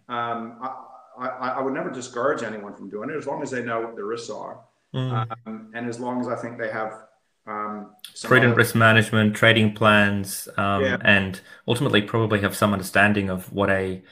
um, 0.09 0.57
I, 0.61 0.75
I, 1.17 1.49
I, 1.49 1.61
would 1.61 1.73
never 1.73 1.89
discourage 1.89 2.43
anyone 2.43 2.75
from 2.75 2.89
doing 2.89 3.09
it 3.09 3.15
as 3.15 3.25
long 3.25 3.41
as 3.41 3.51
they 3.51 3.63
know 3.63 3.81
what 3.81 3.95
the 3.95 4.03
risks 4.03 4.29
are. 4.29 4.59
Mm. 4.93 5.31
Um, 5.45 5.71
and 5.73 5.87
as 5.89 5.99
long 5.99 6.21
as 6.21 6.27
I 6.27 6.35
think 6.35 6.57
they 6.57 6.69
have 6.69 7.07
um, 7.47 7.95
prudent 8.23 8.55
risk 8.55 8.75
management, 8.75 9.35
trading 9.35 9.73
plans, 9.73 10.47
um, 10.57 10.83
yeah. 10.83 10.97
and 11.01 11.39
ultimately 11.67 12.01
probably 12.01 12.41
have 12.41 12.55
some 12.55 12.73
understanding 12.73 13.29
of 13.29 13.51
what 13.53 13.69
a 13.69 14.03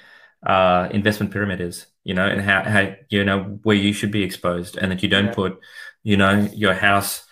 uh, 0.45 0.88
investment 0.91 1.32
pyramid 1.32 1.60
is, 1.60 1.88
you 2.04 2.13
know, 2.13 2.26
and 2.26 2.41
how, 2.41 2.63
how, 2.63 2.93
you 3.10 3.24
know, 3.24 3.60
where 3.63 3.76
you 3.76 3.93
should 3.93 4.12
be 4.12 4.24
exposed 4.24 4.78
and 4.78 4.91
that 4.91 5.04
you 5.04 5.10
don't 5.10 5.28
yeah. 5.28 5.34
put, 5.34 5.60
you 6.04 6.17
know, 6.17 6.48
your 6.54 6.74
house, 6.74 7.25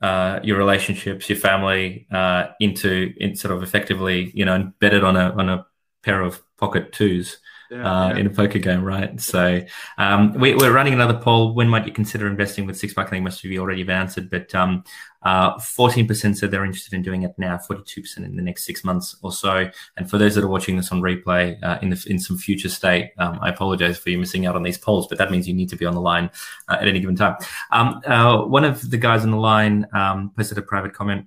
uh, 0.00 0.40
your 0.42 0.56
relationships, 0.56 1.28
your 1.28 1.38
family, 1.38 2.06
uh, 2.10 2.48
into, 2.60 3.12
in 3.18 3.36
sort 3.36 3.54
of 3.54 3.62
effectively, 3.62 4.30
you 4.34 4.44
know, 4.44 4.54
embedded 4.54 5.04
on 5.04 5.16
a, 5.16 5.30
on 5.30 5.48
a 5.48 5.66
pair 6.02 6.22
of 6.22 6.42
pocket 6.56 6.92
twos. 6.92 7.38
Yeah, 7.70 7.84
uh, 7.84 8.08
yeah. 8.08 8.16
in 8.16 8.26
a 8.26 8.30
poker 8.30 8.58
game, 8.58 8.82
right? 8.82 9.20
So 9.20 9.60
um, 9.96 10.32
we, 10.32 10.54
are 10.54 10.72
running 10.72 10.92
another 10.92 11.16
poll. 11.16 11.54
When 11.54 11.68
might 11.68 11.86
you 11.86 11.92
consider 11.92 12.26
investing 12.26 12.66
with 12.66 12.80
SixPark? 12.80 13.06
I 13.06 13.10
think 13.10 13.22
most 13.22 13.44
of 13.44 13.50
you 13.50 13.60
already 13.60 13.82
have 13.82 13.90
answered, 13.90 14.28
but 14.28 14.52
um, 14.56 14.82
uh, 15.22 15.54
14% 15.54 16.36
said 16.36 16.50
they're 16.50 16.64
interested 16.64 16.94
in 16.94 17.02
doing 17.02 17.22
it 17.22 17.32
now, 17.38 17.58
42% 17.58 18.16
in 18.18 18.34
the 18.34 18.42
next 18.42 18.64
six 18.64 18.82
months 18.82 19.16
or 19.22 19.30
so. 19.30 19.70
And 19.96 20.10
for 20.10 20.18
those 20.18 20.34
that 20.34 20.42
are 20.42 20.48
watching 20.48 20.76
this 20.76 20.90
on 20.90 21.00
replay 21.00 21.62
uh, 21.62 21.78
in 21.80 21.90
the, 21.90 22.06
in 22.08 22.18
some 22.18 22.38
future 22.38 22.68
state, 22.68 23.12
um, 23.18 23.38
I 23.40 23.50
apologize 23.50 23.98
for 23.98 24.10
you 24.10 24.18
missing 24.18 24.46
out 24.46 24.56
on 24.56 24.64
these 24.64 24.78
polls, 24.78 25.06
but 25.06 25.18
that 25.18 25.30
means 25.30 25.46
you 25.46 25.54
need 25.54 25.68
to 25.68 25.76
be 25.76 25.86
on 25.86 25.94
the 25.94 26.00
line 26.00 26.28
uh, 26.68 26.78
at 26.80 26.88
any 26.88 26.98
given 26.98 27.14
time. 27.14 27.36
Um, 27.70 28.00
uh, 28.04 28.42
one 28.42 28.64
of 28.64 28.90
the 28.90 28.98
guys 28.98 29.22
on 29.22 29.30
the 29.30 29.36
line 29.36 29.86
um, 29.92 30.32
posted 30.36 30.58
a 30.58 30.62
private 30.62 30.92
comment. 30.92 31.26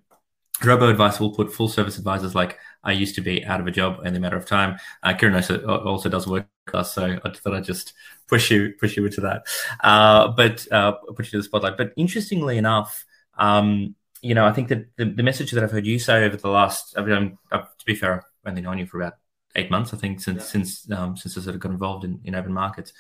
Robo 0.64 0.90
Advice 0.90 1.20
will 1.20 1.34
put 1.34 1.54
full 1.54 1.68
service 1.68 1.98
advisors 1.98 2.36
like 2.36 2.58
I 2.84 2.92
used 2.92 3.16
to 3.16 3.22
be 3.22 3.46
out 3.46 3.60
of 3.60 3.68
a 3.68 3.72
job 3.72 4.06
in 4.06 4.16
a 4.16 4.20
matter 4.20 4.38
of 4.38 4.46
time. 4.46 4.78
Uh, 5.02 5.14
Kieran 5.14 5.36
also, 5.36 5.66
also 5.66 6.10
does 6.10 6.28
work 6.28 6.48
with 6.66 6.76
us, 6.76 6.94
so 6.94 7.20
I 7.24 7.30
thought 7.30 7.54
I'd 7.54 7.64
just 7.64 7.94
push 8.28 8.52
you 8.52 8.74
push 8.80 8.98
you 8.98 9.06
into 9.06 9.22
that. 9.22 9.44
Uh, 9.82 10.30
but 10.30 10.70
uh, 10.72 10.94
push 11.16 11.28
you 11.28 11.32
to 11.32 11.38
the 11.38 11.44
spotlight. 11.44 11.78
But 11.78 11.94
interestingly 11.96 12.58
enough, 12.58 13.06
um, 13.38 13.96
you 14.22 14.36
know, 14.36 14.46
I 14.46 14.54
think 14.54 14.70
that 14.70 14.86
the, 14.96 15.06
the, 15.06 15.24
message 15.24 15.52
that 15.52 15.64
I've 15.64 15.72
heard 15.72 15.86
you 15.86 16.00
say 16.00 16.24
over 16.24 16.38
the 16.38 16.50
last, 16.50 16.98
I 16.98 17.04
mean, 17.04 17.38
I've, 17.52 17.78
to 17.78 17.86
be 17.86 17.96
fair, 17.96 18.16
I've 18.16 18.50
only 18.50 18.62
known 18.62 18.78
you 18.78 18.86
for 18.86 19.02
about 19.02 19.14
eight 19.56 19.70
months, 19.70 19.94
I 19.94 19.98
think, 19.98 20.22
since 20.22 20.44
yeah. 20.44 20.48
since 20.48 20.92
um, 20.92 21.18
since 21.18 21.38
I 21.38 21.42
sort 21.42 21.56
of 21.56 21.62
got 21.62 21.72
involved 21.72 22.06
in, 22.06 22.20
in 22.24 22.36
open 22.36 22.54
markets, 22.54 22.94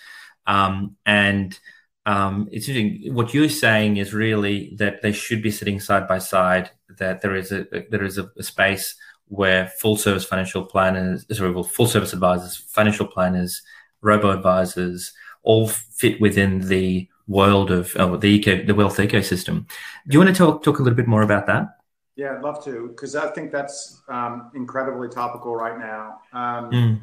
um, 0.48 0.96
and 1.06 1.58
um, 2.06 2.50
it's 2.52 2.67
interesting. 2.67 3.13
What 3.13 3.34
you're 3.34 3.50
saying 3.50 3.98
is 3.98 4.13
really 4.13 4.76
that 4.78 5.02
they 5.02 5.12
should 5.12 5.41
be 5.41 5.52
sitting 5.52 5.80
side 5.80 6.08
by 6.08 6.19
side. 6.19 6.72
That 6.98 7.22
there 7.22 7.36
is 7.36 7.52
a 7.52 7.65
there 7.89 8.04
is 8.04 8.17
a, 8.17 8.30
a 8.38 8.43
space 8.43 8.96
where 9.28 9.68
full 9.68 9.98
service 9.98 10.26
financial 10.26 10.64
planners, 10.64 11.26
sorry, 11.32 11.52
well, 11.52 11.64
full 11.64 11.88
service 11.88 12.14
advisors, 12.14 12.56
financial 12.56 13.08
planners, 13.08 13.62
robo 14.02 14.32
advisors, 14.32 15.14
all 15.44 15.68
fit 15.68 16.20
within 16.22 16.68
the 16.68 17.08
world 17.28 17.72
of 17.72 17.96
uh, 17.96 18.18
the 18.18 18.28
eco, 18.28 18.64
the 18.64 18.76
wealth 18.76 18.98
ecosystem. 18.98 19.66
Do 20.08 20.14
you 20.14 20.20
want 20.20 20.36
to 20.36 20.36
talk 20.36 20.64
talk 20.64 20.80
a 20.80 20.84
little 20.84 20.98
bit 20.98 21.08
more 21.08 21.22
about 21.22 21.48
that? 21.48 21.78
Yeah, 22.16 22.36
I'd 22.36 22.44
love 22.44 22.64
to, 22.66 22.90
because 22.90 23.16
I 23.16 23.32
think 23.32 23.52
that's 23.52 24.02
um, 24.08 24.52
incredibly 24.54 25.10
topical 25.10 25.56
right 25.56 25.80
now. 25.80 26.20
Um, 26.32 26.72
mm. 26.72 27.02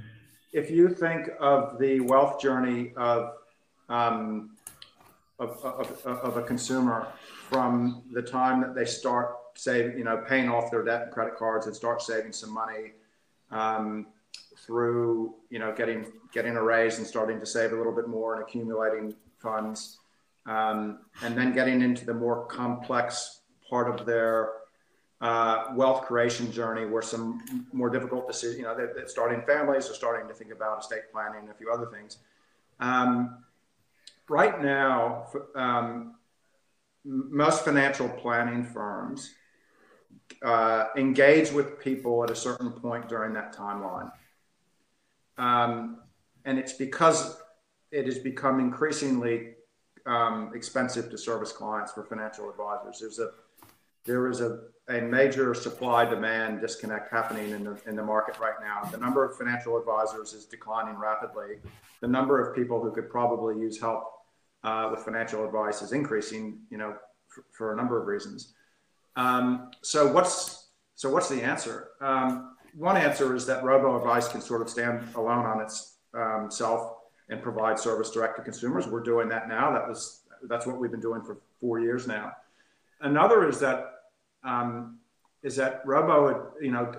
If 0.53 0.71
you 0.71 0.89
think 0.89 1.31
of 1.41 1.79
the 1.81 2.01
wealth 2.01 2.41
journey 2.41 2.93
of, 2.97 3.33
um, 3.89 4.57
of, 5.41 5.65
of, 5.65 6.07
of, 6.07 6.37
a 6.37 6.43
consumer 6.43 7.09
from 7.49 8.03
the 8.13 8.23
time 8.23 8.61
that 8.61 8.75
they 8.75 8.85
start 8.85 9.37
saving, 9.61 9.99
you 9.99 10.05
know, 10.05 10.17
paying 10.27 10.49
off 10.49 10.71
their 10.71 10.83
debt 10.83 11.03
and 11.03 11.13
credit 11.13 11.37
cards 11.37 11.67
and 11.67 11.77
start 11.77 12.01
saving 12.01 12.33
some 12.33 12.51
money 12.51 12.93
um, 13.51 14.07
through, 14.65 15.35
you 15.51 15.59
know, 15.59 15.71
getting 15.75 16.11
getting 16.33 16.57
a 16.57 16.63
raise 16.63 16.97
and 16.97 17.07
starting 17.07 17.39
to 17.39 17.45
save 17.45 17.73
a 17.73 17.77
little 17.77 17.95
bit 17.95 18.09
more 18.09 18.35
and 18.35 18.43
accumulating 18.43 19.15
funds 19.39 19.99
um, 20.47 21.01
and 21.23 21.37
then 21.37 21.53
getting 21.53 21.83
into 21.83 22.07
the 22.07 22.15
more 22.15 22.47
complex 22.47 23.41
part 23.69 23.93
of 23.93 24.07
their 24.07 24.51
uh, 25.21 25.67
wealth 25.75 26.07
creation 26.07 26.51
journey 26.51 26.87
where 26.87 27.03
some 27.03 27.67
more 27.75 27.91
difficult 27.91 28.27
decisions, 28.27 28.59
you 28.59 28.65
know, 28.65 28.75
they're, 28.75 28.93
they're, 28.95 29.09
starting 29.09 29.43
families, 29.43 29.85
they're 29.87 29.95
starting 29.95 30.27
to 30.27 30.33
think 30.33 30.53
about 30.53 30.81
estate 30.81 31.03
planning 31.13 31.41
and 31.41 31.51
a 31.51 31.55
few 31.55 31.71
other 31.71 31.87
things. 31.87 32.17
Um, 32.79 33.45
right 34.27 34.63
now, 34.63 35.27
um, 35.55 36.15
most 37.05 37.63
financial 37.63 38.09
planning 38.09 38.65
firms 38.65 39.35
uh, 40.43 40.87
engage 40.97 41.53
with 41.53 41.79
people 41.81 42.25
at 42.25 42.31
a 42.31 42.37
certain 42.37 42.71
point 42.71 43.09
during 43.09 43.33
that 43.35 43.55
timeline. 43.55 44.11
Um, 45.39 45.99
and 46.45 46.59
it's 46.59 46.73
because 46.73 47.41
it 47.91 48.07
has 48.07 48.19
become 48.19 48.61
increasingly 48.61 49.55
um, 50.07 50.53
expensive 50.55 51.11
to 51.11 51.19
service 51.19 51.53
clients 51.53 51.93
for 51.93 52.05
financial 52.05 52.49
advisors. 52.49 52.99
There's 53.01 53.19
a 53.19 53.31
there 54.05 54.29
is 54.29 54.41
a, 54.41 54.61
a 54.89 55.01
major 55.01 55.55
supply 55.55 56.05
demand 56.05 56.61
disconnect 56.61 57.11
happening 57.11 57.51
in 57.51 57.65
the, 57.65 57.79
in 57.87 57.97
the 57.97 58.03
market 58.03 58.39
right 58.41 58.55
now. 58.61 58.89
The 58.91 58.97
number 58.97 59.25
of 59.25 59.37
financial 59.37 59.79
advisors 59.79 60.33
is 60.33 60.47
declining 60.47 60.97
rapidly. 60.97 61.57
The 62.01 62.09
number 62.09 62.41
of 62.41 62.57
people 62.57 62.83
who 62.83 62.91
could 62.93 63.11
probably 63.11 63.61
use 63.61 63.79
help 63.79 64.05
uh, 64.65 64.89
with 64.91 65.05
financial 65.05 65.45
advice 65.45 65.83
is 65.83 65.93
increasing, 65.93 66.61
you 66.71 66.79
know, 66.79 66.97
for, 67.29 67.45
for 67.51 67.73
a 67.75 67.77
number 67.77 68.01
of 68.01 68.07
reasons. 68.07 68.55
Um, 69.17 69.71
so 69.83 70.13
what's 70.13 70.69
so 70.95 71.11
what's 71.11 71.29
the 71.29 71.43
answer? 71.43 71.89
Um, 72.01 72.57
one 72.75 72.97
answer 72.97 73.35
is 73.35 73.47
that 73.47 73.65
robo 73.65 73.97
advice 73.97 74.29
can 74.29 74.41
sort 74.41 74.63
of 74.63 74.69
stand 74.69 75.03
alone 75.15 75.47
on 75.47 75.61
itself 75.61 76.81
um, 76.81 76.97
and 77.29 77.43
provide 77.43 77.79
service 77.79 78.11
direct 78.11 78.37
to 78.37 78.43
consumers. 78.43 78.87
We're 78.87 79.03
doing 79.03 79.29
that 79.31 79.49
now. 79.49 79.73
That 79.73 79.89
was 79.89 80.23
that's 80.49 80.67
what 80.67 80.79
we've 80.79 80.91
been 80.91 81.01
doing 81.01 81.23
for 81.23 81.39
four 81.61 81.81
years 81.81 82.07
now. 82.07 82.33
Another 83.01 83.49
is 83.49 83.59
that 83.61 83.93
um, 84.45 84.99
is 85.43 85.57
that 85.57 85.83
Robo, 85.87 86.53
you 86.61 86.71
know, 86.71 86.93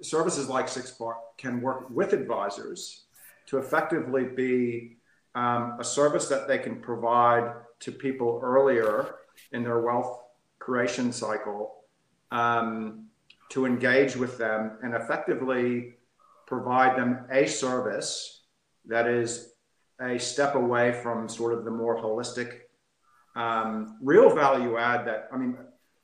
services 0.00 0.48
like 0.48 0.66
SixPark 0.66 1.16
can 1.36 1.60
work 1.60 1.90
with 1.90 2.12
advisors 2.12 3.04
to 3.46 3.58
effectively 3.58 4.24
be 4.24 4.96
um, 5.34 5.76
a 5.80 5.84
service 5.84 6.28
that 6.28 6.46
they 6.48 6.58
can 6.58 6.80
provide 6.80 7.52
to 7.80 7.92
people 7.92 8.40
earlier 8.42 9.16
in 9.52 9.62
their 9.62 9.80
wealth 9.80 10.22
creation 10.68 11.10
cycle 11.10 11.76
um, 12.30 13.06
to 13.48 13.64
engage 13.64 14.14
with 14.16 14.36
them 14.36 14.72
and 14.82 14.92
effectively 14.92 15.94
provide 16.46 16.94
them 16.98 17.24
a 17.30 17.46
service 17.46 18.42
that 18.84 19.06
is 19.06 19.54
a 19.98 20.18
step 20.18 20.56
away 20.56 20.92
from 20.92 21.26
sort 21.26 21.54
of 21.54 21.64
the 21.64 21.70
more 21.70 21.96
holistic, 21.96 22.50
um, 23.34 23.96
real 24.02 24.28
value 24.34 24.76
add 24.76 25.06
that, 25.06 25.30
I 25.32 25.38
mean, 25.38 25.56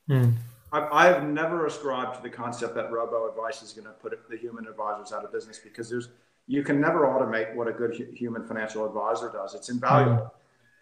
mm. 0.08 0.32
I, 0.72 1.06
have 1.08 1.24
never 1.24 1.66
ascribed 1.66 2.16
to 2.16 2.22
the 2.22 2.30
concept 2.30 2.74
that 2.74 2.90
robo 2.90 3.28
advice 3.28 3.62
is 3.62 3.74
going 3.74 3.86
to 3.86 3.92
put 3.92 4.18
the 4.30 4.36
human 4.36 4.66
advisors 4.66 5.12
out 5.12 5.26
of 5.26 5.30
business 5.32 5.60
because 5.62 5.90
there's, 5.90 6.08
you 6.46 6.62
can 6.62 6.80
never 6.80 7.00
automate 7.00 7.54
what 7.54 7.68
a 7.68 7.72
good 7.72 7.94
human 8.14 8.46
financial 8.46 8.86
advisor 8.86 9.30
does. 9.30 9.54
It's 9.54 9.68
invaluable. 9.68 10.22
Mm. 10.24 10.30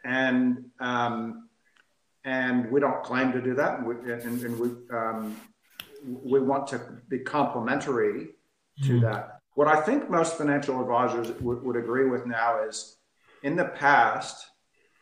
And, 0.05 0.65
um, 0.79 1.49
and 2.25 2.71
we 2.71 2.81
don't 2.81 3.03
claim 3.03 3.33
to 3.33 3.41
do 3.41 3.55
that. 3.55 3.79
And 3.79 3.87
we, 3.87 3.95
and, 4.13 4.43
and 4.43 4.59
we, 4.59 4.97
um, 4.97 5.37
we 6.05 6.41
want 6.41 6.67
to 6.69 6.81
be 7.09 7.21
complementary 7.21 8.31
to 8.85 8.93
mm. 8.93 9.01
that. 9.03 9.41
What 9.55 9.69
I 9.69 9.81
think 9.81 10.09
most 10.09 10.39
financial 10.39 10.81
advisors 10.81 11.29
w- 11.29 11.61
would 11.63 11.77
agree 11.77 12.09
with 12.09 12.27
now 12.27 12.63
is 12.63 12.97
in 13.43 13.57
the 13.57 13.67
past, 13.67 14.47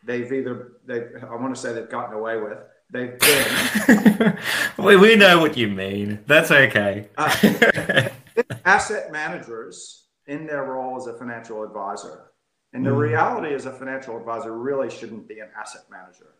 they've 0.03 0.31
either 0.31 0.73
they 0.85 1.05
I 1.21 1.35
want 1.35 1.55
to 1.55 1.61
say 1.61 1.73
they've 1.73 1.89
gotten 1.89 2.15
away 2.15 2.37
with. 2.37 2.57
They've 2.89 3.17
been. 3.17 4.37
we, 4.77 4.97
we 4.97 5.15
know 5.15 5.39
what 5.39 5.55
you 5.55 5.69
mean. 5.69 6.19
That's 6.27 6.51
okay. 6.51 7.07
uh, 7.17 8.09
asset 8.65 9.11
managers 9.11 10.07
in 10.27 10.45
their 10.45 10.65
role 10.65 10.97
as 10.97 11.07
a 11.07 11.17
financial 11.17 11.63
advisor. 11.63 12.31
And 12.73 12.85
the 12.85 12.89
mm. 12.89 12.99
reality 12.99 13.53
is, 13.53 13.65
a 13.65 13.71
financial 13.71 14.17
advisor 14.17 14.57
really 14.57 14.89
shouldn't 14.89 15.27
be 15.27 15.39
an 15.39 15.49
asset 15.57 15.83
manager. 15.89 16.33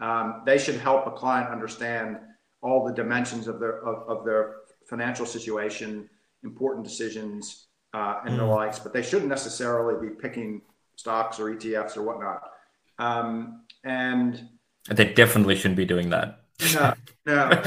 Um, 0.00 0.42
they 0.46 0.58
should 0.58 0.76
help 0.76 1.06
a 1.06 1.10
client 1.10 1.50
understand 1.50 2.18
all 2.62 2.84
the 2.86 2.92
dimensions 2.92 3.46
of 3.46 3.60
their 3.60 3.84
of, 3.86 4.18
of 4.18 4.24
their 4.24 4.56
financial 4.86 5.26
situation, 5.26 6.08
important 6.42 6.84
decisions, 6.84 7.66
uh, 7.94 8.20
and 8.24 8.34
mm. 8.34 8.38
the 8.38 8.44
likes. 8.44 8.78
But 8.78 8.92
they 8.92 9.02
shouldn't 9.02 9.28
necessarily 9.28 10.08
be 10.08 10.14
picking 10.14 10.62
stocks 10.96 11.38
or 11.38 11.54
ETFs 11.54 11.96
or 11.96 12.02
whatnot. 12.02 12.42
Um, 12.98 13.64
and 13.84 14.48
they 14.88 15.12
definitely 15.12 15.56
shouldn't 15.56 15.76
be 15.76 15.86
doing 15.86 16.10
that. 16.10 16.40
No, 16.74 16.92
no, 17.24 17.50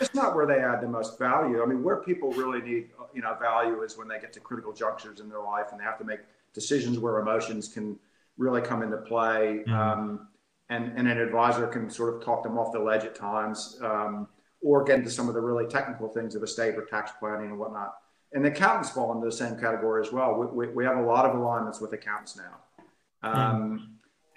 it's 0.00 0.14
not 0.14 0.34
where 0.34 0.46
they 0.46 0.58
add 0.58 0.80
the 0.80 0.88
most 0.88 1.18
value. 1.18 1.62
I 1.62 1.66
mean, 1.66 1.84
where 1.84 2.02
people 2.02 2.32
really 2.32 2.60
need, 2.60 2.88
you 3.14 3.22
know, 3.22 3.36
value 3.40 3.82
is 3.82 3.96
when 3.96 4.08
they 4.08 4.18
get 4.18 4.32
to 4.32 4.40
critical 4.40 4.72
junctures 4.72 5.20
in 5.20 5.28
their 5.28 5.42
life 5.42 5.66
and 5.70 5.78
they 5.78 5.84
have 5.84 5.98
to 5.98 6.04
make 6.04 6.20
decisions 6.52 6.98
where 6.98 7.18
emotions 7.20 7.68
can 7.68 7.96
really 8.36 8.60
come 8.60 8.82
into 8.82 8.96
play. 8.96 9.62
Mm. 9.68 9.72
Um, 9.72 10.28
and, 10.70 10.96
and 10.96 11.08
an 11.08 11.18
advisor 11.18 11.66
can 11.66 11.90
sort 11.90 12.14
of 12.14 12.24
talk 12.24 12.44
them 12.44 12.56
off 12.56 12.72
the 12.72 12.78
ledge 12.78 13.04
at 13.04 13.14
times 13.14 13.78
um, 13.82 14.28
or 14.62 14.84
get 14.84 15.00
into 15.00 15.10
some 15.10 15.28
of 15.28 15.34
the 15.34 15.40
really 15.40 15.66
technical 15.66 16.08
things 16.08 16.34
of 16.36 16.42
estate 16.42 16.76
or 16.76 16.84
tax 16.84 17.10
planning 17.18 17.50
and 17.50 17.58
whatnot. 17.58 17.94
And 18.32 18.44
the 18.44 18.50
accountants 18.50 18.90
fall 18.90 19.12
into 19.12 19.26
the 19.26 19.32
same 19.32 19.58
category 19.58 20.06
as 20.06 20.12
well. 20.12 20.34
We, 20.34 20.46
we, 20.46 20.72
we 20.72 20.84
have 20.84 20.96
a 20.96 21.02
lot 21.02 21.26
of 21.26 21.36
alignments 21.36 21.80
with 21.80 21.92
accountants 21.92 22.36
now. 22.36 23.28
Um, 23.28 23.36
mm. 23.36 23.86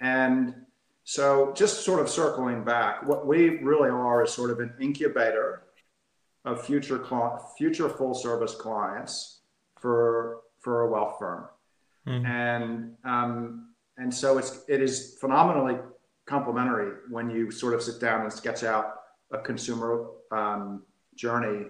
And 0.00 0.54
so, 1.04 1.52
just 1.54 1.84
sort 1.84 2.00
of 2.00 2.08
circling 2.08 2.64
back, 2.64 3.06
what 3.06 3.26
we 3.26 3.58
really 3.58 3.88
are 3.88 4.24
is 4.24 4.32
sort 4.32 4.50
of 4.50 4.58
an 4.58 4.74
incubator 4.80 5.62
of 6.44 6.64
future 6.64 7.02
future 7.56 7.88
full 7.88 8.14
service 8.14 8.54
clients 8.54 9.40
for 9.78 10.40
for 10.60 10.82
a 10.82 10.90
wealth 10.90 11.16
firm, 11.18 11.46
mm. 12.06 12.26
and 12.26 12.96
um, 13.04 13.68
and 13.96 14.12
so 14.12 14.38
it's 14.38 14.64
it 14.68 14.82
is 14.82 15.16
phenomenally 15.20 15.78
complementary 16.26 16.92
when 17.10 17.30
you 17.30 17.50
sort 17.50 17.74
of 17.74 17.82
sit 17.82 18.00
down 18.00 18.22
and 18.22 18.32
sketch 18.32 18.64
out 18.64 18.94
a 19.32 19.38
consumer 19.38 20.08
um, 20.30 20.82
journey 21.14 21.66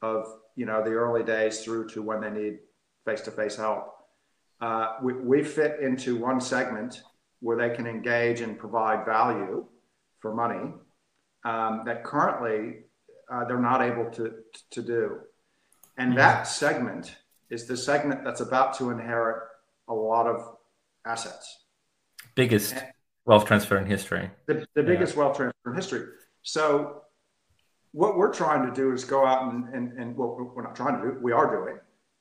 of 0.00 0.26
you 0.56 0.66
know 0.66 0.82
the 0.82 0.90
early 0.90 1.22
days 1.22 1.62
through 1.64 1.88
to 1.88 2.02
when 2.02 2.20
they 2.20 2.30
need 2.30 2.58
face 3.04 3.20
to 3.22 3.30
face 3.30 3.56
help. 3.56 3.94
Uh, 4.60 4.96
we, 5.02 5.12
we 5.14 5.42
fit 5.42 5.80
into 5.80 6.16
one 6.16 6.40
segment 6.40 7.02
where 7.40 7.56
they 7.56 7.74
can 7.74 7.86
engage 7.86 8.40
and 8.40 8.58
provide 8.58 9.04
value 9.04 9.66
for 10.20 10.32
money 10.32 10.72
um, 11.44 11.82
that 11.84 12.04
currently 12.04 12.84
uh, 13.30 13.44
they're 13.44 13.58
not 13.58 13.82
able 13.82 14.08
to, 14.10 14.34
to 14.70 14.82
do. 14.82 15.18
And 15.98 16.10
mm-hmm. 16.10 16.18
that 16.18 16.46
segment 16.46 17.16
is 17.50 17.66
the 17.66 17.76
segment 17.76 18.24
that's 18.24 18.40
about 18.40 18.78
to 18.78 18.90
inherit 18.90 19.42
a 19.88 19.94
lot 19.94 20.28
of 20.28 20.56
assets. 21.04 21.64
Biggest 22.36 22.74
and 22.74 22.91
wealth 23.24 23.46
transfer 23.46 23.78
in 23.78 23.86
history. 23.86 24.30
The, 24.46 24.66
the 24.74 24.82
biggest 24.82 25.14
yeah. 25.14 25.20
wealth 25.20 25.36
transfer 25.36 25.70
in 25.70 25.74
history. 25.74 26.06
So, 26.42 27.02
what 27.92 28.16
we're 28.16 28.32
trying 28.32 28.66
to 28.66 28.74
do 28.74 28.92
is 28.92 29.04
go 29.04 29.26
out 29.26 29.52
and, 29.52 29.68
and, 29.74 29.92
and 29.98 30.16
what 30.16 30.54
we're 30.54 30.62
not 30.62 30.74
trying 30.74 31.00
to 31.00 31.12
do, 31.12 31.18
we 31.20 31.32
are 31.32 31.54
doing, 31.54 31.78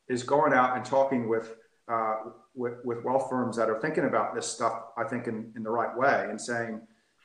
is 0.10 0.22
going 0.22 0.54
out 0.54 0.76
and 0.76 0.84
talking 0.84 1.30
with 1.30 1.56
uh, 1.92 2.16
with, 2.56 2.74
with 2.84 3.04
wealth 3.04 3.30
firms 3.30 3.58
that 3.58 3.70
are 3.70 3.80
thinking 3.80 4.06
about 4.06 4.36
this 4.36 4.46
stuff, 4.46 4.74
I 4.98 5.04
think, 5.04 5.28
in, 5.28 5.52
in 5.56 5.64
the 5.64 5.70
right 5.70 5.96
way 5.96 6.28
and 6.30 6.40
saying, 6.40 6.82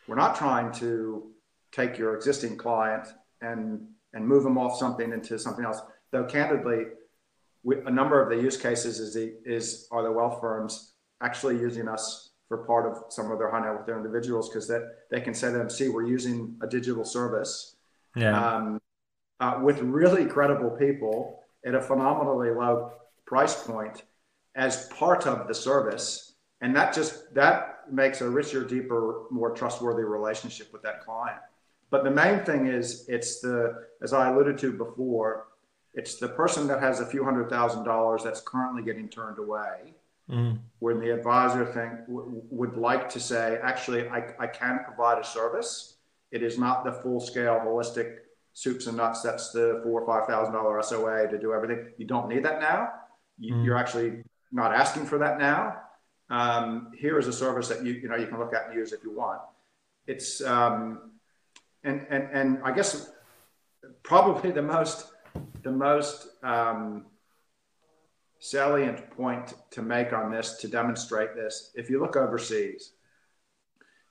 we're 0.07 0.17
not 0.17 0.37
trying 0.37 0.73
to 0.75 1.31
take 1.73 1.99
your 1.99 2.15
existing 2.15 2.57
client 2.57 3.09
and, 3.41 3.87
and 4.13 4.27
move 4.27 4.45
them 4.45 4.57
off 4.57 4.79
something 4.79 5.13
into 5.13 5.39
something 5.39 5.65
else. 5.65 5.81
Though, 6.11 6.25
candidly, 6.25 6.85
we, 7.63 7.77
a 7.87 7.91
number 7.91 8.23
of 8.23 8.29
the 8.29 8.43
use 8.43 8.57
cases 8.57 9.01
is, 9.01 9.15
the, 9.15 9.35
is 9.45 9.89
are 9.91 10.03
the 10.03 10.13
wealth 10.13 10.41
firms 10.41 10.93
actually 11.23 11.59
using 11.59 11.89
us 11.89 12.31
for 12.49 12.59
part 12.59 12.87
of 12.87 13.13
some 13.13 13.31
of 13.31 13.39
their 13.39 13.51
high 13.51 13.71
with 13.73 13.87
their 13.87 13.97
individuals 13.97 14.49
because 14.49 14.69
that 14.69 14.83
they 15.11 15.21
can 15.21 15.35
say 15.35 15.49
to 15.51 15.59
them, 15.59 15.69
see, 15.69 15.89
we're 15.89 16.07
using 16.07 16.57
a 16.63 16.67
digital 16.67 17.05
service. 17.05 17.77
Yeah. 18.15 18.57
um, 18.57 18.81
uh, 19.41 19.61
with 19.63 19.81
really 19.81 20.25
credible 20.25 20.71
people 20.71 21.43
at 21.67 21.75
a 21.75 21.81
phenomenally 21.81 22.51
low 22.51 22.93
price 23.27 23.63
point 23.63 24.03
as 24.55 24.89
part 24.89 25.27
of 25.27 25.49
the 25.49 25.55
service. 25.55 26.35
And 26.61 26.75
that 26.75 26.95
just 26.95 27.35
that 27.35 27.81
makes 27.91 28.21
a 28.21 28.29
richer 28.29 28.65
deeper 28.65 29.25
more 29.31 29.51
trustworthy 29.51 30.03
relationship 30.03 30.73
with 30.73 30.83
that 30.83 31.05
client. 31.05 31.39
But 31.91 32.05
the 32.05 32.11
main 32.11 32.45
thing 32.45 32.67
is 32.67 33.07
it's 33.09 33.41
the 33.41 33.87
as 34.03 34.13
i 34.13 34.31
alluded 34.31 34.59
to 34.59 34.73
before 34.73 35.47
it's 35.95 36.17
the 36.17 36.29
person 36.29 36.67
that 36.67 36.81
has 36.81 37.01
a 37.01 37.07
few 37.07 37.25
hundred 37.25 37.49
thousand 37.49 37.85
dollars 37.85 38.23
that's 38.25 38.41
currently 38.41 38.83
getting 38.83 39.09
turned 39.09 39.39
away 39.39 39.95
mm. 40.31 40.59
when 40.79 41.01
the 41.01 41.11
advisor 41.11 41.65
think 41.65 42.07
w- 42.07 42.43
would 42.51 42.77
like 42.77 43.09
to 43.09 43.21
say 43.21 43.59
actually 43.63 44.09
I, 44.09 44.35
I 44.39 44.47
can 44.47 44.81
provide 44.85 45.19
a 45.19 45.25
service 45.25 45.97
it 46.31 46.43
is 46.43 46.59
not 46.59 46.85
the 46.85 46.93
full 46.93 47.21
scale 47.21 47.61
holistic 47.65 48.17
soups 48.53 48.87
and 48.87 48.97
nuts 48.97 49.23
that's 49.23 49.51
the 49.53 49.81
four 49.85 50.01
or 50.01 50.07
five 50.07 50.29
thousand 50.29 50.55
dollar 50.55 50.83
soa 50.83 51.29
to 51.29 51.39
do 51.39 51.53
everything 51.53 51.93
you 51.99 52.07
don't 52.07 52.29
need 52.29 52.45
that 52.45 52.61
now 52.61 52.91
you, 53.39 53.55
mm. 53.55 53.65
you're 53.65 53.77
actually 53.77 54.23
not 54.53 54.73
asking 54.73 55.07
for 55.07 55.19
that 55.19 55.39
now. 55.39 55.83
Um, 56.29 56.91
here 56.97 57.19
is 57.19 57.29
a 57.29 57.33
service 57.33 57.69
that 57.69 57.85
you 57.85 57.93
you 57.95 58.09
know 58.09 58.17
you 58.17 58.27
can 58.27 58.39
look 58.39 58.55
at 58.55 58.69
and 58.69 58.75
use 58.75 58.93
if 58.93 59.05
you 59.05 59.17
want. 59.17 59.41
It's 60.07 60.41
um, 60.41 61.13
and 61.85 62.07
and 62.11 62.29
and 62.33 62.59
I 62.65 62.73
guess 62.73 63.11
probably 64.03 64.51
the 64.51 64.63
most 64.63 65.13
the 65.63 65.71
most 65.71 66.29
um, 66.43 67.07
salient 68.39 69.11
point 69.11 69.55
to 69.71 69.83
make 69.83 70.13
on 70.13 70.31
this 70.31 70.59
to 70.59 70.69
demonstrate 70.69 71.35
this. 71.35 71.73
If 71.75 71.91
you 71.91 72.01
look 72.01 72.17
overseas, 72.17 72.93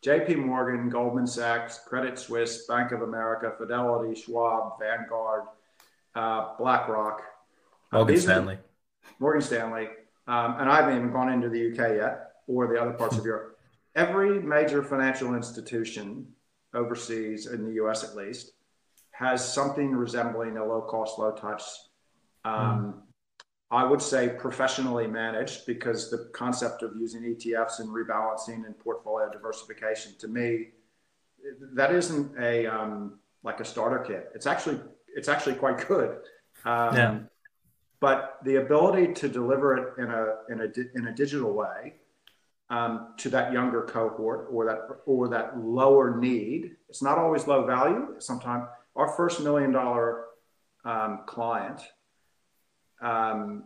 J.P. 0.02 0.36
Morgan, 0.36 0.90
Goldman 0.90 1.28
Sachs, 1.28 1.80
Credit 1.88 2.18
Suisse, 2.20 2.66
Bank 2.68 2.92
of 2.92 3.02
America, 3.02 3.54
Fidelity, 3.58 4.20
Schwab, 4.20 4.80
Vanguard, 4.80 5.44
uh, 6.14 6.56
BlackRock, 6.58 7.22
Morgan 7.92 8.18
Stanley, 8.18 8.58
Morgan 9.20 9.42
Stanley 9.42 9.88
um, 10.28 10.56
and 10.60 10.70
I 10.70 10.78
haven't 10.78 10.98
even 10.98 11.12
gone 11.12 11.32
into 11.32 11.50
the 11.50 11.72
UK 11.72 11.98
yet 11.98 12.32
or 12.48 12.68
the 12.68 12.82
other 12.82 12.94
parts 12.94 13.18
of 13.18 13.26
Europe. 13.32 13.60
Every 13.96 14.42
major 14.42 14.84
financial 14.84 15.36
institution 15.36 16.28
overseas, 16.74 17.48
in 17.48 17.66
the 17.66 17.74
US 17.84 18.04
at 18.04 18.16
least, 18.16 18.52
has 19.12 19.54
something 19.54 19.92
resembling 19.92 20.58
a 20.58 20.66
low 20.66 20.82
cost, 20.82 21.20
low 21.20 21.32
touch. 21.32 21.64
Um, 22.44 22.54
mm. 22.54 22.94
I 23.76 23.84
would 23.84 24.02
say 24.02 24.30
professionally 24.30 25.08
managed 25.08 25.66
because 25.66 26.10
the 26.10 26.30
concept 26.34 26.82
of 26.82 26.96
using 26.96 27.22
ETFs 27.24 27.80
and 27.80 27.90
rebalancing 27.90 28.66
and 28.66 28.78
portfolio 28.80 29.30
diversification 29.32 30.14
to 30.20 30.28
me, 30.28 30.70
that 31.74 31.94
isn't 31.94 32.38
a 32.40 32.66
um, 32.66 33.20
like 33.44 33.60
a 33.60 33.66
starter 33.66 34.00
kit. 34.00 34.32
It's 34.34 34.48
actually 34.48 34.80
it's 35.16 35.30
actually 35.30 35.56
quite 35.56 35.88
good. 35.88 36.18
Um, 36.66 36.96
yeah 36.96 37.20
but 38.00 38.38
the 38.44 38.58
ability 38.58 39.14
to 39.14 39.28
deliver 39.28 39.76
it 39.78 39.94
in 39.98 40.12
a 40.12 40.36
in 40.50 40.62
a 40.62 40.98
in 41.00 41.08
a 41.08 41.16
digital 41.16 41.54
way 41.54 41.96
um, 42.70 43.14
to 43.18 43.30
that 43.30 43.54
younger 43.54 43.82
cohort 43.84 44.48
or 44.52 44.66
that 44.66 44.80
or 45.06 45.28
that 45.30 45.58
lower 45.58 46.18
need. 46.18 46.76
It's 46.90 47.02
not 47.02 47.18
always 47.18 47.48
low 47.48 47.66
value. 47.66 48.16
Sometimes 48.20 48.66
our 48.96 49.10
first 49.10 49.42
million 49.42 49.72
dollar 49.72 50.26
um, 50.84 51.22
client. 51.26 51.82
Um, 53.02 53.64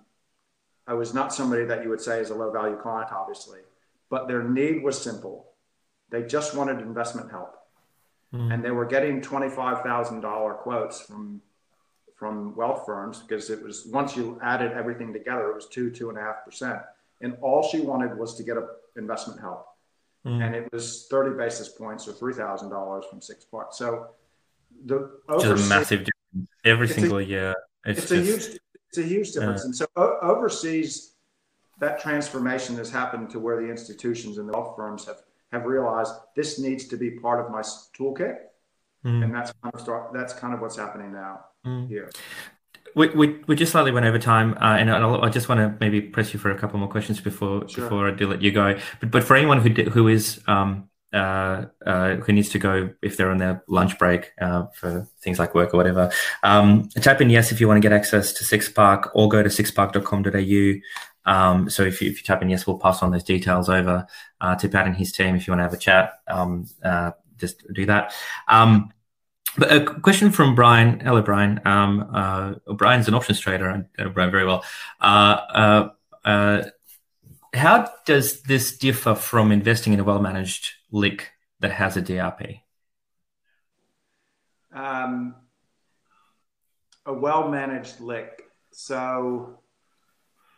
I 0.88 0.94
was 0.94 1.14
not 1.14 1.34
somebody 1.34 1.66
that 1.66 1.84
you 1.84 1.90
would 1.90 2.02
say 2.02 2.20
is 2.20 2.32
a 2.32 2.36
low 2.36 2.52
value 2.52 2.78
client, 2.78 3.12
obviously, 3.12 3.60
but 4.10 4.28
their 4.28 4.44
need 4.44 4.84
was 4.84 5.00
simple. 5.00 5.52
They 6.10 6.24
just 6.24 6.56
wanted 6.56 6.80
investment 6.80 7.30
help. 7.30 7.56
Mm. 8.34 8.54
And 8.54 8.64
they 8.64 8.72
were 8.72 8.86
getting 8.86 9.22
$25,000 9.22 10.58
quotes 10.58 11.02
from 11.02 11.42
from 12.16 12.54
wealth 12.54 12.86
firms 12.86 13.20
because 13.20 13.50
it 13.50 13.64
was 13.64 13.86
once 13.86 14.14
you 14.18 14.38
added 14.44 14.74
everything 14.74 15.14
together, 15.14 15.52
it 15.52 15.56
was 15.56 15.68
two, 15.68 15.90
two 15.90 16.10
and 16.10 16.18
a 16.18 16.22
half 16.22 16.44
percent. 16.44 16.80
And 17.22 17.38
all 17.42 17.64
she 17.64 17.80
wanted 17.80 18.18
was 18.18 18.36
to 18.36 18.44
get 18.44 18.58
a 18.58 18.68
investment 18.98 19.40
help. 19.40 19.66
Mm. 20.26 20.46
And 20.46 20.56
it 20.56 20.68
was 20.74 21.08
30 21.10 21.38
basis 21.38 21.70
points 21.70 22.10
or 22.10 22.12
$3,000 22.12 23.10
from 23.10 23.22
six 23.22 23.46
parts. 23.46 23.78
So 23.78 24.08
the 24.86 25.10
just 25.40 25.46
a 25.46 25.70
massive 25.70 26.00
difference 26.00 26.50
every 26.66 26.90
single 26.90 27.20
a, 27.20 27.24
year. 27.24 27.56
It's, 27.86 28.00
it's 28.00 28.10
just, 28.10 28.48
a 28.50 28.52
huge, 28.52 28.60
it's 28.90 28.98
a 28.98 29.04
huge 29.04 29.32
difference. 29.32 29.64
And 29.64 29.76
so 29.76 29.86
o- 29.96 30.18
overseas, 30.22 31.14
that 31.80 32.00
transformation 32.00 32.76
has 32.78 32.90
happened 32.90 33.30
to 33.32 33.40
where 33.40 33.62
the 33.62 33.70
institutions 33.70 34.38
and 34.38 34.50
the 34.50 34.54
wealth 34.54 34.76
firms 34.76 35.06
have, 35.06 35.22
have 35.52 35.66
realized 35.66 36.14
this 36.36 36.60
needs 36.60 36.88
to 36.88 36.98
be 36.98 37.12
part 37.12 37.44
of 37.44 37.52
my 37.52 37.62
toolkit. 37.62 38.38
Mm. 39.06 39.24
And 39.24 39.34
that's 39.34 39.54
kind 39.64 39.74
of 39.74 39.80
start, 39.80 40.14
that's 40.14 40.34
kind 40.34 40.54
of 40.54 40.60
what's 40.60 40.76
happening 40.76 41.14
now. 41.14 41.40
Mm. 41.66 41.90
Yeah. 41.90 42.02
We, 42.96 43.10
we, 43.10 43.40
we 43.48 43.56
just 43.56 43.72
slightly 43.72 43.92
went 43.92 44.08
over 44.08 44.18
time, 44.18 44.56
uh, 44.56 44.76
and 44.78 44.90
I'll, 44.90 45.24
i 45.24 45.30
just 45.30 45.48
want 45.48 45.60
to 45.60 45.78
maybe 45.80 46.02
press 46.02 46.34
you 46.34 46.40
for 46.40 46.50
a 46.52 46.58
couple 46.58 46.80
more 46.80 46.90
questions 46.90 47.22
before 47.22 47.70
sure. 47.70 47.84
before 47.84 48.08
I 48.08 48.12
do 48.12 48.28
let 48.28 48.42
you 48.42 48.52
go. 48.52 48.80
But 49.00 49.12
but 49.12 49.24
for 49.24 49.36
anyone 49.36 49.62
who 49.62 49.70
who 49.84 50.08
is 50.08 50.42
um, 50.48 50.90
uh, 51.14 51.66
uh, 51.86 52.16
who 52.16 52.34
needs 52.34 52.50
to 52.50 52.60
go 52.60 52.90
if 53.02 53.18
they're 53.18 53.32
on 53.32 53.38
their 53.38 53.64
lunch 53.68 53.98
break 53.98 54.32
uh, 54.42 54.68
for 54.74 55.08
things 55.22 55.40
like 55.40 55.56
work 55.56 55.74
or 55.74 55.78
whatever, 55.78 56.12
um, 56.44 56.90
type 57.02 57.22
in 57.22 57.30
yes 57.30 57.52
if 57.52 57.60
you 57.60 57.68
want 57.68 57.78
to 57.78 57.88
get 57.88 57.96
access 57.96 58.34
to 58.34 58.44
SixPark, 58.44 59.10
or 59.14 59.30
go 59.30 59.42
to 59.42 59.50
sixpark.com.au. 59.50 61.32
Um, 61.32 61.70
so 61.70 61.84
if 61.84 62.02
you, 62.02 62.10
if 62.10 62.18
you 62.18 62.24
type 62.24 62.42
in 62.42 62.50
yes, 62.50 62.66
we'll 62.66 62.80
pass 62.80 63.04
on 63.04 63.12
those 63.12 63.24
details 63.24 63.70
over 63.70 64.08
uh, 64.42 64.56
to 64.56 64.70
Pat 64.70 64.88
and 64.88 64.96
his 64.96 65.12
team 65.12 65.36
if 65.36 65.48
you 65.48 65.52
want 65.52 65.60
to 65.60 65.64
have 65.64 65.74
a 65.74 65.78
chat. 65.78 66.14
Um, 66.28 66.68
uh, 66.84 67.12
just 67.38 67.64
do 67.74 67.86
that. 67.86 68.14
Um, 68.48 68.92
but 69.58 69.72
a 69.72 69.86
question 69.86 70.32
from 70.32 70.56
Brian. 70.56 71.00
Hello, 71.00 71.22
Brian. 71.22 71.60
Um, 71.66 72.10
uh, 72.14 72.54
Brian's 72.74 73.08
an 73.08 73.14
options 73.14 73.40
trader. 73.40 73.70
I 73.70 74.02
know 74.02 74.10
Brian 74.10 74.32
very 74.32 74.46
well. 74.46 74.64
Uh, 75.02 75.38
uh, 75.54 75.90
uh, 76.24 76.64
how 77.54 77.92
does 78.06 78.42
this 78.44 78.78
differ 78.78 79.16
from 79.16 79.52
investing 79.52 79.94
in 79.94 80.00
a 80.00 80.04
well-managed 80.04 80.74
LIC 80.92 81.32
that 81.60 81.72
has 81.72 81.98
a 81.98 82.02
DRP? 82.02 82.62
Um, 84.74 85.36
a 87.06 87.14
well-managed 87.14 88.00
LIC. 88.00 88.44
So 88.72 89.60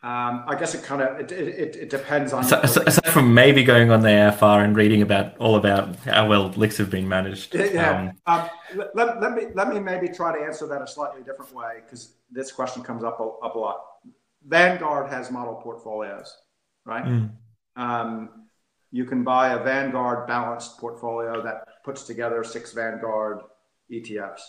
Um, 0.04 0.46
I 0.48 0.56
guess 0.56 0.74
it 0.74 0.84
kind 0.84 1.04
of 1.04 1.20
it, 1.20 1.32
it, 1.32 1.76
it 1.76 1.90
depends 1.92 2.34
on. 2.34 2.44
So, 2.44 2.60
so, 2.66 2.82
aside 2.88 3.06
from 3.06 3.36
maybe 3.36 3.64
going 3.64 3.92
on 3.92 4.02
the 4.02 4.10
AFR 4.10 4.64
and 4.64 4.76
reading 4.76 5.04
about 5.04 5.38
all 5.38 5.56
about 5.58 5.96
how 5.98 6.28
well 6.28 6.50
LICs 6.50 6.78
have 6.78 6.90
been 6.90 7.08
managed. 7.08 7.54
Yeah. 7.54 8.12
Um, 8.26 8.50
um, 8.74 8.90
let, 8.96 9.22
let 9.22 9.34
me 9.34 9.44
let 9.54 9.70
me 9.70 9.80
maybe 9.80 10.08
try 10.08 10.36
to 10.36 10.44
answer 10.44 10.66
that 10.66 10.82
a 10.82 10.88
slightly 10.88 11.22
different 11.22 11.54
way 11.54 11.82
because 11.86 12.16
this 12.32 12.52
question 12.52 12.82
comes 12.82 13.04
up 13.04 13.20
a, 13.20 13.24
up 13.46 13.54
a 13.54 13.60
lot. 13.60 13.80
Vanguard 14.48 15.08
has 15.12 15.30
model 15.30 15.54
portfolios, 15.54 16.36
right? 16.84 17.06
Mm. 17.06 17.30
You 18.92 19.06
can 19.06 19.24
buy 19.24 19.54
a 19.54 19.64
Vanguard 19.64 20.28
balanced 20.28 20.78
portfolio 20.78 21.42
that 21.44 21.84
puts 21.84 22.04
together 22.04 22.44
six 22.44 22.74
Vanguard 22.74 23.40
ETFs. 23.92 24.42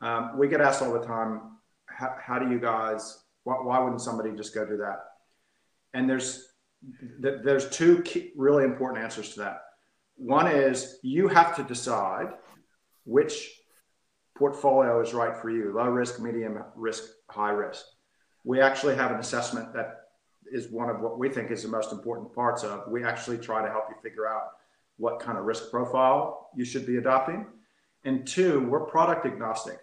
Um, 0.00 0.38
we 0.38 0.48
get 0.48 0.60
asked 0.60 0.82
all 0.82 0.92
the 0.92 1.06
time, 1.06 1.58
how, 1.86 2.14
how 2.18 2.38
do 2.38 2.50
you 2.50 2.58
guys 2.58 3.24
why, 3.48 3.54
why 3.54 3.78
wouldn't 3.78 4.02
somebody 4.02 4.32
just 4.32 4.54
go 4.54 4.66
do 4.66 4.76
that? 4.76 4.98
And 5.94 6.08
there's 6.08 6.44
there's 7.18 7.68
two 7.70 8.02
key, 8.02 8.30
really 8.36 8.62
important 8.62 9.02
answers 9.02 9.30
to 9.30 9.40
that. 9.40 9.62
One 10.16 10.46
is 10.46 10.98
you 11.02 11.26
have 11.28 11.56
to 11.56 11.64
decide 11.64 12.28
which 13.04 13.50
portfolio 14.36 15.00
is 15.00 15.14
right 15.14 15.36
for 15.36 15.50
you 15.50 15.72
low 15.74 15.88
risk, 15.88 16.20
medium 16.20 16.62
risk, 16.76 17.04
high 17.28 17.50
risk. 17.50 17.84
We 18.44 18.60
actually 18.60 18.96
have 18.96 19.10
an 19.10 19.18
assessment 19.18 19.72
that 19.74 19.97
is 20.52 20.68
one 20.68 20.90
of 20.90 21.00
what 21.00 21.18
we 21.18 21.28
think 21.28 21.50
is 21.50 21.62
the 21.62 21.68
most 21.68 21.92
important 21.92 22.34
parts 22.34 22.62
of. 22.64 22.88
We 22.88 23.04
actually 23.04 23.38
try 23.38 23.62
to 23.62 23.70
help 23.70 23.84
you 23.88 23.96
figure 24.02 24.28
out 24.28 24.52
what 24.96 25.20
kind 25.20 25.38
of 25.38 25.44
risk 25.44 25.70
profile 25.70 26.50
you 26.56 26.64
should 26.64 26.86
be 26.86 26.96
adopting. 26.96 27.46
And 28.04 28.26
two, 28.26 28.66
we're 28.68 28.80
product 28.80 29.26
agnostic. 29.26 29.78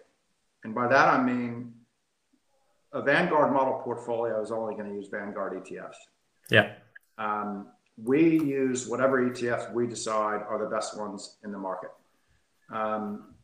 And 0.64 0.74
by 0.74 0.88
that, 0.88 1.08
I 1.08 1.22
mean 1.22 1.72
a 2.92 3.02
Vanguard 3.02 3.52
model 3.52 3.80
portfolio 3.84 4.42
is 4.42 4.50
only 4.50 4.74
going 4.74 4.88
to 4.88 4.94
use 4.94 5.08
Vanguard 5.08 5.52
ETFs. 5.52 5.96
Yeah. 6.50 6.72
Um, 7.18 7.68
we 8.02 8.40
use 8.40 8.86
whatever 8.86 9.22
ETFs 9.28 9.72
we 9.72 9.86
decide 9.86 10.42
are 10.42 10.58
the 10.58 10.70
best 10.70 10.98
ones 10.98 11.36
in 11.44 11.52
the 11.52 11.58
market. 11.58 11.90
Um, 12.72 13.34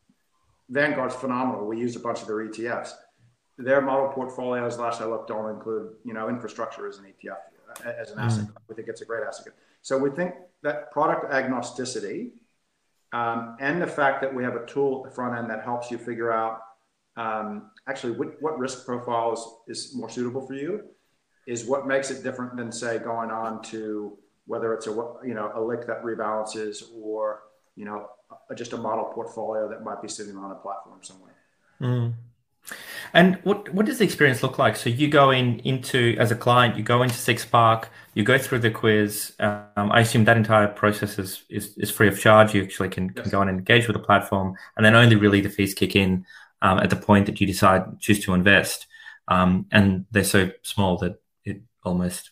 Vanguard's 0.69 1.15
phenomenal. 1.15 1.67
We 1.67 1.79
use 1.79 1.97
a 1.97 2.01
bunch 2.01 2.21
of 2.21 2.27
their 2.27 2.37
ETFs. 2.37 2.93
Their 3.59 3.81
model 3.81 4.09
portfolios, 4.09 4.79
last 4.79 5.01
I 5.01 5.05
looked, 5.05 5.29
don't 5.29 5.51
include 5.51 5.95
you 6.05 6.15
know 6.15 6.29
infrastructure 6.29 6.89
as 6.89 6.99
an 6.99 7.05
ETF 7.05 7.37
as 7.85 8.11
an 8.11 8.19
asset. 8.19 8.47
Mm. 8.47 8.55
We 8.69 8.75
think 8.75 8.89
it's 8.89 9.03
a 9.03 9.05
great 9.05 9.25
asset. 9.27 9.53
So 9.83 9.99
we 9.99 10.11
think 10.11 10.35
that 10.63 10.91
product 10.93 11.33
agnosticity 11.33 12.31
um, 13.13 13.57
and 13.61 13.81
the 13.81 13.87
fact 13.87 14.23
that 14.23 14.35
we 14.35 14.43
have 14.43 14.57
a 14.57 14.65
tool 14.67 15.03
at 15.03 15.11
the 15.11 15.15
front 15.15 15.39
end 15.39 15.51
that 15.51 15.65
helps 15.65 15.91
you 15.91 15.99
figure 15.99 16.33
out 16.33 16.61
um, 17.17 17.71
actually 17.87 18.13
what, 18.13 18.41
what 18.41 18.59
risk 18.59 18.87
profile 18.87 19.33
is, 19.69 19.87
is 19.87 19.95
more 19.95 20.09
suitable 20.09 20.47
for 20.47 20.55
you 20.55 20.85
is 21.47 21.67
what 21.67 21.87
makes 21.87 22.11
it 22.11 22.23
different 22.23 22.57
than 22.57 22.73
say 22.73 22.99
going 22.99 23.31
on 23.31 23.63
to 23.63 24.17
whether 24.47 24.73
it's 24.73 24.87
a 24.87 24.91
you 25.25 25.35
know 25.35 25.53
a 25.55 25.61
LIC 25.61 25.87
that 25.87 26.03
rebalances 26.03 26.85
or 26.97 27.43
you 27.77 27.85
know 27.85 28.09
a, 28.51 28.55
just 28.55 28.73
a 28.73 28.77
model 28.77 29.05
portfolio 29.05 29.69
that 29.69 29.83
might 29.83 30.01
be 30.01 30.09
sitting 30.09 30.37
on 30.37 30.51
a 30.51 30.55
platform 30.55 31.01
somewhere. 31.03 31.35
Mm. 31.81 32.15
And 33.15 33.39
what 33.43 33.73
what 33.75 33.87
does 33.87 33.99
the 33.99 34.05
experience 34.05 34.43
look 34.43 34.59
like? 34.59 34.77
So 34.77 34.89
you 34.89 35.09
go 35.09 35.31
in 35.31 35.61
into 35.61 36.17
as 36.19 36.31
a 36.31 36.37
client, 36.37 36.77
you 36.77 36.83
go 36.83 37.03
into 37.03 37.15
SixPark, 37.15 37.87
you 38.15 38.25
go 38.25 38.39
through 38.39 38.61
the 38.61 38.71
quiz. 38.71 39.35
Um, 39.39 39.91
I 39.93 40.01
assume 40.01 40.25
that 40.25 40.37
entire 40.37 40.69
process 40.69 41.19
is, 41.19 41.43
is, 41.51 41.77
is 41.77 41.91
free 41.91 42.09
of 42.09 42.19
charge. 42.19 42.55
You 42.55 42.63
actually 42.63 42.89
can, 42.89 43.13
yes. 43.15 43.25
can 43.25 43.31
go 43.31 43.41
and 43.41 43.51
engage 43.51 43.87
with 43.87 43.97
the 43.97 44.03
platform, 44.03 44.55
and 44.77 44.85
then 44.85 44.95
only 44.95 45.17
really 45.17 45.41
the 45.41 45.51
fees 45.51 45.75
kick 45.75 45.95
in 45.95 46.25
um, 46.63 46.79
at 46.79 46.91
the 46.91 46.97
point 46.97 47.27
that 47.27 47.41
you 47.41 47.47
decide 47.47 48.01
choose 48.01 48.25
to 48.25 48.35
invest. 48.35 48.87
Um, 49.29 49.67
and 49.71 50.07
they're 50.11 50.25
so 50.25 50.51
small 50.63 50.97
that 50.99 51.21
it 51.45 51.63
almost 51.85 52.31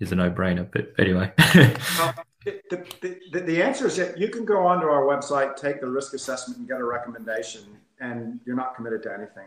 is 0.00 0.12
a 0.12 0.14
no-brainer. 0.14 0.70
But 0.70 0.92
anyway. 0.98 1.32
well, 1.38 2.14
the, 2.44 3.18
the, 3.32 3.40
the, 3.40 3.62
answer 3.62 3.86
is 3.86 3.96
that 3.96 4.18
you 4.18 4.28
can 4.28 4.44
go 4.44 4.66
onto 4.66 4.86
our 4.86 5.02
website, 5.02 5.56
take 5.56 5.80
the 5.80 5.88
risk 5.88 6.14
assessment, 6.14 6.58
and 6.58 6.68
get 6.68 6.80
a 6.80 6.84
recommendation, 6.84 7.62
and 8.00 8.40
you're 8.46 8.56
not 8.56 8.74
committed 8.74 9.02
to 9.02 9.12
anything. 9.12 9.46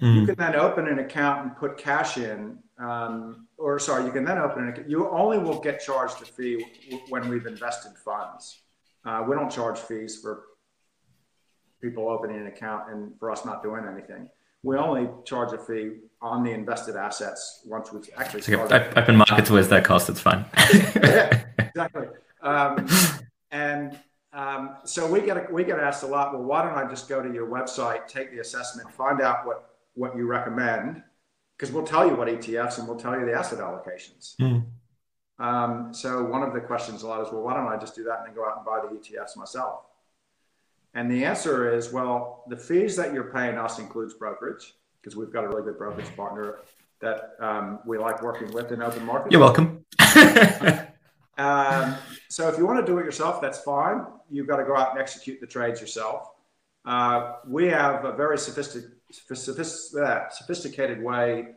Mm. 0.00 0.14
You 0.14 0.26
can 0.26 0.34
then 0.36 0.54
open 0.54 0.86
an 0.86 0.98
account 0.98 1.42
and 1.42 1.56
put 1.56 1.76
cash 1.76 2.18
in, 2.18 2.58
um, 2.78 3.46
or 3.56 3.78
sorry, 3.78 4.04
you 4.04 4.12
can 4.12 4.24
then 4.24 4.38
open 4.38 4.64
an 4.64 4.68
account. 4.70 4.88
You 4.88 5.08
only 5.10 5.38
will 5.38 5.60
get 5.60 5.80
charged 5.80 6.22
a 6.22 6.24
fee 6.24 6.64
when 7.08 7.28
we've 7.28 7.46
invested 7.46 7.92
funds. 7.96 8.62
Uh, 9.04 9.24
we 9.28 9.34
don't 9.34 9.50
charge 9.50 9.78
fees 9.78 10.20
for 10.20 10.44
people 11.80 12.08
opening 12.08 12.36
an 12.36 12.46
account 12.46 12.90
and 12.90 13.18
for 13.18 13.30
us 13.30 13.44
not 13.44 13.62
doing 13.62 13.84
anything. 13.90 14.28
We 14.62 14.76
only 14.76 15.08
charge 15.24 15.52
a 15.52 15.58
fee 15.58 15.98
on 16.20 16.42
the 16.42 16.50
invested 16.50 16.96
assets 16.96 17.62
once 17.64 17.92
we've 17.92 18.08
actually 18.16 18.42
started. 18.42 18.98
Open 18.98 19.16
markets, 19.16 19.50
where's 19.50 19.68
that 19.68 19.84
cost? 19.84 20.08
It's 20.08 20.20
fine. 20.20 20.44
yeah, 20.96 21.44
exactly. 21.58 22.08
Um, 22.42 22.86
and 23.52 23.98
um, 24.32 24.76
so 24.84 25.10
we 25.10 25.20
get 25.20 25.52
we 25.52 25.64
get 25.64 25.78
asked 25.78 26.02
a 26.02 26.06
lot. 26.06 26.32
Well, 26.32 26.42
why 26.42 26.62
don't 26.62 26.74
I 26.74 26.88
just 26.88 27.08
go 27.08 27.22
to 27.22 27.32
your 27.32 27.46
website, 27.46 28.08
take 28.08 28.30
the 28.32 28.40
assessment, 28.40 28.90
find 28.90 29.20
out 29.20 29.46
what 29.46 29.67
what 29.98 30.16
you 30.16 30.26
recommend, 30.26 31.02
because 31.56 31.72
we'll 31.72 31.86
tell 31.86 32.06
you 32.06 32.14
what 32.14 32.28
ETFs 32.28 32.78
and 32.78 32.86
we'll 32.86 32.98
tell 32.98 33.18
you 33.18 33.26
the 33.26 33.32
asset 33.34 33.58
allocations. 33.58 34.36
Mm. 34.36 34.64
Um, 35.38 35.94
so 35.94 36.24
one 36.24 36.42
of 36.42 36.52
the 36.52 36.60
questions 36.60 37.02
a 37.02 37.08
lot 37.08 37.20
is, 37.26 37.32
well, 37.32 37.42
why 37.42 37.54
don't 37.54 37.68
I 37.68 37.76
just 37.76 37.94
do 37.94 38.04
that 38.04 38.18
and 38.18 38.28
then 38.28 38.34
go 38.34 38.44
out 38.44 38.56
and 38.56 38.66
buy 38.66 38.80
the 38.80 38.94
ETFs 38.96 39.36
myself? 39.36 39.82
And 40.94 41.10
the 41.10 41.24
answer 41.24 41.72
is, 41.72 41.92
well, 41.92 42.44
the 42.48 42.56
fees 42.56 42.96
that 42.96 43.12
you're 43.12 43.30
paying 43.32 43.58
us 43.58 43.78
includes 43.78 44.14
brokerage 44.14 44.74
because 45.00 45.16
we've 45.16 45.32
got 45.32 45.44
a 45.44 45.48
really 45.48 45.62
good 45.62 45.78
brokerage 45.78 46.14
partner 46.16 46.58
that 47.00 47.34
um, 47.40 47.78
we 47.86 47.98
like 47.98 48.22
working 48.22 48.52
with 48.52 48.72
in 48.72 48.82
open 48.82 49.04
market. 49.04 49.30
You're 49.30 49.40
welcome. 49.40 49.84
um, 51.38 51.94
so 52.28 52.48
if 52.48 52.58
you 52.58 52.66
want 52.66 52.84
to 52.84 52.86
do 52.90 52.98
it 52.98 53.04
yourself, 53.04 53.40
that's 53.40 53.60
fine. 53.60 54.06
You've 54.30 54.48
got 54.48 54.56
to 54.56 54.64
go 54.64 54.76
out 54.76 54.92
and 54.92 55.00
execute 55.00 55.40
the 55.40 55.46
trades 55.46 55.80
yourself. 55.80 56.30
Uh, 56.84 57.34
we 57.46 57.66
have 57.66 58.04
a 58.04 58.12
very 58.12 58.38
sophistic, 58.38 58.84
uh, 58.84 58.88
sophisticated 59.10 61.02
way 61.02 61.48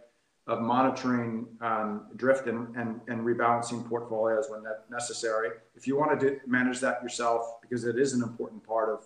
of 0.47 0.61
monitoring 0.61 1.47
um, 1.61 2.07
drift 2.15 2.47
and, 2.47 2.75
and, 2.75 2.99
and, 3.07 3.21
rebalancing 3.21 3.87
portfolios 3.87 4.47
when 4.49 4.63
necessary. 4.89 5.49
If 5.75 5.85
you 5.85 5.95
want 5.95 6.19
to 6.19 6.29
do, 6.29 6.39
manage 6.47 6.79
that 6.79 7.01
yourself, 7.03 7.61
because 7.61 7.85
it 7.85 7.99
is 7.99 8.13
an 8.13 8.23
important 8.23 8.63
part 8.63 8.89
of 8.89 9.05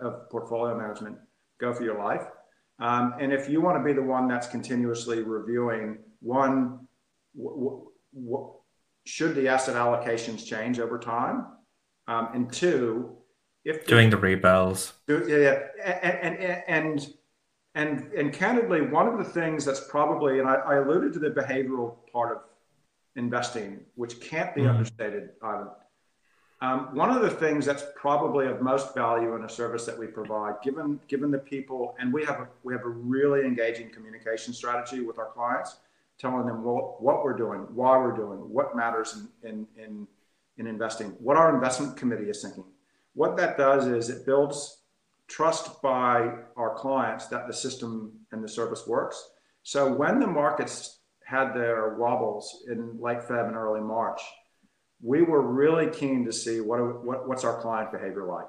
of 0.00 0.30
portfolio 0.30 0.76
management, 0.76 1.18
go 1.58 1.72
for 1.72 1.82
your 1.82 1.98
life. 1.98 2.22
Um, 2.78 3.14
and 3.18 3.32
if 3.32 3.48
you 3.48 3.60
want 3.60 3.78
to 3.78 3.84
be 3.84 3.92
the 3.92 4.02
one 4.02 4.28
that's 4.28 4.46
continuously 4.46 5.22
reviewing, 5.22 5.98
one, 6.20 6.86
should 9.04 9.34
the 9.34 9.48
asset 9.48 9.74
allocations 9.74 10.44
change 10.44 10.78
over 10.78 10.98
time? 10.98 11.46
Um, 12.08 12.28
and 12.34 12.52
two, 12.52 13.16
if 13.64 13.86
doing 13.86 14.10
the 14.10 14.16
rebels. 14.16 14.92
Do, 15.08 15.24
yeah, 15.26 15.36
yeah. 15.78 15.98
And, 16.02 16.36
and, 16.38 16.62
and, 16.68 17.14
and, 17.76 18.12
and 18.12 18.32
candidly, 18.32 18.80
one 18.80 19.06
of 19.06 19.18
the 19.18 19.24
things 19.24 19.64
that's 19.64 19.80
probably, 19.88 20.40
and 20.40 20.48
I, 20.48 20.54
I 20.54 20.74
alluded 20.76 21.12
to 21.12 21.18
the 21.20 21.30
behavioral 21.30 21.94
part 22.12 22.36
of 22.36 22.42
investing, 23.14 23.80
which 23.94 24.20
can't 24.20 24.54
be 24.54 24.62
mm. 24.62 24.70
understated, 24.70 25.30
Ivan 25.40 25.68
um, 26.62 26.94
one 26.94 27.10
of 27.10 27.20
the 27.20 27.28
things 27.28 27.66
that's 27.66 27.84
probably 27.96 28.46
of 28.46 28.62
most 28.62 28.94
value 28.94 29.34
in 29.34 29.44
a 29.44 29.48
service 29.48 29.84
that 29.84 29.98
we 29.98 30.06
provide, 30.06 30.54
given 30.62 30.98
given 31.06 31.30
the 31.30 31.38
people, 31.38 31.94
and 31.98 32.12
we 32.12 32.24
have 32.24 32.40
a, 32.40 32.48
we 32.62 32.72
have 32.72 32.84
a 32.84 32.88
really 32.88 33.44
engaging 33.44 33.90
communication 33.90 34.54
strategy 34.54 35.00
with 35.00 35.18
our 35.18 35.26
clients, 35.26 35.76
telling 36.18 36.46
them 36.46 36.64
what, 36.64 37.02
what 37.02 37.22
we're 37.22 37.36
doing, 37.36 37.60
why 37.74 37.98
we're 37.98 38.16
doing, 38.16 38.38
what 38.38 38.74
matters 38.74 39.26
in, 39.42 39.50
in, 39.50 39.66
in, 39.76 40.06
in 40.56 40.66
investing, 40.66 41.08
what 41.18 41.36
our 41.36 41.54
investment 41.54 41.94
committee 41.94 42.30
is 42.30 42.40
thinking. 42.40 42.64
What 43.12 43.36
that 43.36 43.58
does 43.58 43.86
is 43.86 44.08
it 44.08 44.24
builds 44.24 44.78
trust 45.28 45.82
by 45.82 46.30
our 46.56 46.74
clients 46.74 47.26
that 47.26 47.46
the 47.46 47.52
system 47.52 48.12
and 48.32 48.42
the 48.42 48.48
service 48.48 48.86
works. 48.86 49.30
So 49.62 49.92
when 49.92 50.20
the 50.20 50.26
markets 50.26 51.00
had 51.24 51.52
their 51.52 51.96
wobbles 51.96 52.64
in 52.68 52.98
late 53.00 53.18
Feb 53.18 53.48
and 53.48 53.56
early 53.56 53.80
March, 53.80 54.20
we 55.02 55.22
were 55.22 55.42
really 55.42 55.90
keen 55.90 56.24
to 56.24 56.32
see 56.32 56.60
what, 56.60 57.04
what 57.04 57.28
what's 57.28 57.44
our 57.44 57.60
client 57.60 57.92
behavior 57.92 58.24
like, 58.24 58.48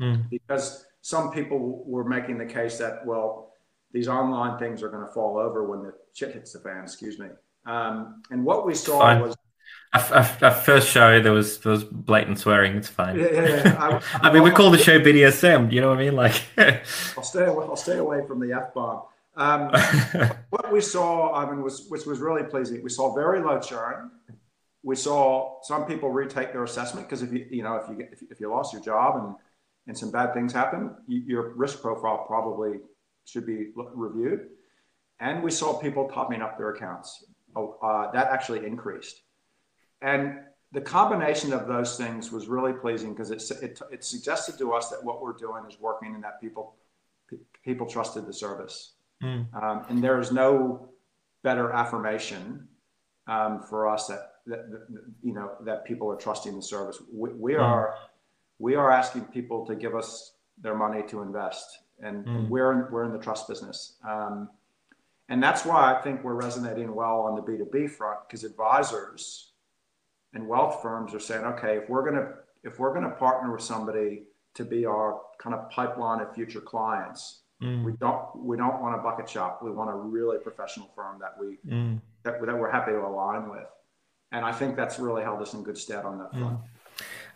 mm. 0.00 0.28
because 0.30 0.86
some 1.02 1.30
people 1.32 1.82
were 1.84 2.04
making 2.04 2.38
the 2.38 2.46
case 2.46 2.78
that 2.78 3.04
well, 3.04 3.52
these 3.92 4.08
online 4.08 4.58
things 4.58 4.82
are 4.82 4.88
going 4.88 5.04
to 5.04 5.12
fall 5.12 5.38
over 5.38 5.64
when 5.68 5.82
the 5.82 5.92
shit 6.14 6.32
hits 6.32 6.52
the 6.52 6.60
fan. 6.60 6.84
Excuse 6.84 7.18
me. 7.18 7.26
Um, 7.66 8.22
and 8.30 8.44
what 8.44 8.66
we 8.66 8.74
saw 8.74 9.00
fine. 9.00 9.22
was. 9.22 9.36
Our, 9.94 10.50
first 10.50 10.88
show, 10.88 11.20
there 11.20 11.32
was 11.32 11.58
there 11.58 11.72
was 11.72 11.84
blatant 11.84 12.38
swearing. 12.38 12.76
It's 12.76 12.88
fine. 12.88 13.18
Yeah, 13.18 13.32
yeah, 13.32 13.46
yeah. 13.46 13.76
I, 13.78 14.18
I, 14.28 14.32
mean, 14.32 14.42
we 14.42 14.50
call 14.50 14.70
the 14.70 14.78
show 14.78 14.98
BDSM. 14.98 15.72
You 15.72 15.80
know 15.80 15.90
what 15.90 15.98
I 15.98 16.02
mean? 16.02 16.16
Like, 16.16 16.42
I'll 17.16 17.22
stay 17.22 17.44
away, 17.44 17.64
I'll 17.64 17.76
stay 17.76 17.98
away 17.98 18.26
from 18.26 18.40
the 18.40 18.52
f 18.52 18.74
bomb. 18.74 19.02
Um, 19.36 19.70
what 20.50 20.72
we 20.72 20.80
saw, 20.80 21.34
I 21.34 21.48
mean, 21.48 21.62
was 21.62 21.86
which 21.88 22.06
was 22.06 22.18
really 22.18 22.42
pleasing. 22.42 22.82
We 22.82 22.90
saw 22.90 23.14
very 23.14 23.40
low 23.40 23.60
churn 23.60 24.10
we 24.84 24.94
saw 24.94 25.62
some 25.62 25.86
people 25.86 26.10
retake 26.10 26.52
their 26.52 26.62
assessment 26.62 27.08
because 27.08 27.22
if 27.22 27.32
you 27.32 27.46
you 27.50 27.62
know 27.62 27.76
if 27.76 27.88
you 27.88 28.06
if, 28.12 28.22
if 28.30 28.38
you 28.38 28.50
lost 28.50 28.72
your 28.72 28.82
job 28.82 29.16
and 29.16 29.34
and 29.86 29.98
some 29.98 30.10
bad 30.10 30.32
things 30.32 30.52
happen, 30.52 30.94
you, 31.06 31.22
your 31.26 31.54
risk 31.54 31.82
profile 31.82 32.24
probably 32.26 32.78
should 33.26 33.46
be 33.46 33.68
reviewed. 33.74 34.48
And 35.20 35.42
we 35.42 35.50
saw 35.50 35.78
people 35.78 36.08
topping 36.08 36.42
up 36.42 36.56
their 36.56 36.70
accounts. 36.70 37.24
uh, 37.56 38.10
that 38.12 38.28
actually 38.28 38.66
increased. 38.66 39.20
And 40.02 40.40
the 40.72 40.80
combination 40.80 41.52
of 41.52 41.68
those 41.68 41.96
things 41.96 42.32
was 42.32 42.48
really 42.48 42.72
pleasing 42.72 43.14
because 43.14 43.30
it, 43.30 43.42
it, 43.62 43.80
it, 43.92 44.04
suggested 44.04 44.58
to 44.58 44.72
us 44.72 44.90
that 44.90 45.02
what 45.02 45.22
we're 45.22 45.32
doing 45.32 45.64
is 45.68 45.78
working 45.80 46.14
and 46.14 46.24
that 46.24 46.40
people 46.40 46.74
people 47.64 47.86
trusted 47.86 48.26
the 48.26 48.32
service. 48.32 48.94
Mm. 49.22 49.46
Um, 49.54 49.86
and 49.88 50.02
there 50.02 50.20
is 50.20 50.32
no 50.32 50.88
better 51.44 51.70
affirmation 51.70 52.66
um, 53.28 53.62
for 53.62 53.88
us 53.88 54.08
that, 54.08 54.32
that, 54.46 54.70
that, 54.70 54.86
you 55.22 55.32
know 55.32 55.52
that 55.60 55.84
people 55.84 56.10
are 56.10 56.16
trusting 56.16 56.56
the 56.56 56.62
service. 56.62 57.00
We, 57.12 57.30
we 57.30 57.52
mm. 57.52 57.62
are 57.62 57.94
we 58.58 58.74
are 58.74 58.90
asking 58.90 59.22
people 59.26 59.64
to 59.66 59.76
give 59.76 59.94
us 59.94 60.32
their 60.60 60.74
money 60.74 61.02
to 61.08 61.22
invest, 61.22 61.78
and, 62.02 62.26
mm. 62.26 62.36
and 62.36 62.50
we're 62.50 62.72
in, 62.72 62.92
we're 62.92 63.04
in 63.04 63.12
the 63.12 63.18
trust 63.18 63.48
business. 63.48 63.94
Um, 64.06 64.50
and 65.28 65.42
that's 65.42 65.64
why 65.64 65.94
I 65.94 66.02
think 66.02 66.22
we're 66.22 66.34
resonating 66.34 66.94
well 66.94 67.20
on 67.20 67.34
the 67.34 67.42
B2B 67.42 67.90
front 67.90 68.20
because 68.26 68.44
advisors 68.44 69.52
and 70.34 70.46
wealth 70.46 70.82
firms 70.82 71.14
are 71.14 71.20
saying, 71.20 71.44
okay, 71.44 71.78
if 71.78 71.88
we're 71.88 72.04
gonna 72.04 72.34
if 72.62 72.78
we're 72.78 72.92
gonna 72.92 73.10
partner 73.10 73.52
with 73.52 73.62
somebody 73.62 74.24
to 74.54 74.64
be 74.64 74.84
our 74.84 75.20
kind 75.38 75.54
of 75.54 75.70
pipeline 75.70 76.20
of 76.20 76.34
future 76.34 76.60
clients, 76.60 77.42
mm. 77.62 77.84
we 77.84 77.92
don't 77.92 78.36
we 78.36 78.56
don't 78.56 78.80
want 78.82 78.94
a 78.94 78.98
bucket 78.98 79.28
shop. 79.28 79.60
We 79.62 79.70
want 79.70 79.90
a 79.90 79.94
really 79.94 80.38
professional 80.38 80.90
firm 80.94 81.20
that 81.20 81.34
we 81.38 81.58
mm. 81.66 82.00
that, 82.24 82.44
that 82.44 82.58
we're 82.58 82.70
happy 82.70 82.92
to 82.92 83.06
align 83.06 83.48
with. 83.48 83.66
And 84.32 84.44
I 84.44 84.52
think 84.52 84.76
that's 84.76 84.98
really 84.98 85.22
held 85.22 85.40
us 85.40 85.54
in 85.54 85.62
good 85.62 85.78
stead 85.78 86.04
on 86.04 86.18
that 86.18 86.32
front. 86.32 86.58
Mm. 86.58 86.62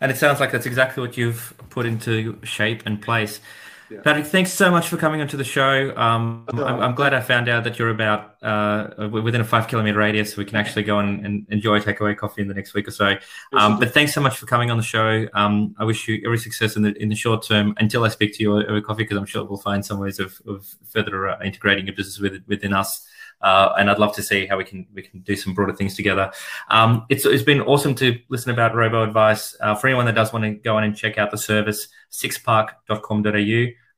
And 0.01 0.11
it 0.11 0.17
sounds 0.17 0.39
like 0.39 0.51
that's 0.51 0.65
exactly 0.65 1.01
what 1.01 1.17
you've 1.17 1.53
put 1.69 1.85
into 1.85 2.39
shape 2.43 2.83
and 2.85 3.01
place. 3.01 3.41
Yeah. 3.89 4.01
Patrick, 4.01 4.27
thanks 4.27 4.53
so 4.53 4.69
much 4.69 4.87
for 4.87 4.97
coming 4.97 5.19
onto 5.19 5.35
the 5.35 5.43
show. 5.43 5.95
Um, 5.97 6.45
I'm, 6.49 6.79
I'm, 6.79 6.95
glad 6.95 7.13
I 7.13 7.21
found 7.21 7.49
out 7.49 7.63
that 7.63 7.79
you're 7.79 7.89
about 7.89 8.35
uh, 8.43 9.09
within 9.09 9.41
a 9.41 9.43
five 9.43 9.67
kilometer 9.67 9.97
radius, 9.97 10.33
so 10.33 10.37
we 10.37 10.45
can 10.45 10.57
actually 10.57 10.83
go 10.83 10.99
and, 10.99 11.25
and, 11.25 11.47
enjoy 11.49 11.79
takeaway 11.79 12.15
coffee 12.15 12.43
in 12.43 12.47
the 12.47 12.53
next 12.53 12.75
week 12.75 12.87
or 12.87 12.91
so. 12.91 13.15
Um, 13.53 13.79
but 13.79 13.91
thanks 13.91 14.13
so 14.13 14.21
much 14.21 14.37
for 14.37 14.45
coming 14.45 14.69
on 14.69 14.77
the 14.77 14.83
show. 14.83 15.27
Um, 15.33 15.75
I 15.79 15.85
wish 15.85 16.07
you 16.07 16.21
every 16.23 16.37
success 16.37 16.75
in 16.75 16.83
the 16.83 17.01
in 17.01 17.09
the 17.09 17.15
short 17.15 17.43
term 17.43 17.73
until 17.77 18.03
I 18.03 18.09
speak 18.09 18.35
to 18.37 18.43
you 18.43 18.57
over 18.57 18.81
coffee, 18.81 19.03
because 19.03 19.17
I'm 19.17 19.25
sure 19.25 19.43
we'll 19.43 19.57
find 19.57 19.83
some 19.83 19.99
ways 19.99 20.19
of, 20.19 20.39
of 20.45 20.67
further 20.89 21.27
uh, 21.27 21.43
integrating 21.43 21.87
your 21.87 21.95
business 21.95 22.19
with, 22.19 22.43
within 22.47 22.73
us. 22.73 23.07
Uh, 23.41 23.73
and 23.77 23.89
I'd 23.89 23.99
love 23.99 24.15
to 24.15 24.23
see 24.23 24.45
how 24.45 24.57
we 24.57 24.63
can 24.63 24.85
we 24.93 25.01
can 25.01 25.21
do 25.21 25.35
some 25.35 25.53
broader 25.53 25.73
things 25.73 25.95
together. 25.95 26.31
Um, 26.69 27.05
it's 27.09 27.25
it's 27.25 27.43
been 27.43 27.61
awesome 27.61 27.95
to 27.95 28.19
listen 28.29 28.51
about 28.51 28.75
robo 28.75 29.03
advice. 29.03 29.55
Uh, 29.59 29.75
for 29.75 29.87
anyone 29.87 30.05
that 30.05 30.15
does 30.15 30.33
want 30.33 30.45
to 30.45 30.51
go 30.51 30.75
on 30.77 30.83
and 30.83 30.95
check 30.95 31.17
out 31.17 31.31
the 31.31 31.37
service, 31.37 31.87
sixpark.com.au. 32.11 33.31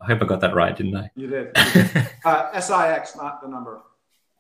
I 0.02 0.06
hope 0.06 0.22
I 0.22 0.26
got 0.26 0.42
that 0.42 0.56
right, 0.56 0.76
didn't 0.76 0.96
I? 0.96 1.12
You 1.16 1.28
did. 1.28 1.52
You 1.56 1.84
did. 1.84 2.10
uh, 2.26 2.60
SIX, 2.60 3.16
not 3.16 3.42
the 3.42 3.48
number. 3.48 3.84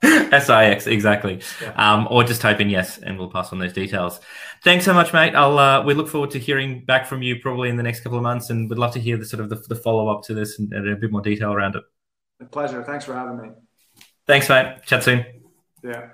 SIX, 0.03 0.87
exactly. 0.87 1.41
Yeah. 1.61 1.73
Um, 1.73 2.07
or 2.09 2.23
just 2.23 2.41
type 2.41 2.59
in 2.59 2.69
yes 2.69 2.97
and 2.97 3.19
we'll 3.19 3.29
pass 3.29 3.51
on 3.51 3.59
those 3.59 3.73
details. 3.73 4.19
Thanks 4.63 4.85
so 4.85 4.93
much, 4.93 5.13
mate. 5.13 5.35
I'll 5.35 5.59
uh, 5.59 5.83
we 5.83 5.93
look 5.93 6.07
forward 6.07 6.31
to 6.31 6.39
hearing 6.39 6.83
back 6.85 7.05
from 7.05 7.21
you 7.21 7.39
probably 7.39 7.69
in 7.69 7.75
the 7.75 7.83
next 7.83 8.01
couple 8.01 8.17
of 8.17 8.23
months 8.23 8.49
and 8.49 8.69
we'd 8.69 8.79
love 8.79 8.93
to 8.93 8.99
hear 8.99 9.17
the 9.17 9.25
sort 9.25 9.41
of 9.41 9.49
the, 9.49 9.57
the 9.67 9.75
follow 9.75 10.07
up 10.07 10.23
to 10.23 10.33
this 10.33 10.57
and, 10.57 10.73
and, 10.73 10.89
a 10.89 10.95
bit 10.95 11.11
more 11.11 11.21
detail 11.21 11.53
around 11.53 11.75
it. 11.75 11.83
A 12.41 12.45
pleasure. 12.45 12.83
Thanks 12.83 13.05
for 13.05 13.13
having 13.13 13.39
me. 13.39 13.49
Thanks, 14.27 14.49
mate. 14.49 14.83
Chat 14.85 15.03
soon. 15.03 15.25
Yeah. 15.83 16.09